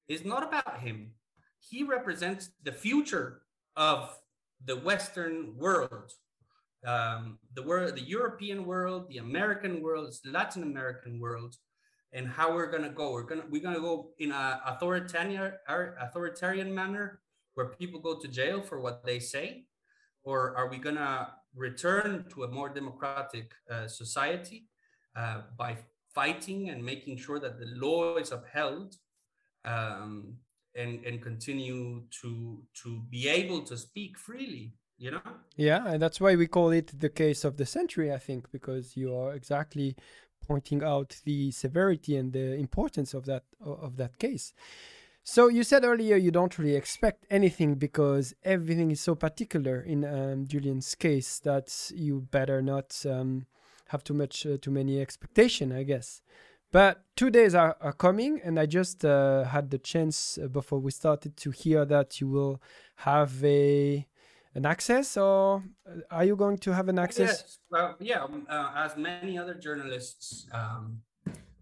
it's 0.09 0.25
not 0.25 0.43
about 0.43 0.81
him. 0.81 1.13
He 1.61 1.83
represents 1.83 2.51
the 2.63 2.73
future 2.73 3.43
of 3.77 4.17
the 4.65 4.77
Western 4.77 5.57
world, 5.57 6.13
um, 6.87 7.39
the 7.55 7.63
world, 7.63 7.95
the 7.95 8.03
European 8.03 8.65
world, 8.65 9.09
the 9.09 9.19
American 9.19 9.83
world, 9.83 10.15
the 10.25 10.31
Latin 10.31 10.63
American 10.63 11.21
world, 11.21 11.57
and 12.13 12.27
how 12.27 12.55
we're 12.55 12.71
gonna 12.71 12.91
go. 12.91 13.13
We're 13.13 13.25
gonna 13.25 13.45
we're 13.51 13.63
gonna 13.63 13.81
go 13.81 14.11
in 14.19 14.33
a 14.33 14.61
authoritarian 14.67 15.53
authoritarian 15.69 16.75
manner 16.75 17.21
where 17.55 17.67
people 17.67 18.01
go 18.01 18.19
to 18.19 18.29
jail 18.29 18.63
for 18.63 18.81
what 18.81 19.05
they 19.05 19.19
say, 19.19 19.67
or 20.23 20.57
are 20.57 20.69
we 20.69 20.79
gonna 20.79 21.29
return 21.55 22.25
to 22.31 22.45
a 22.45 22.49
more 22.49 22.69
democratic 22.69 23.53
uh, 23.71 23.87
society 23.87 24.67
uh, 25.17 25.43
by 25.57 25.77
fighting 26.15 26.71
and 26.71 26.85
making 26.85 27.17
sure 27.17 27.39
that 27.41 27.59
the 27.59 27.67
law 27.75 28.17
is 28.17 28.33
upheld 28.33 28.97
um, 29.65 30.37
and 30.75 31.05
and 31.05 31.23
continue 31.23 32.03
to 32.21 32.63
to 32.83 33.03
be 33.11 33.29
able 33.29 33.63
to 33.63 33.77
speak 33.77 34.19
freely 34.19 34.75
you 34.97 35.11
know? 35.11 35.21
Yeah 35.57 35.87
and 35.89 36.01
that's 36.01 36.21
why 36.21 36.37
we 36.37 36.47
call 36.47 36.71
it 36.71 36.99
the 36.99 37.09
case 37.09 37.45
of 37.45 37.57
the 37.57 37.67
century 37.67 38.13
i 38.13 38.19
think 38.19 38.51
because 38.53 38.97
you 38.97 39.15
are 39.15 39.35
exactly 39.35 39.97
pointing 40.47 40.83
out 40.83 41.17
the 41.25 41.51
severity 41.51 42.17
and 42.17 42.33
the 42.33 42.55
importance 42.55 43.15
of 43.15 43.25
that 43.27 43.45
of 43.61 43.97
that 43.97 44.19
case 44.19 44.53
so 45.25 45.49
you 45.49 45.65
said 45.65 45.85
earlier 45.85 46.17
you 46.17 46.31
don't 46.31 46.59
really 46.59 46.77
expect 46.77 47.27
anything 47.31 47.75
because 47.75 48.35
everything 48.45 48.91
is 48.91 49.01
so 49.01 49.15
particular 49.15 49.81
in 49.81 50.05
um, 50.05 50.47
Julian's 50.47 50.95
case 50.95 51.41
that 51.41 51.91
you 51.95 52.21
better 52.31 52.61
not 52.61 53.05
um, 53.09 53.47
have 53.89 54.05
too 54.05 54.15
much 54.15 54.47
uh, 54.47 54.59
too 54.61 54.71
many 54.71 55.01
expectation, 55.01 55.73
I 55.73 55.83
guess. 55.83 56.23
But 56.73 57.05
two 57.15 57.31
days 57.31 57.55
are, 57.55 57.77
are 57.81 57.93
coming, 57.93 58.41
and 58.43 58.59
I 58.59 58.67
just 58.67 59.05
uh, 59.05 59.45
had 59.45 59.71
the 59.71 59.79
chance 59.79 60.39
uh, 60.39 60.49
before 60.49 60.81
we 60.81 60.91
started 60.91 61.37
to 61.39 61.51
hear 61.51 61.85
that 61.85 62.21
you 62.21 62.29
will 62.29 62.61
have 62.97 63.45
a 63.45 64.07
an 64.57 64.67
access, 64.67 65.17
or 65.17 65.63
uh, 65.87 66.01
are 66.11 66.25
you 66.25 66.37
going 66.37 66.59
to 66.59 66.73
have 66.73 66.89
an 66.89 66.99
access? 66.99 67.29
Yes, 67.29 67.59
well, 67.71 67.97
yeah. 68.01 68.25
Um, 68.25 68.47
uh, 68.49 68.73
as 68.77 68.97
many 68.97 69.39
other 69.39 69.55
journalists, 69.55 70.47
um, 70.53 71.01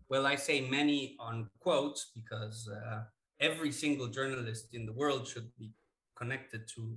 well, 0.08 0.26
I 0.26 0.36
say 0.36 0.62
many 0.62 1.16
on 1.20 1.48
quotes 1.60 2.10
because 2.14 2.68
uh, 2.68 3.02
every 3.42 3.72
single 3.72 4.06
journalist 4.06 4.68
in 4.72 4.86
the 4.86 4.92
world 4.92 5.26
should 5.26 5.50
be 5.58 5.72
connected 6.16 6.62
to 6.74 6.96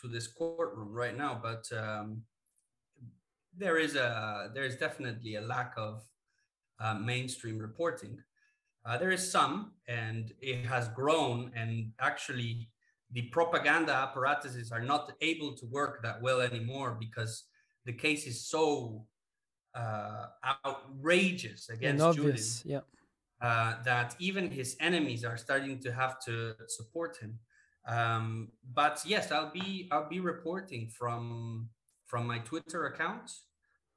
to 0.00 0.08
this 0.08 0.26
courtroom 0.26 0.92
right 0.92 1.16
now. 1.16 1.40
But 1.42 1.64
um, 1.76 2.22
there 3.56 3.78
is 3.78 3.96
a 3.96 4.50
there 4.54 4.64
is 4.64 4.76
definitely 4.76 5.34
a 5.36 5.40
lack 5.40 5.72
of 5.76 6.02
uh, 6.78 6.94
mainstream 6.94 7.58
reporting. 7.58 8.18
Uh, 8.86 8.96
there 8.96 9.10
is 9.10 9.30
some, 9.30 9.72
and 9.88 10.32
it 10.40 10.64
has 10.64 10.88
grown, 10.88 11.52
and 11.54 11.92
actually, 12.00 12.70
the 13.12 13.22
propaganda 13.22 13.92
apparatuses 13.92 14.72
are 14.72 14.80
not 14.82 15.12
able 15.20 15.52
to 15.54 15.66
work 15.66 16.02
that 16.02 16.22
well 16.22 16.40
anymore 16.40 16.96
because 16.98 17.44
the 17.84 17.92
case 17.92 18.26
is 18.26 18.46
so 18.46 19.04
uh, 19.74 20.26
outrageous 20.64 21.68
against 21.68 22.02
obvious, 22.02 22.62
Julian, 22.62 22.82
yeah. 22.82 22.99
Uh, 23.40 23.82
that 23.84 24.14
even 24.18 24.50
his 24.50 24.76
enemies 24.80 25.24
are 25.24 25.36
starting 25.36 25.78
to 25.80 25.92
have 25.92 26.20
to 26.24 26.54
support 26.68 27.16
him. 27.16 27.38
Um, 27.86 28.48
but 28.74 29.00
yes, 29.06 29.32
I'll 29.32 29.50
be 29.50 29.88
I'll 29.90 30.08
be 30.08 30.20
reporting 30.20 30.88
from 30.88 31.70
from 32.06 32.26
my 32.26 32.38
Twitter 32.38 32.86
account 32.86 33.30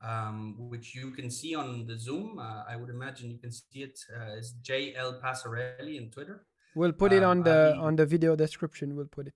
um, 0.04 0.56
which 0.58 0.94
you 0.94 1.12
can 1.12 1.30
see 1.30 1.56
on 1.56 1.86
the 1.86 1.98
Zoom. 1.98 2.40
Uh, 2.40 2.64
I 2.68 2.76
would 2.76 2.90
imagine 2.90 3.32
you 3.32 3.38
can 3.38 3.52
see 3.52 3.84
it 3.84 4.00
uh, 4.16 4.38
as 4.38 4.54
JL 4.62 5.22
Passarelli 5.22 5.98
in 5.98 6.10
Twitter. 6.10 6.46
We'll 6.76 6.92
put 6.92 7.14
it 7.14 7.24
um, 7.24 7.30
on 7.30 7.44
the 7.44 7.74
be, 7.76 7.80
on 7.80 7.96
the 7.96 8.06
video 8.06 8.36
description. 8.36 8.96
We'll 8.96 9.06
put 9.06 9.28
it. 9.28 9.34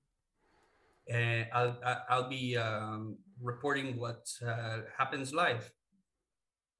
Uh, 1.11 1.45
I'll 1.55 1.77
I'll 2.09 2.29
be 2.29 2.57
um, 2.57 3.17
reporting 3.41 3.97
what 3.97 4.27
uh, 4.45 4.79
happens 4.97 5.33
live. 5.33 5.71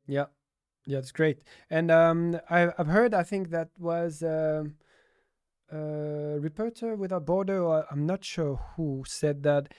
Yeah, 0.08 0.26
yeah, 0.88 0.98
it's 1.00 1.12
great. 1.12 1.40
And 1.70 1.92
um, 1.92 2.40
I, 2.50 2.70
I've 2.78 2.88
heard. 2.88 3.14
I 3.14 3.24
think 3.24 3.50
that 3.52 3.70
was. 3.78 4.24
Um, 4.24 4.76
uh, 5.72 6.40
Reporter 6.40 6.96
Without 6.96 7.26
Border, 7.26 7.62
or 7.62 7.86
I'm 7.92 8.06
not 8.06 8.24
sure 8.24 8.58
who 8.78 9.04
said 9.06 9.44
that 9.44 9.74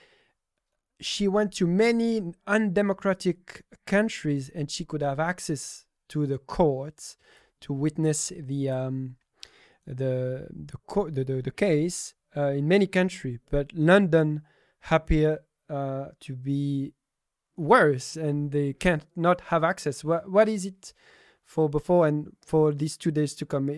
she 1.01 1.27
went 1.27 1.53
to 1.55 1.67
many 1.67 2.35
undemocratic 2.47 3.65
countries 3.87 4.51
and 4.55 4.71
she 4.71 4.85
could 4.85 5.01
have 5.01 5.19
access 5.19 5.87
to 6.11 6.27
the 6.27 6.37
courts 6.37 7.17
to 7.63 7.73
witness 7.73 8.33
the 8.37 8.69
um, 8.69 9.17
the 9.87 10.47
the, 10.51 10.77
court, 10.87 11.15
the, 11.15 11.25
the, 11.25 11.41
the 11.41 11.51
case 11.51 12.15
uh, 12.37 12.49
in 12.49 12.69
many 12.69 12.87
countries, 12.87 13.39
but 13.51 13.73
London 13.73 14.43
appear 14.91 15.41
uh, 15.71 16.09
to 16.21 16.37
be 16.37 16.93
worse, 17.59 18.17
and 18.17 18.53
they 18.53 18.73
can't 18.73 19.05
not 19.17 19.41
have 19.53 19.65
access. 19.65 20.05
What 20.05 20.31
what 20.31 20.49
is 20.49 20.65
it 20.65 20.93
for 21.45 21.69
before 21.69 22.07
and 22.07 22.33
for 22.45 22.73
these 22.73 22.97
two 22.97 23.11
days 23.11 23.35
to 23.35 23.47
come? 23.47 23.71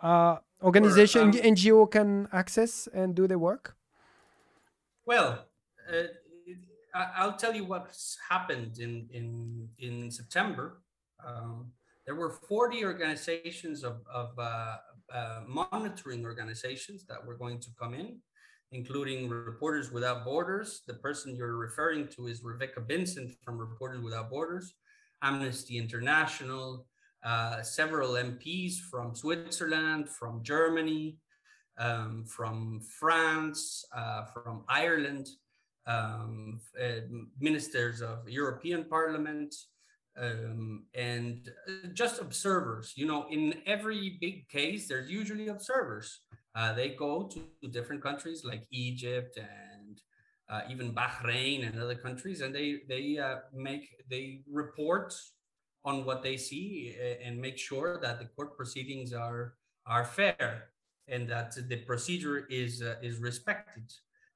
Uh, 0.00 0.36
organization 0.62 1.22
um, 1.22 1.32
NGO 1.32 1.90
can 1.90 2.28
access 2.32 2.88
and 2.92 3.14
do 3.14 3.26
their 3.26 3.38
work. 3.38 3.76
Well, 5.06 5.46
uh, 5.92 6.02
I'll 6.94 7.36
tell 7.36 7.54
you 7.54 7.64
what's 7.64 8.18
happened 8.28 8.78
in 8.78 9.08
in 9.12 9.68
in 9.78 10.10
September. 10.10 10.82
Um, 11.26 11.72
there 12.06 12.14
were 12.14 12.30
40 12.30 12.84
organizations 12.84 13.82
of, 13.82 14.02
of 14.12 14.38
uh, 14.38 14.76
uh, 15.12 15.40
monitoring 15.46 16.24
organizations 16.24 17.06
that 17.06 17.24
were 17.24 17.36
going 17.36 17.60
to 17.60 17.68
come 17.80 17.94
in, 17.94 18.20
including 18.74 19.28
Reporters 19.28 19.90
Without 19.92 20.24
Borders. 20.24 20.82
The 20.86 20.94
person 20.94 21.36
you're 21.36 21.56
referring 21.56 22.08
to 22.08 22.26
is 22.26 22.42
Rebecca 22.42 22.80
Vincent 22.80 23.34
from 23.44 23.56
Reporters 23.56 24.02
Without 24.02 24.28
Borders, 24.28 24.74
Amnesty 25.22 25.78
International, 25.78 26.86
uh, 27.24 27.62
several 27.62 28.12
MPs 28.12 28.80
from 28.90 29.14
Switzerland, 29.14 30.08
from 30.08 30.42
Germany, 30.42 31.16
um, 31.78 32.24
from 32.26 32.80
France, 32.98 33.84
uh, 33.96 34.24
from 34.24 34.64
Ireland 34.68 35.28
um, 35.86 36.60
uh, 36.80 37.00
ministers 37.40 38.02
of 38.02 38.28
European 38.28 38.84
Parliament, 38.84 39.54
um, 40.20 40.84
and 40.94 41.50
uh, 41.68 41.88
just 41.92 42.20
observers. 42.20 42.92
You 42.96 43.06
know, 43.06 43.26
in 43.30 43.54
every 43.66 44.18
big 44.20 44.48
case, 44.48 44.88
there's 44.88 45.10
usually 45.10 45.48
observers. 45.48 46.20
Uh, 46.54 46.72
they 46.72 46.90
go 46.90 47.24
to, 47.24 47.68
different 47.68 48.02
countries 48.02 48.44
like 48.44 48.66
Egypt 48.70 49.36
and 49.38 50.00
uh, 50.48 50.60
even 50.70 50.94
Bahrain 50.94 51.66
and 51.66 51.80
other 51.80 51.94
countries, 51.94 52.42
and 52.42 52.54
they 52.54 52.80
they 52.88 53.18
uh, 53.18 53.36
make 53.52 53.88
they 54.08 54.42
report 54.50 55.14
on 55.84 56.04
what 56.04 56.22
they 56.22 56.36
see 56.36 56.94
and 57.22 57.40
make 57.40 57.58
sure 57.58 57.98
that 58.00 58.18
the 58.18 58.26
court 58.26 58.56
proceedings 58.56 59.12
are 59.12 59.54
are 59.86 60.04
fair 60.04 60.70
and 61.08 61.28
that 61.28 61.54
the 61.68 61.76
procedure 61.78 62.46
is 62.50 62.82
uh, 62.82 62.96
is 63.02 63.18
respected. 63.18 63.92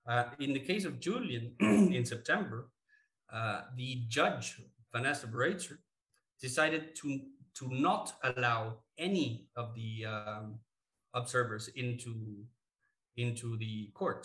Uh, 0.07 0.25
in 0.39 0.53
the 0.53 0.61
case 0.61 0.85
of 0.85 1.01
Julian 1.01 1.53
in 1.61 2.05
September, 2.05 2.71
uh, 3.33 3.63
the 3.77 4.05
judge 4.09 4.61
Vanessa 4.93 5.27
Baraitser 5.27 5.79
decided 6.41 6.95
to 6.97 7.21
to 7.55 7.69
not 7.69 8.15
allow 8.23 8.79
any 8.97 9.49
of 9.57 9.75
the 9.75 10.05
um, 10.07 10.59
observers 11.21 11.65
into 11.83 12.13
into 13.17 13.57
the 13.59 13.91
court. 13.95 14.25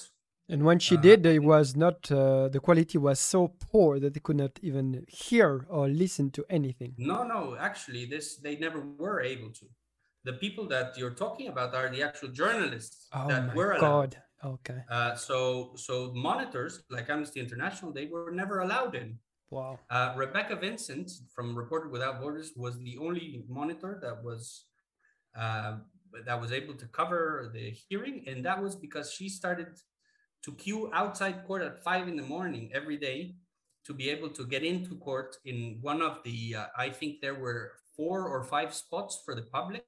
And 0.50 0.64
when 0.64 0.80
she 0.80 0.98
uh, 0.98 1.02
did, 1.02 1.26
it 1.26 1.44
was 1.44 1.76
not 1.76 2.12
uh, 2.12 2.50
the 2.50 2.60
quality 2.60 2.98
was 2.98 3.20
so 3.20 3.42
poor 3.72 4.00
that 4.00 4.14
they 4.14 4.20
could 4.20 4.36
not 4.36 4.60
even 4.62 5.06
hear 5.08 5.66
or 5.70 5.88
listen 5.88 6.32
to 6.32 6.42
anything. 6.50 6.94
No, 6.98 7.24
no, 7.24 7.42
actually, 7.70 8.06
this 8.06 8.26
they 8.46 8.56
never 8.58 8.80
were 9.04 9.22
able 9.22 9.52
to. 9.60 9.66
The 10.26 10.34
people 10.34 10.66
that 10.68 10.98
you're 10.98 11.18
talking 11.26 11.48
about 11.54 11.74
are 11.76 11.90
the 11.90 12.04
actual 12.04 12.30
journalists 12.30 13.08
oh 13.14 13.28
that 13.28 13.56
were 13.56 13.72
allowed. 13.74 14.16
God. 14.16 14.18
Okay. 14.46 14.82
Uh, 14.90 15.16
so, 15.16 15.72
so 15.76 16.12
monitors 16.14 16.84
like 16.90 17.10
Amnesty 17.10 17.40
International, 17.40 17.94
they 17.94 18.08
were 18.08 18.32
never 18.32 18.60
allowed 18.60 18.94
in. 18.96 19.18
Wow. 19.50 19.80
Uh, 19.90 20.14
Rebecca 20.18 20.56
Vincent 20.56 21.10
from 21.34 21.56
Reporter 21.56 21.88
Without 21.88 22.20
Borders 22.20 22.52
was 22.56 22.78
the 22.80 22.98
only 22.98 23.46
monitor 23.48 24.00
that 24.02 24.24
was 24.24 24.66
uh, 25.38 25.78
that 26.26 26.40
was 26.40 26.52
able 26.52 26.74
to 26.76 26.86
cover 26.88 27.52
the 27.54 27.72
hearing, 27.72 28.24
and 28.28 28.46
that 28.46 28.62
was 28.62 28.76
because 28.76 29.12
she 29.12 29.30
started 29.30 29.68
to 30.44 30.52
queue 30.54 30.90
outside 30.94 31.46
court 31.48 31.62
at 31.62 31.84
five 31.84 32.08
in 32.08 32.16
the 32.16 32.24
morning 32.24 32.70
every 32.74 32.98
day 32.98 33.36
to 33.86 33.94
be 33.94 34.10
able 34.10 34.30
to 34.30 34.46
get 34.46 34.64
into 34.64 34.96
court 34.96 35.36
in 35.46 35.78
one 35.82 36.02
of 36.02 36.20
the 36.24 36.56
uh, 36.56 36.66
i 36.78 36.90
think 36.90 37.20
there 37.22 37.36
were 37.36 37.74
four 37.96 38.28
or 38.28 38.44
five 38.44 38.74
spots 38.74 39.22
for 39.24 39.36
the 39.36 39.44
public. 39.44 39.86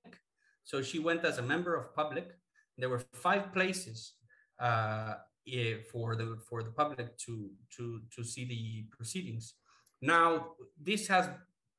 So 0.63 0.81
she 0.81 0.99
went 0.99 1.25
as 1.25 1.37
a 1.37 1.41
member 1.41 1.75
of 1.75 1.95
public. 1.95 2.29
There 2.77 2.89
were 2.89 3.03
five 3.13 3.53
places 3.53 4.13
uh, 4.59 5.15
eh, 5.47 5.75
for 5.91 6.15
the 6.15 6.37
for 6.49 6.63
the 6.63 6.71
public 6.71 7.17
to 7.19 7.51
to 7.77 8.01
to 8.15 8.23
see 8.23 8.45
the 8.45 8.85
proceedings. 8.95 9.53
Now 10.01 10.55
this 10.81 11.07
has 11.07 11.29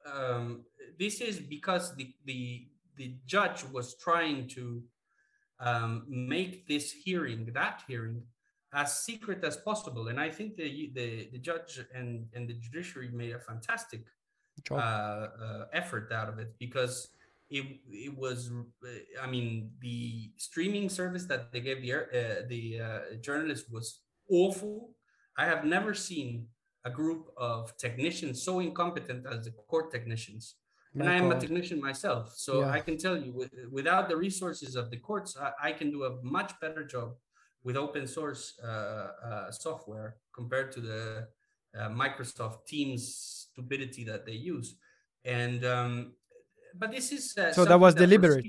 um, 0.07 0.64
this 0.99 1.20
is 1.20 1.38
because 1.40 1.94
the 1.97 2.14
the 2.24 2.68
the 2.97 3.14
judge 3.26 3.64
was 3.72 3.94
trying 3.97 4.49
to 4.49 4.82
um, 5.61 6.05
make 6.09 6.66
this 6.66 6.92
hearing 6.92 7.51
that 7.55 7.82
hearing 7.88 8.22
as 8.74 9.01
secret 9.01 9.42
as 9.44 9.57
possible. 9.57 10.09
And 10.09 10.20
I 10.20 10.28
think 10.28 10.57
the 10.57 10.90
the, 10.94 11.28
the 11.32 11.38
judge 11.38 11.80
and, 11.94 12.26
and 12.34 12.49
the 12.49 12.55
judiciary 12.55 13.09
made 13.12 13.32
a 13.32 13.38
fantastic 13.38 14.03
uh, 14.70 14.74
uh, 14.74 15.64
effort 15.72 16.12
out 16.12 16.28
of 16.28 16.38
it 16.38 16.55
because 16.59 17.09
it 17.51 17.64
it 17.90 18.16
was 18.16 18.51
I 19.22 19.26
mean 19.26 19.70
the 19.80 20.30
streaming 20.36 20.88
service 20.88 21.24
that 21.26 21.53
they 21.53 21.61
gave 21.61 21.82
the 21.82 21.92
uh, 21.92 22.42
the 22.49 22.80
uh, 22.80 23.14
journalist 23.20 23.72
was 23.72 24.01
awful. 24.30 24.90
I 25.38 25.44
have 25.44 25.64
never 25.64 25.94
seen 25.94 26.49
a 26.84 26.90
group 26.90 27.30
of 27.36 27.76
technicians 27.76 28.42
so 28.42 28.61
incompetent 28.61 29.26
as 29.26 29.44
the 29.44 29.51
court 29.51 29.90
technicians. 29.92 30.55
And 30.99 31.09
I 31.09 31.14
am 31.14 31.30
a 31.30 31.38
technician 31.38 31.80
myself, 31.80 32.34
so 32.36 32.61
yeah. 32.61 32.70
I 32.70 32.80
can 32.80 32.97
tell 32.97 33.16
you, 33.16 33.32
with, 33.32 33.53
without 33.70 34.09
the 34.09 34.16
resources 34.16 34.76
of 34.76 34.90
the 34.90 34.97
courts, 34.97 35.36
I, 35.36 35.68
I 35.68 35.72
can 35.72 35.90
do 35.90 36.05
a 36.05 36.22
much 36.22 36.53
better 36.61 36.84
job 36.84 37.14
with 37.64 37.76
open 37.76 38.07
source 38.07 38.59
uh, 38.62 38.66
uh, 38.66 39.51
software 39.51 40.16
compared 40.32 40.72
to 40.72 40.80
the 40.80 41.28
uh, 41.78 41.88
Microsoft 41.88 42.66
Teams 42.66 43.49
stupidity 43.51 44.05
that 44.05 44.24
they 44.24 44.32
use. 44.32 44.76
And 45.24 45.64
um, 45.64 46.12
but 46.78 46.92
this 46.92 47.12
is 47.12 47.32
so 47.53 47.64
that 47.64 47.80
was 47.80 47.94
that 47.94 48.01
deliberate. 48.01 48.47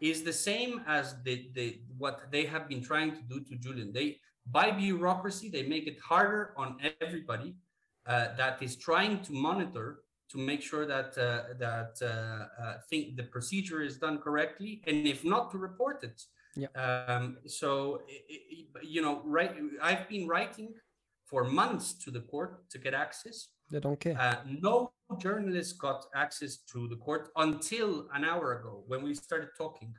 Is 0.00 0.22
the 0.24 0.32
same 0.32 0.82
as 0.86 1.14
the, 1.22 1.48
the 1.54 1.80
what 1.96 2.30
they 2.30 2.44
have 2.44 2.68
been 2.68 2.82
trying 2.82 3.12
to 3.12 3.22
do 3.22 3.40
to 3.40 3.56
Julian. 3.56 3.92
They 3.92 4.18
by 4.46 4.70
bureaucracy 4.70 5.48
they 5.48 5.62
make 5.62 5.86
it 5.86 5.98
harder 6.00 6.54
on 6.56 6.76
everybody 7.00 7.54
uh, 8.06 8.34
that 8.36 8.60
is 8.62 8.74
trying 8.76 9.22
to 9.22 9.32
monitor 9.32 10.00
to 10.32 10.38
make 10.38 10.62
sure 10.62 10.86
that 10.86 11.16
uh, 11.18 11.54
that 11.58 11.94
uh, 12.02 12.74
think 12.88 13.16
the 13.16 13.24
procedure 13.24 13.82
is 13.82 13.98
done 13.98 14.18
correctly, 14.18 14.82
and 14.86 15.06
if 15.06 15.24
not, 15.24 15.50
to 15.52 15.58
report 15.58 16.02
it. 16.02 16.20
Yeah. 16.56 16.68
Um, 16.74 17.38
so, 17.46 18.02
you 18.82 19.02
know, 19.02 19.22
right. 19.24 19.54
I've 19.80 20.08
been 20.08 20.26
writing 20.26 20.74
for 21.26 21.44
months 21.44 21.94
to 22.04 22.10
the 22.10 22.20
court 22.20 22.68
to 22.70 22.78
get 22.78 22.94
access. 22.94 23.48
They 23.70 23.80
don't 23.80 23.98
care. 23.98 24.18
Uh, 24.18 24.36
no 24.60 24.92
journalist 25.18 25.78
got 25.78 26.04
access 26.14 26.58
to 26.72 26.88
the 26.88 26.96
court 26.96 27.30
until 27.36 28.06
an 28.14 28.24
hour 28.24 28.58
ago 28.58 28.84
when 28.86 29.02
we 29.02 29.14
started 29.14 29.48
talking. 29.56 29.94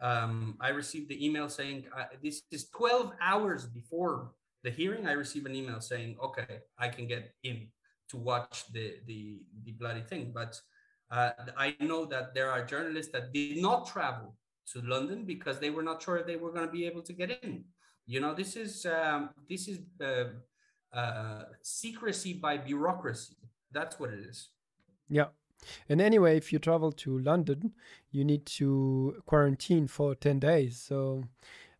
Um, 0.00 0.56
I 0.60 0.70
received 0.70 1.08
the 1.08 1.24
email 1.24 1.48
saying 1.48 1.84
uh, 1.96 2.04
this 2.22 2.42
is 2.50 2.68
12 2.70 3.12
hours 3.20 3.66
before 3.66 4.32
the 4.64 4.70
hearing. 4.70 5.06
I 5.06 5.12
received 5.12 5.46
an 5.46 5.54
email 5.54 5.80
saying, 5.80 6.16
"Okay, 6.20 6.58
I 6.78 6.88
can 6.88 7.06
get 7.06 7.32
in 7.44 7.68
to 8.10 8.16
watch 8.16 8.64
the 8.72 8.94
the, 9.06 9.42
the 9.64 9.72
bloody 9.72 10.02
thing." 10.02 10.32
But 10.34 10.60
uh, 11.10 11.30
I 11.56 11.76
know 11.80 12.04
that 12.06 12.34
there 12.34 12.50
are 12.50 12.64
journalists 12.64 13.12
that 13.12 13.32
did 13.32 13.58
not 13.58 13.86
travel 13.86 14.36
to 14.72 14.80
London 14.80 15.24
because 15.24 15.58
they 15.58 15.70
were 15.70 15.82
not 15.82 16.02
sure 16.02 16.22
they 16.22 16.36
were 16.36 16.52
going 16.52 16.66
to 16.66 16.72
be 16.72 16.86
able 16.86 17.02
to 17.02 17.12
get 17.12 17.38
in. 17.42 17.64
You 18.06 18.20
know, 18.20 18.34
this 18.34 18.56
is 18.56 18.86
um, 18.86 19.30
this 19.48 19.68
is 19.68 19.78
uh, 20.02 20.96
uh, 20.96 21.44
secrecy 21.62 22.34
by 22.34 22.56
bureaucracy. 22.58 23.36
That's 23.72 23.98
what 23.98 24.10
it 24.10 24.20
is. 24.20 24.50
Yeah. 25.08 25.28
And 25.88 26.00
anyway, 26.00 26.36
if 26.36 26.52
you 26.52 26.58
travel 26.58 26.92
to 26.92 27.18
London, 27.18 27.72
you 28.10 28.24
need 28.24 28.46
to 28.46 29.22
quarantine 29.26 29.88
for 29.88 30.14
10 30.14 30.38
days. 30.38 30.80
So 30.80 31.24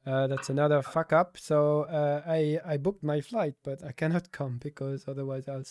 uh, 0.06 0.26
that's 0.26 0.50
another 0.50 0.82
fuck 0.82 1.12
up. 1.12 1.36
So 1.38 1.82
uh, 1.82 2.22
I, 2.26 2.58
I 2.64 2.76
booked 2.76 3.02
my 3.02 3.20
flight, 3.20 3.54
but 3.62 3.84
I 3.84 3.92
cannot 3.92 4.32
come 4.38 4.58
because 4.62 5.04
otherwise 5.06 5.48
I'll, 5.48 5.64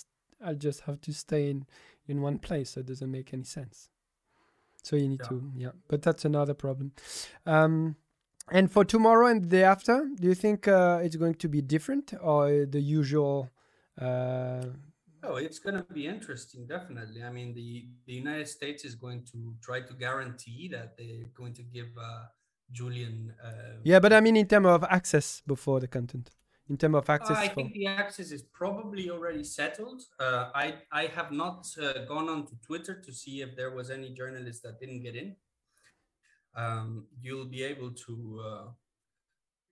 I'll 0.44 0.56
just 0.56 0.82
have 0.82 1.02
to 1.02 1.14
stay 1.14 1.50
in, 1.50 1.66
in 2.08 2.22
one 2.22 2.40
place. 2.40 2.72
So 2.72 2.82
it 2.82 2.88
doesn't 2.88 3.12
make 3.12 3.34
any 3.34 3.44
sense. 3.44 3.90
So 4.84 4.96
you 4.96 5.08
need 5.08 5.22
yeah. 5.24 5.30
to, 5.30 5.52
yeah. 5.56 5.72
But 5.88 6.02
that's 6.02 6.26
another 6.26 6.54
problem. 6.54 6.92
Um, 7.46 7.96
and 8.52 8.70
for 8.70 8.84
tomorrow 8.84 9.28
and 9.28 9.44
the 9.44 9.48
day 9.48 9.64
after, 9.64 10.10
do 10.20 10.28
you 10.28 10.36
think 10.36 10.68
uh, 10.68 11.00
it's 11.02 11.16
going 11.16 11.36
to 11.36 11.48
be 11.48 11.62
different 11.62 12.14
or 12.22 12.66
the 12.66 12.82
usual? 12.82 13.50
Uh... 14.00 14.66
Oh, 15.24 15.38
it's 15.38 15.60
going 15.60 15.76
to 15.76 15.94
be 15.94 16.06
interesting, 16.08 16.68
definitely. 16.68 17.24
I 17.24 17.32
mean, 17.32 17.54
the, 17.54 17.88
the 18.06 18.14
United 18.14 18.50
States 18.50 18.84
is 18.84 18.96
going 18.96 19.24
to 19.32 19.56
try 19.62 19.80
to 19.80 19.94
guarantee 19.94 20.68
that 20.74 20.98
they're 20.98 21.30
going 21.34 21.54
to 21.54 21.64
give 21.64 21.88
uh, 21.98 22.24
Julian. 22.74 23.34
Uh, 23.42 23.78
yeah, 23.84 24.02
but 24.02 24.12
I 24.12 24.20
mean, 24.20 24.36
in 24.36 24.48
terms 24.48 24.68
of 24.68 24.84
access 24.84 25.42
before 25.48 25.80
the 25.80 25.88
content 25.88 26.30
in 26.70 26.78
terms 26.78 26.96
of 26.96 27.10
access? 27.10 27.38
I 27.38 27.48
think 27.48 27.74
the 27.74 27.88
access 27.88 28.32
is 28.32 28.44
probably 28.54 29.10
already 29.10 29.44
settled. 29.44 30.04
Uh, 30.20 30.50
I 30.56 30.76
I 30.92 31.06
have 31.08 31.32
not 31.32 31.68
uh, 31.82 32.06
gone 32.08 32.30
on 32.30 32.46
to 32.48 32.56
Twitter 32.66 33.02
to 33.02 33.14
see 33.14 33.42
if 33.42 33.56
there 33.56 33.72
was 33.72 33.90
any 33.90 34.14
journalist 34.14 34.64
that 34.64 34.80
didn't 34.80 35.04
get 35.04 35.16
in. 35.16 35.36
Um, 36.56 37.08
you'll 37.20 37.46
be 37.46 37.64
able 37.64 37.92
to, 38.06 38.42
uh, 38.46 38.66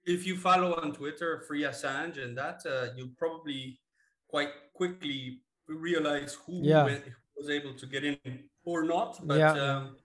if 0.03 0.25
you 0.25 0.35
follow 0.35 0.73
on 0.81 0.93
Twitter, 0.93 1.43
Free 1.47 1.61
Assange 1.61 2.17
and 2.23 2.35
that, 2.37 2.61
uh, 2.65 2.87
you'll 2.95 3.15
probably 3.17 3.79
quite 4.27 4.49
quickly 4.73 5.41
realize 5.67 6.33
who, 6.45 6.61
yeah. 6.63 6.83
went, 6.85 7.03
was 7.37 7.49
able 7.49 7.73
to 7.75 7.85
get 7.85 8.03
in 8.03 8.17
or 8.65 8.83
not. 8.83 9.19
But 9.23 9.39
yeah. 9.39 9.53
um, 9.53 9.97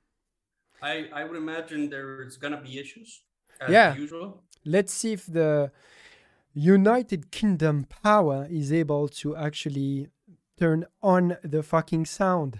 I 0.82 1.08
I 1.12 1.24
would 1.24 1.36
imagine 1.36 1.88
there's 1.88 2.36
gonna 2.36 2.60
be 2.60 2.78
issues. 2.78 3.22
yeah. 3.68 3.94
usual. 3.94 4.42
Let's 4.64 4.92
see 4.92 5.12
if 5.12 5.26
the 5.26 5.70
United 6.56 7.30
Kingdom 7.30 7.86
power 8.02 8.46
is 8.50 8.72
able 8.72 9.08
to 9.08 9.36
actually 9.36 10.08
turn 10.58 10.86
on 11.02 11.36
the 11.44 11.62
fucking 11.62 12.06
sound. 12.06 12.58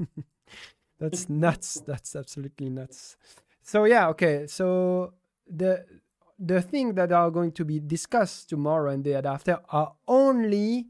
That's 0.98 1.28
nuts. 1.44 1.80
That's 1.86 2.16
absolutely 2.16 2.70
nuts. 2.70 3.16
So 3.62 3.84
yeah, 3.84 4.08
okay. 4.08 4.48
So 4.48 5.12
the 5.46 5.84
the 6.38 6.60
thing 6.60 6.94
that 6.94 7.12
are 7.12 7.30
going 7.30 7.52
to 7.52 7.64
be 7.64 7.78
discussed 7.78 8.48
tomorrow 8.48 8.90
and 8.90 9.04
the 9.04 9.22
day 9.22 9.28
after 9.28 9.60
are 9.70 9.94
only 10.08 10.88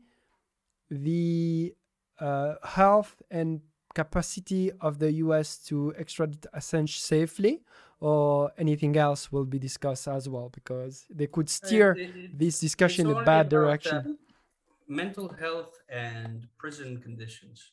the 0.90 1.74
uh, 2.18 2.54
health 2.64 3.20
and 3.30 3.60
capacity 3.94 4.72
of 4.80 4.98
the 4.98 5.12
US 5.24 5.58
to 5.68 5.94
extradite 5.98 6.46
Assange 6.54 6.98
safely 6.98 7.60
or 8.00 8.52
anything 8.58 8.96
else 8.96 9.32
will 9.32 9.44
be 9.44 9.58
discussed 9.58 10.06
as 10.08 10.28
well 10.28 10.50
because 10.52 11.06
they 11.10 11.26
could 11.26 11.48
steer 11.48 11.92
it, 11.92 12.10
it, 12.10 12.38
this 12.38 12.60
discussion 12.60 13.08
in 13.08 13.16
a 13.16 13.24
bad 13.24 13.48
direction. 13.48 14.18
Mental 14.88 15.28
health 15.28 15.78
and 15.88 16.46
prison 16.58 17.00
conditions 17.00 17.72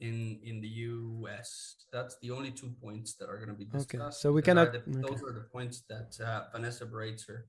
in 0.00 0.38
in 0.44 0.60
the 0.60 0.68
US. 0.68 1.76
That's 1.92 2.16
the 2.22 2.30
only 2.30 2.50
two 2.50 2.72
points 2.80 3.14
that 3.14 3.28
are 3.28 3.36
going 3.36 3.48
to 3.48 3.54
be 3.54 3.64
discussed. 3.64 3.94
Okay, 3.94 4.10
so 4.12 4.32
we 4.32 4.42
cannot. 4.42 4.72
The, 4.72 4.78
okay. 4.78 5.00
Those 5.00 5.22
are 5.22 5.32
the 5.32 5.46
points 5.52 5.82
that 5.88 6.16
uh, 6.24 6.44
Vanessa 6.52 6.86
Baraitser 6.86 7.44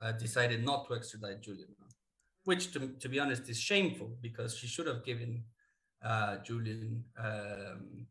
uh, 0.00 0.12
decided 0.12 0.64
not 0.64 0.86
to 0.86 0.94
extradite 0.94 1.40
Julian, 1.42 1.74
which, 2.44 2.72
to, 2.72 2.88
to 2.88 3.08
be 3.08 3.18
honest, 3.18 3.48
is 3.48 3.58
shameful 3.58 4.16
because 4.20 4.56
she 4.56 4.66
should 4.66 4.86
have 4.86 5.04
given 5.04 5.44
uh, 6.04 6.36
Julian 6.44 7.04
um, 7.18 8.06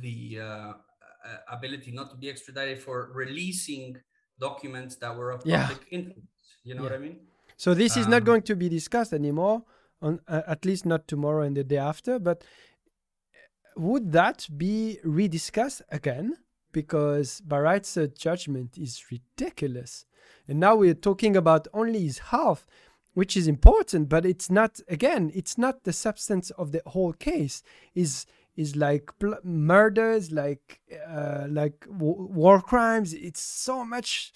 the 0.00 0.40
uh, 0.40 0.72
ability 1.50 1.90
not 1.92 2.10
to 2.10 2.16
be 2.16 2.28
extradited 2.28 2.82
for 2.82 3.10
releasing 3.14 3.96
documents 4.38 4.96
that 4.96 5.16
were 5.16 5.30
of 5.30 5.42
Yeah. 5.44 5.68
public 5.68 5.86
interest. 5.90 6.26
You 6.64 6.74
know 6.74 6.82
Yeah. 6.82 6.90
what 6.90 6.98
I 6.98 7.02
mean? 7.06 7.16
So 7.56 7.74
this 7.74 7.96
is 7.96 8.06
not 8.06 8.22
Um, 8.22 8.24
going 8.24 8.42
to 8.42 8.56
be 8.56 8.68
discussed 8.68 9.12
anymore, 9.12 9.64
on 10.00 10.20
uh, 10.26 10.42
at 10.46 10.64
least 10.64 10.84
not 10.86 11.06
tomorrow 11.06 11.42
and 11.46 11.56
the 11.56 11.64
day 11.64 11.76
after. 11.92 12.18
But 12.18 12.44
would 13.76 14.12
that 14.12 14.48
be 14.56 14.98
rediscussed 15.04 15.82
again? 15.90 16.36
Because 16.72 17.40
Baraitser's 17.42 18.10
uh, 18.10 18.14
judgment 18.16 18.78
is 18.78 19.04
ridiculous, 19.10 20.06
and 20.48 20.58
now 20.58 20.74
we're 20.76 20.94
talking 20.94 21.36
about 21.36 21.68
only 21.74 22.00
his 22.00 22.18
half, 22.18 22.66
which 23.12 23.36
is 23.36 23.46
important, 23.46 24.08
but 24.08 24.24
it's 24.24 24.50
not. 24.50 24.80
Again, 24.88 25.30
it's 25.34 25.58
not 25.58 25.84
the 25.84 25.92
substance 25.92 26.50
of 26.52 26.72
the 26.72 26.82
whole 26.86 27.12
case. 27.12 27.62
Is 27.94 28.26
is 28.56 28.76
like 28.76 29.10
pl- 29.18 29.38
murders, 29.44 30.30
like 30.32 30.80
uh, 31.08 31.46
like 31.50 31.80
w- 31.86 32.28
war 32.30 32.60
crimes. 32.60 33.12
It's 33.14 33.40
so 33.42 33.84
much 33.84 34.32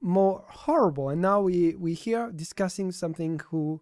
more 0.00 0.44
horrible 0.48 1.08
and 1.10 1.22
now 1.22 1.40
we 1.40 1.74
we 1.76 1.94
here 1.94 2.30
discussing 2.34 2.92
something 2.92 3.40
who 3.50 3.80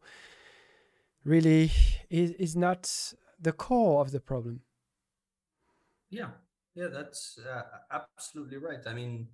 really 1.24 1.70
is, 2.10 2.32
is 2.32 2.56
not 2.56 3.12
the 3.40 3.52
core 3.52 4.00
of 4.00 4.10
the 4.12 4.20
problem 4.20 4.62
Yeah, 6.10 6.30
yeah, 6.74 6.88
that's 6.88 7.38
uh, 7.38 7.62
absolutely 7.90 8.56
right. 8.58 8.80
I 8.86 8.94
mean, 8.94 9.28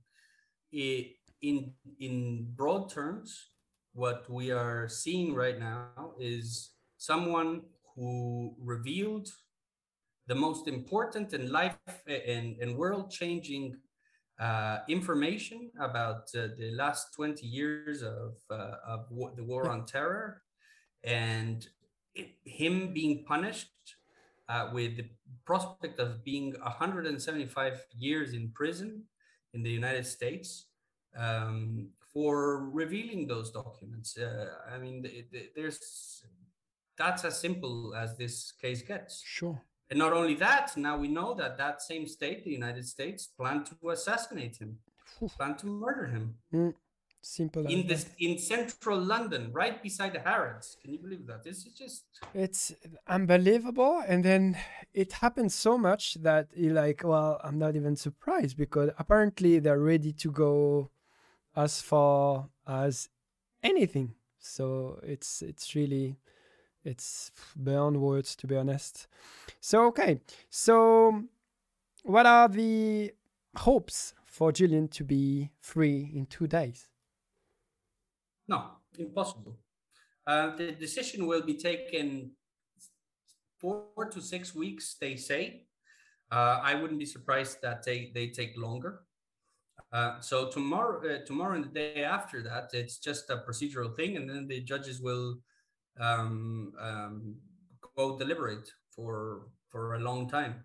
i 0.74 1.12
in 1.42 1.74
in 2.00 2.48
broad 2.56 2.90
terms, 2.90 3.50
what 3.94 4.28
we 4.30 4.50
are 4.52 4.88
seeing 4.88 5.34
right 5.34 5.58
now 5.58 6.14
is 6.18 6.70
someone 6.98 7.62
who 7.96 8.54
revealed 8.60 9.28
the 10.26 10.34
most 10.34 10.66
important 10.68 11.32
and 11.32 11.50
life 11.50 11.76
and, 12.06 12.56
and 12.60 12.76
world 12.76 13.10
changing 13.10 13.76
uh, 14.40 14.78
information 14.88 15.70
about 15.80 16.28
uh, 16.36 16.48
the 16.58 16.70
last 16.74 17.14
20 17.14 17.46
years 17.46 18.02
of, 18.02 18.34
uh, 18.50 18.72
of 18.86 19.06
wa- 19.10 19.30
the 19.36 19.44
war 19.44 19.68
on 19.70 19.86
terror 19.86 20.42
and 21.04 21.68
it, 22.14 22.34
him 22.44 22.92
being 22.92 23.24
punished 23.24 23.70
uh, 24.48 24.70
with 24.72 24.96
the 24.96 25.06
prospect 25.44 25.98
of 26.00 26.22
being 26.24 26.54
175 26.62 27.84
years 27.98 28.32
in 28.34 28.50
prison 28.50 29.02
in 29.54 29.62
the 29.62 29.70
United 29.70 30.06
States 30.06 30.66
um, 31.16 31.88
for 32.12 32.68
revealing 32.70 33.26
those 33.26 33.50
documents. 33.50 34.18
Uh, 34.18 34.48
I 34.72 34.78
mean, 34.78 35.02
th- 35.02 35.30
th- 35.30 35.50
there's 35.54 36.22
that's 36.98 37.24
as 37.24 37.38
simple 37.38 37.94
as 37.94 38.16
this 38.16 38.52
case 38.52 38.82
gets. 38.82 39.22
sure 39.24 39.62
And 39.90 39.98
not 39.98 40.12
only 40.12 40.34
that, 40.34 40.76
now 40.76 40.98
we 40.98 41.08
know 41.08 41.34
that 41.34 41.58
that 41.58 41.80
same 41.80 42.06
state, 42.06 42.44
the 42.44 42.50
United 42.50 42.86
States, 42.86 43.26
planned 43.26 43.66
to 43.66 43.90
assassinate 43.90 44.56
him, 44.56 44.78
planned 45.36 45.58
to 45.58 45.66
murder 45.66 46.06
him. 46.06 46.34
Mm, 46.52 46.74
simple 47.22 47.66
in 47.66 47.86
this 47.86 48.06
in 48.18 48.38
central 48.38 48.98
London, 48.98 49.50
right 49.52 49.82
beside 49.82 50.12
the 50.12 50.20
Harrods. 50.20 50.76
Can 50.80 50.92
you 50.92 50.98
believe 50.98 51.26
that? 51.26 51.44
This 51.44 51.66
is 51.66 51.72
just 51.72 52.04
it's 52.34 52.74
unbelievable. 53.06 54.02
And 54.06 54.24
then 54.24 54.58
it 54.92 55.12
happens 55.12 55.54
so 55.54 55.78
much 55.78 56.14
that 56.14 56.48
you're 56.54 56.74
like 56.74 57.02
well 57.04 57.40
i'm 57.44 57.58
not 57.58 57.76
even 57.76 57.96
surprised 57.96 58.56
because 58.56 58.90
apparently 58.98 59.58
they're 59.58 59.78
ready 59.78 60.12
to 60.12 60.30
go 60.30 60.90
as 61.56 61.80
far 61.80 62.48
as 62.66 63.08
anything. 63.62 64.14
So 64.38 65.00
it's 65.02 65.42
it's 65.42 65.74
really 65.74 66.18
it's 66.86 67.32
beyond 67.62 68.00
words 68.00 68.36
to 68.36 68.46
be 68.46 68.56
honest 68.56 69.06
so 69.60 69.86
okay 69.86 70.20
so 70.48 71.24
what 72.04 72.26
are 72.26 72.48
the 72.48 73.12
hopes 73.58 74.14
for 74.24 74.52
julian 74.52 74.88
to 74.88 75.04
be 75.04 75.50
free 75.60 76.10
in 76.14 76.26
two 76.26 76.46
days 76.46 76.88
no 78.48 78.76
impossible. 78.98 79.58
Uh, 80.26 80.56
the 80.56 80.72
decision 80.72 81.26
will 81.26 81.42
be 81.42 81.54
taken 81.54 82.32
four 83.58 84.08
to 84.10 84.20
six 84.20 84.54
weeks, 84.54 84.96
they 85.00 85.16
say. 85.16 85.66
Uh, 86.30 86.60
I 86.62 86.74
wouldn't 86.74 86.98
be 86.98 87.06
surprised 87.06 87.58
that 87.62 87.84
they, 87.84 88.10
they 88.14 88.28
take 88.28 88.56
longer. 88.56 89.00
Uh, 89.92 90.20
so 90.20 90.50
tomorrow, 90.50 91.00
uh, 91.08 91.24
tomorrow 91.24 91.54
and 91.54 91.64
the 91.64 91.68
day 91.68 92.02
after 92.02 92.42
that, 92.42 92.70
it's 92.72 92.98
just 92.98 93.30
a 93.30 93.42
procedural 93.48 93.94
thing, 93.94 94.16
and 94.16 94.28
then 94.28 94.48
the 94.48 94.60
judges 94.60 95.00
will 95.00 95.38
um, 96.00 96.72
um, 96.80 97.36
go 97.96 98.18
deliberate 98.18 98.68
for 98.90 99.48
for 99.68 99.94
a 99.94 99.98
long 99.98 100.28
time. 100.28 100.64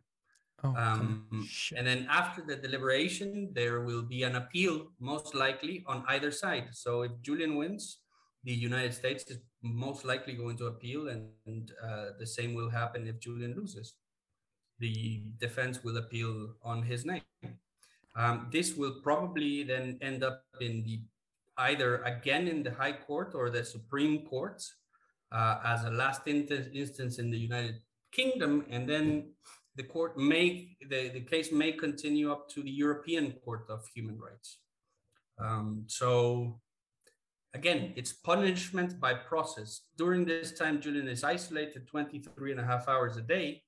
oh. 0.63 0.75
Um, 0.75 1.47
and 1.75 1.87
then 1.87 2.07
after 2.09 2.41
the 2.41 2.55
deliberation, 2.55 3.49
there 3.53 3.81
will 3.81 4.03
be 4.03 4.23
an 4.23 4.35
appeal, 4.35 4.87
most 4.99 5.33
likely 5.33 5.83
on 5.87 6.03
either 6.07 6.31
side. 6.31 6.69
So 6.71 7.01
if 7.01 7.11
Julian 7.21 7.55
wins, 7.55 7.99
the 8.43 8.53
United 8.53 8.93
States 8.93 9.23
is 9.27 9.39
most 9.61 10.05
likely 10.05 10.33
going 10.33 10.57
to 10.57 10.67
appeal, 10.67 11.09
and, 11.09 11.29
and 11.45 11.71
uh, 11.83 12.05
the 12.19 12.25
same 12.25 12.53
will 12.53 12.69
happen 12.69 13.07
if 13.07 13.19
Julian 13.19 13.55
loses. 13.55 13.95
The 14.79 15.21
defense 15.39 15.83
will 15.83 15.97
appeal 15.97 16.55
on 16.63 16.83
his 16.83 17.05
name. 17.05 17.21
Um, 18.15 18.47
this 18.51 18.75
will 18.75 18.95
probably 19.03 19.63
then 19.63 19.97
end 20.01 20.23
up 20.23 20.43
in 20.59 20.83
the 20.83 21.01
either 21.57 22.01
again 22.03 22.47
in 22.47 22.63
the 22.63 22.71
High 22.71 22.93
Court 22.93 23.33
or 23.35 23.49
the 23.49 23.63
Supreme 23.63 24.25
Court 24.25 24.61
uh, 24.61 24.80
as 25.31 25.83
a 25.85 25.91
last 25.91 26.27
in- 26.27 26.47
instance 26.73 27.19
in 27.19 27.31
the 27.31 27.37
United 27.37 27.81
Kingdom, 28.11 28.65
and 28.69 28.87
then 28.87 29.33
the 29.75 29.83
court 29.83 30.17
may 30.17 30.75
the, 30.89 31.09
the 31.09 31.21
case 31.21 31.51
may 31.51 31.71
continue 31.71 32.31
up 32.31 32.49
to 32.49 32.61
the 32.61 32.69
European 32.69 33.31
Court 33.43 33.65
of 33.69 33.85
Human 33.95 34.19
Rights. 34.19 34.59
Um, 35.39 35.85
so 35.87 36.59
again, 37.53 37.93
it's 37.95 38.13
punishment 38.13 38.99
by 38.99 39.13
process. 39.13 39.81
During 39.97 40.25
this 40.25 40.51
time, 40.51 40.81
Julian 40.81 41.07
is 41.07 41.23
isolated 41.23 41.87
23 41.87 42.51
and 42.51 42.59
a 42.59 42.65
half 42.65 42.87
hours 42.87 43.17
a 43.17 43.21
day 43.21 43.63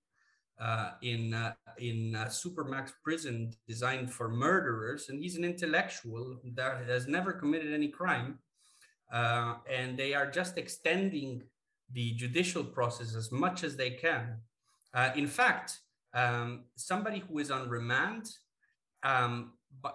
uh, 0.59 0.91
in 1.01 1.33
uh, 1.33 1.53
in 1.77 2.15
a 2.15 2.25
supermax 2.25 2.91
prison 3.03 3.51
designed 3.67 4.11
for 4.11 4.29
murderers, 4.29 5.09
and 5.09 5.21
he's 5.21 5.37
an 5.37 5.43
intellectual 5.43 6.37
that 6.55 6.85
has 6.87 7.07
never 7.07 7.33
committed 7.33 7.73
any 7.73 7.87
crime, 7.87 8.39
uh, 9.11 9.55
and 9.69 9.97
they 9.97 10.13
are 10.13 10.29
just 10.29 10.57
extending 10.57 11.41
the 11.93 12.13
judicial 12.13 12.63
process 12.63 13.15
as 13.15 13.31
much 13.31 13.63
as 13.63 13.75
they 13.75 13.91
can. 13.91 14.37
Uh, 14.93 15.11
in 15.15 15.27
fact, 15.27 15.79
um, 16.13 16.65
somebody 16.75 17.19
who 17.19 17.39
is 17.39 17.49
on 17.51 17.69
remand, 17.69 18.29
um, 19.03 19.53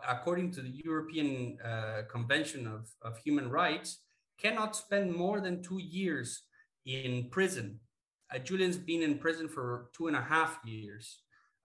according 0.09 0.51
to 0.53 0.61
the 0.61 0.73
European 0.85 1.59
uh, 1.65 2.03
Convention 2.11 2.67
of, 2.67 2.89
of 3.03 3.19
Human 3.19 3.51
Rights, 3.51 3.99
cannot 4.41 4.77
spend 4.77 5.15
more 5.15 5.41
than 5.41 5.63
two 5.63 5.79
years 5.79 6.43
in 6.87 7.29
prison. 7.31 7.81
Uh, 8.33 8.39
Julian's 8.39 8.77
been 8.77 9.03
in 9.03 9.19
prison 9.19 9.49
for 9.49 9.91
two 9.97 10.07
and 10.09 10.17
a 10.17 10.21
half 10.21 10.59
years 10.65 11.21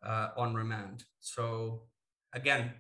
uh, 0.06 0.30
on 0.38 0.54
remand. 0.54 1.04
So, 1.20 1.84
again, 2.34 2.74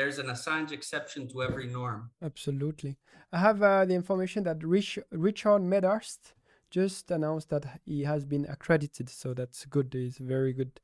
there's 0.00 0.18
an 0.18 0.28
Assange 0.28 0.72
exception 0.72 1.28
to 1.28 1.42
every 1.42 1.66
norm. 1.66 2.10
Absolutely. 2.22 2.96
I 3.36 3.38
have 3.38 3.62
uh, 3.62 3.84
the 3.84 3.94
information 3.94 4.44
that 4.44 4.64
Rich, 4.64 4.98
Richard 5.10 5.62
Medhurst 5.62 6.32
just 6.70 7.10
announced 7.10 7.50
that 7.50 7.64
he 7.84 8.04
has 8.04 8.24
been 8.24 8.46
accredited, 8.54 9.10
so 9.10 9.34
that's 9.34 9.66
good. 9.66 9.88
He's 9.92 10.18
a 10.18 10.22
very 10.22 10.54
good 10.54 10.80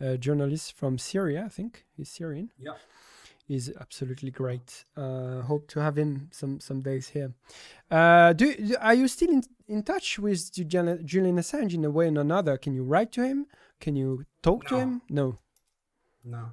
uh, 0.00 0.16
journalist 0.16 0.76
from 0.76 0.98
Syria, 0.98 1.44
I 1.46 1.48
think. 1.48 1.86
He's 1.96 2.10
Syrian. 2.10 2.50
Yeah. 2.58 2.72
He's 3.46 3.70
absolutely 3.84 4.32
great. 4.32 4.84
Uh, 4.96 5.42
hope 5.42 5.68
to 5.68 5.80
have 5.80 5.96
him 5.96 6.28
some 6.32 6.58
some 6.58 6.80
days 6.82 7.06
here. 7.16 7.30
Uh, 7.88 8.32
do, 8.32 8.46
do- 8.68 8.80
are 8.80 8.94
you 8.94 9.06
still 9.06 9.30
in, 9.30 9.42
in 9.68 9.84
touch 9.84 10.18
with 10.18 10.40
Julian, 10.52 11.06
Julian 11.06 11.36
Assange 11.36 11.74
in 11.74 11.84
a 11.84 11.90
way 11.90 12.06
or 12.06 12.20
another? 12.20 12.58
Can 12.58 12.72
you 12.74 12.82
write 12.82 13.12
to 13.12 13.22
him? 13.22 13.46
Can 13.78 13.94
you 13.94 14.24
talk 14.42 14.66
to 14.70 14.76
him? 14.82 15.02
No. 15.08 15.38
No, 16.24 16.44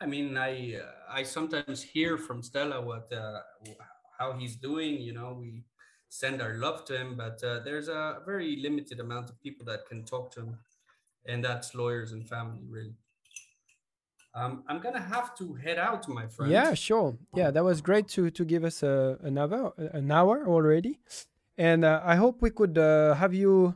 I 0.00 0.06
mean, 0.06 0.38
I 0.38 0.50
uh, 0.76 1.01
I 1.12 1.22
sometimes 1.22 1.82
hear 1.82 2.16
from 2.16 2.42
Stella 2.42 2.80
what 2.80 3.12
uh, 3.12 3.40
how 4.18 4.32
he's 4.32 4.56
doing. 4.56 5.00
You 5.00 5.12
know, 5.12 5.36
we 5.38 5.64
send 6.08 6.40
our 6.40 6.54
love 6.54 6.84
to 6.86 6.96
him, 6.96 7.16
but 7.16 7.42
uh, 7.44 7.60
there's 7.60 7.88
a 7.88 8.18
very 8.24 8.56
limited 8.56 9.00
amount 9.00 9.30
of 9.30 9.40
people 9.40 9.64
that 9.66 9.86
can 9.86 10.04
talk 10.04 10.30
to 10.32 10.40
him, 10.40 10.58
and 11.26 11.44
that's 11.44 11.74
lawyers 11.74 12.12
and 12.12 12.28
family, 12.28 12.64
really. 12.68 12.94
Um, 14.34 14.64
I'm 14.68 14.80
gonna 14.80 15.00
have 15.00 15.36
to 15.38 15.54
head 15.54 15.78
out, 15.78 16.08
my 16.08 16.26
friend. 16.26 16.50
Yeah, 16.50 16.72
sure. 16.74 17.18
Yeah, 17.34 17.50
that 17.50 17.64
was 17.64 17.82
great 17.82 18.08
to 18.08 18.30
to 18.30 18.44
give 18.44 18.64
us 18.64 18.82
a, 18.82 19.18
an 19.22 19.36
hour 19.36 19.74
an 19.76 20.10
hour 20.10 20.46
already, 20.46 21.00
and 21.58 21.84
uh, 21.84 22.00
I 22.02 22.16
hope 22.16 22.40
we 22.40 22.50
could 22.50 22.78
uh, 22.78 23.14
have 23.14 23.34
you 23.34 23.74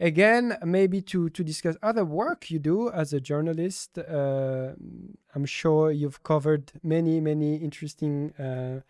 again, 0.00 0.56
maybe 0.64 1.00
to 1.02 1.28
to 1.30 1.44
discuss 1.44 1.76
other 1.82 2.04
work 2.04 2.50
you 2.50 2.58
do 2.58 2.90
as 2.90 3.12
a 3.12 3.20
journalist. 3.20 3.98
Uh, 3.98 4.72
I'm 5.34 5.44
sure 5.44 5.90
you've 5.90 6.22
covered 6.22 6.72
many 6.82 7.20
many 7.20 7.56
interesting 7.56 8.32
uh, 8.34 8.80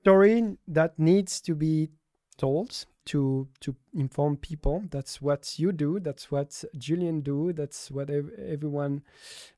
story 0.00 0.56
that 0.68 0.98
needs 0.98 1.40
to 1.42 1.54
be 1.54 1.90
told 2.36 2.86
to 3.06 3.48
to 3.60 3.74
inform 3.94 4.36
people. 4.36 4.84
That's 4.90 5.20
what 5.20 5.58
you 5.58 5.72
do. 5.72 6.00
That's 6.00 6.30
what 6.30 6.64
Julian 6.76 7.20
do. 7.20 7.52
That's 7.52 7.90
what 7.90 8.10
ev- 8.10 8.30
everyone 8.38 9.02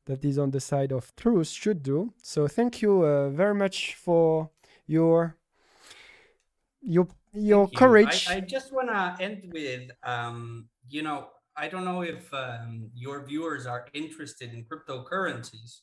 that 0.06 0.24
is 0.24 0.38
on 0.38 0.50
the 0.50 0.60
side 0.60 0.92
of 0.92 1.14
truth 1.16 1.48
should 1.48 1.82
do. 1.82 2.12
So 2.22 2.48
thank 2.48 2.82
you 2.82 3.02
uh, 3.04 3.30
very 3.30 3.54
much 3.54 3.94
for 3.94 4.50
your 4.86 5.36
your 6.80 7.06
your 7.32 7.66
Thank 7.66 7.72
you. 7.72 7.78
courage. 7.78 8.26
I, 8.28 8.36
I 8.36 8.40
just 8.40 8.72
want 8.72 8.88
to 8.88 9.16
end 9.22 9.50
with, 9.52 9.90
um, 10.02 10.68
you 10.88 11.02
know, 11.02 11.28
I 11.56 11.68
don't 11.68 11.84
know 11.84 12.02
if 12.02 12.32
um, 12.32 12.90
your 12.94 13.24
viewers 13.26 13.66
are 13.66 13.86
interested 13.92 14.52
in 14.54 14.64
cryptocurrencies, 14.64 15.80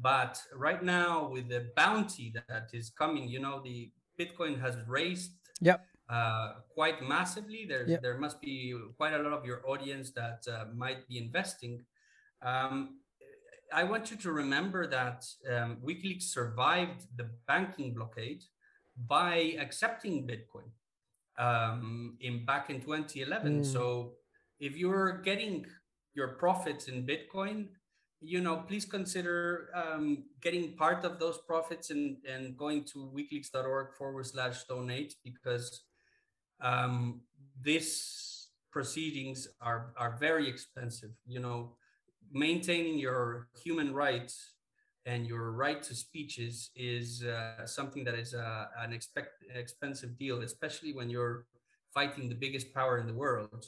but 0.00 0.40
right 0.54 0.82
now 0.82 1.28
with 1.28 1.48
the 1.48 1.70
bounty 1.76 2.32
that 2.48 2.68
is 2.72 2.90
coming, 2.90 3.28
you 3.28 3.40
know, 3.40 3.60
the 3.62 3.90
Bitcoin 4.18 4.60
has 4.60 4.76
raised 4.86 5.32
Yep. 5.60 5.84
uh, 6.08 6.54
quite 6.74 7.02
massively. 7.02 7.66
There's 7.68 7.90
Yep. 7.90 8.02
there 8.02 8.18
must 8.18 8.40
be 8.40 8.74
quite 8.96 9.14
a 9.14 9.18
lot 9.18 9.32
of 9.32 9.44
your 9.44 9.60
audience 9.68 10.10
that 10.12 10.46
uh, 10.48 10.66
might 10.74 11.06
be 11.08 11.18
investing. 11.18 11.84
Um, 12.42 13.00
I 13.72 13.84
want 13.84 14.10
you 14.10 14.16
to 14.18 14.32
remember 14.32 14.86
that 14.86 15.26
um, 15.50 15.76
WikiLeaks 15.84 16.22
survived 16.22 17.06
the 17.16 17.28
banking 17.46 17.94
blockade 17.94 18.42
by 18.96 19.56
accepting 19.58 20.26
Bitcoin 20.26 20.70
um, 21.38 22.16
in 22.20 22.44
back 22.44 22.70
in 22.70 22.80
2011. 22.80 23.60
Mm. 23.60 23.66
So 23.66 24.12
if 24.60 24.76
you're 24.76 25.18
getting 25.22 25.64
your 26.14 26.28
profits 26.28 26.88
in 26.88 27.06
Bitcoin, 27.06 27.68
you 28.20 28.40
know, 28.40 28.56
please 28.66 28.84
consider 28.84 29.70
um, 29.74 30.24
getting 30.42 30.74
part 30.76 31.04
of 31.04 31.20
those 31.20 31.38
profits 31.46 31.90
and, 31.90 32.16
and 32.28 32.56
going 32.56 32.84
to 32.92 33.10
wikileaks.org 33.14 33.94
forward 33.96 34.26
slash 34.26 34.64
donate 34.64 35.14
because 35.22 35.84
um, 36.60 37.20
these 37.62 38.48
proceedings 38.72 39.46
are, 39.60 39.92
are 39.96 40.16
very 40.18 40.48
expensive. 40.48 41.10
You 41.26 41.38
know, 41.38 41.76
maintaining 42.32 42.98
your 42.98 43.48
human 43.62 43.94
rights 43.94 44.54
and 45.08 45.26
your 45.26 45.44
right 45.64 45.80
to 45.88 45.94
speeches 45.94 46.54
is, 46.76 47.24
uh, 47.24 47.66
something 47.78 48.02
that 48.04 48.16
is 48.24 48.30
uh, 48.34 48.66
an 48.84 48.92
expect, 48.92 49.32
expensive 49.64 50.12
deal, 50.18 50.42
especially 50.42 50.92
when 50.98 51.08
you're 51.14 51.46
fighting 51.94 52.28
the 52.28 52.34
biggest 52.44 52.66
power 52.78 52.94
in 52.98 53.06
the 53.06 53.18
world. 53.24 53.62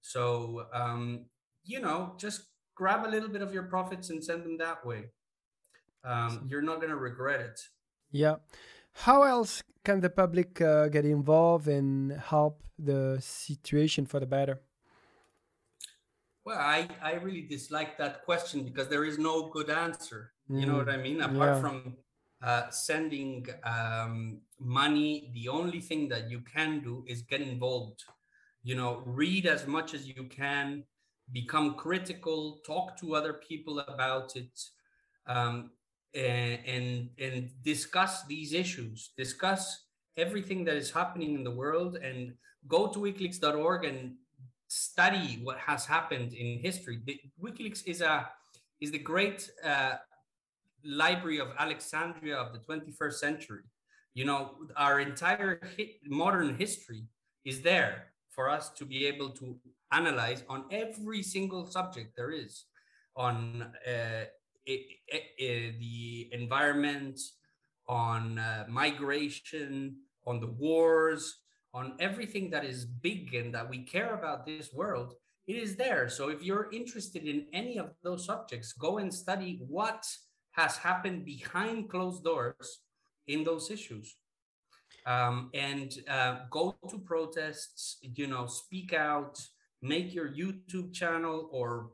So, 0.00 0.66
um, 0.72 1.26
you 1.64 1.80
know, 1.80 2.14
just 2.24 2.38
grab 2.74 3.06
a 3.06 3.10
little 3.14 3.28
bit 3.28 3.42
of 3.42 3.52
your 3.52 3.64
profits 3.64 4.10
and 4.10 4.24
send 4.24 4.44
them 4.44 4.56
that 4.58 4.86
way. 4.86 5.02
Um, 6.04 6.46
you're 6.48 6.62
not 6.70 6.76
going 6.76 6.94
to 6.96 6.96
regret 7.10 7.40
it. 7.40 7.60
Yeah. 8.10 8.36
How 8.92 9.22
else 9.34 9.62
can 9.84 10.00
the 10.00 10.10
public 10.10 10.60
uh, 10.60 10.88
get 10.88 11.04
involved 11.04 11.68
and 11.68 12.12
help 12.12 12.62
the 12.78 13.18
situation 13.20 14.06
for 14.06 14.20
the 14.20 14.26
better? 14.26 14.60
Well, 16.48 16.58
I, 16.58 16.88
I 17.02 17.12
really 17.16 17.42
dislike 17.42 17.98
that 17.98 18.24
question 18.24 18.64
because 18.64 18.88
there 18.88 19.04
is 19.04 19.18
no 19.18 19.50
good 19.50 19.68
answer. 19.68 20.32
You 20.48 20.64
know 20.64 20.76
Mm, 20.76 20.78
what 20.78 20.88
I 20.88 20.96
mean? 20.96 21.20
Apart 21.20 21.56
yeah. 21.56 21.60
from 21.60 21.96
uh, 22.42 22.70
sending 22.70 23.46
um, 23.64 24.40
money, 24.58 25.30
the 25.34 25.48
only 25.50 25.80
thing 25.80 26.08
that 26.08 26.30
you 26.30 26.40
can 26.40 26.80
do 26.80 27.04
is 27.06 27.20
get 27.20 27.42
involved. 27.42 28.02
You 28.62 28.76
know, 28.76 29.02
read 29.04 29.44
as 29.44 29.66
much 29.66 29.92
as 29.92 30.08
you 30.08 30.24
can, 30.24 30.84
become 31.32 31.74
critical, 31.74 32.60
talk 32.64 32.96
to 33.00 33.14
other 33.14 33.34
people 33.34 33.80
about 33.80 34.34
it, 34.34 34.58
um, 35.26 35.72
and, 36.14 36.60
and 36.66 37.10
and 37.20 37.50
discuss 37.62 38.24
these 38.24 38.54
issues. 38.54 39.12
Discuss 39.18 39.84
everything 40.16 40.64
that 40.64 40.76
is 40.76 40.90
happening 40.90 41.34
in 41.34 41.44
the 41.44 41.56
world, 41.62 41.96
and 41.96 42.32
go 42.66 42.86
to 42.86 42.98
wikileaks.org 43.00 43.84
and 43.84 44.14
study 44.68 45.40
what 45.42 45.58
has 45.58 45.84
happened 45.86 46.32
in 46.34 46.58
history. 46.60 47.00
The, 47.04 47.20
WikiLeaks 47.42 47.82
is 47.86 48.00
a 48.00 48.28
is 48.80 48.92
the 48.92 48.98
great 48.98 49.50
uh, 49.64 49.94
library 50.84 51.40
of 51.40 51.48
Alexandria 51.58 52.36
of 52.36 52.52
the 52.52 52.60
21st 52.60 53.14
century. 53.14 53.62
You 54.14 54.24
know, 54.24 54.54
our 54.76 55.00
entire 55.00 55.60
modern 56.04 56.56
history 56.56 57.04
is 57.44 57.62
there 57.62 58.12
for 58.30 58.48
us 58.48 58.70
to 58.78 58.84
be 58.84 59.06
able 59.06 59.30
to 59.30 59.56
analyze 59.92 60.44
on 60.48 60.64
every 60.70 61.22
single 61.22 61.66
subject 61.66 62.14
there 62.16 62.30
is 62.30 62.64
on 63.16 63.62
uh, 63.86 64.24
i- 64.68 64.86
i- 65.12 65.28
i- 65.40 65.74
the 65.80 66.28
environment, 66.32 67.18
on 67.88 68.38
uh, 68.38 68.64
migration, 68.68 69.96
on 70.26 70.38
the 70.40 70.46
wars, 70.46 71.38
on 71.74 71.94
everything 72.00 72.50
that 72.50 72.64
is 72.64 72.84
big 72.84 73.34
and 73.34 73.54
that 73.54 73.68
we 73.68 73.78
care 73.84 74.14
about 74.14 74.46
this 74.46 74.72
world. 74.72 75.14
It 75.46 75.56
is 75.56 75.76
there. 75.76 76.08
So 76.08 76.28
if 76.28 76.42
you're 76.42 76.68
interested 76.72 77.24
in 77.24 77.46
any 77.52 77.78
of 77.78 77.90
those 78.02 78.24
subjects, 78.24 78.72
go 78.72 78.98
and 78.98 79.12
study 79.12 79.60
what 79.66 80.04
has 80.52 80.76
happened 80.76 81.24
behind 81.24 81.88
closed 81.88 82.24
doors 82.24 82.80
in 83.26 83.44
those 83.44 83.70
issues 83.70 84.16
um, 85.06 85.50
and 85.54 85.94
uh, 86.08 86.40
go 86.50 86.76
to 86.88 86.98
protests 86.98 87.98
you 88.02 88.26
know 88.26 88.46
speak 88.46 88.92
out 88.92 89.38
make 89.82 90.12
your 90.14 90.28
youtube 90.28 90.92
channel 90.92 91.48
or 91.52 91.90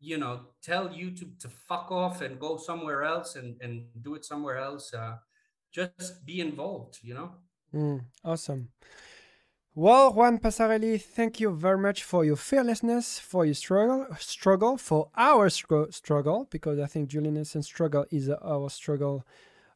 you 0.00 0.18
know 0.18 0.40
tell 0.62 0.88
youtube 0.88 1.38
to 1.40 1.48
fuck 1.48 1.90
off 1.90 2.20
and 2.20 2.38
go 2.38 2.56
somewhere 2.56 3.02
else 3.04 3.36
and, 3.36 3.56
and 3.62 3.84
do 4.02 4.14
it 4.14 4.24
somewhere 4.24 4.58
else 4.58 4.92
uh, 4.94 5.16
just 5.72 6.24
be 6.26 6.40
involved 6.40 6.98
you 7.02 7.14
know 7.14 7.30
Mm, 7.74 8.00
awesome. 8.24 8.68
Well, 9.74 10.12
Juan 10.12 10.38
Passarelli, 10.38 11.00
thank 11.00 11.38
you 11.38 11.50
very 11.50 11.78
much 11.78 12.02
for 12.02 12.24
your 12.24 12.34
fearlessness, 12.36 13.18
for 13.20 13.44
your 13.44 13.54
struggle, 13.54 14.06
struggle, 14.18 14.76
for 14.76 15.08
our 15.16 15.48
str- 15.50 15.90
struggle, 15.90 16.48
because 16.50 16.80
I 16.80 16.86
think 16.86 17.08
Julian 17.08 17.36
Assange 17.36 17.64
struggle 17.64 18.04
is 18.10 18.28
our 18.28 18.70
struggle 18.70 19.24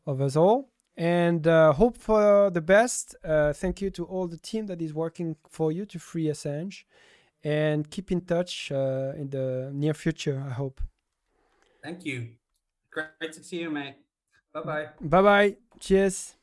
of 0.06 0.20
us 0.20 0.34
all. 0.36 0.70
And 0.96 1.46
uh, 1.46 1.72
hope 1.72 1.96
for 1.96 2.50
the 2.50 2.60
best. 2.60 3.14
Uh, 3.24 3.52
thank 3.52 3.80
you 3.80 3.90
to 3.90 4.04
all 4.04 4.26
the 4.26 4.38
team 4.38 4.66
that 4.66 4.82
is 4.82 4.92
working 4.92 5.36
for 5.48 5.70
you 5.70 5.86
to 5.86 5.98
free 5.98 6.26
Assange, 6.26 6.84
and 7.44 7.88
keep 7.90 8.10
in 8.10 8.22
touch 8.22 8.72
uh, 8.72 9.12
in 9.16 9.30
the 9.30 9.70
near 9.72 9.94
future. 9.94 10.44
I 10.46 10.52
hope. 10.52 10.80
thank 11.82 12.04
you 12.04 12.28
great 12.90 13.32
to 13.32 13.42
see 13.42 13.60
you 13.60 13.70
mate 13.70 13.96
bye 14.54 14.62
bye 14.62 14.86
Bye 15.00 15.22
bye. 15.22 15.56
Cheers. 15.80 16.41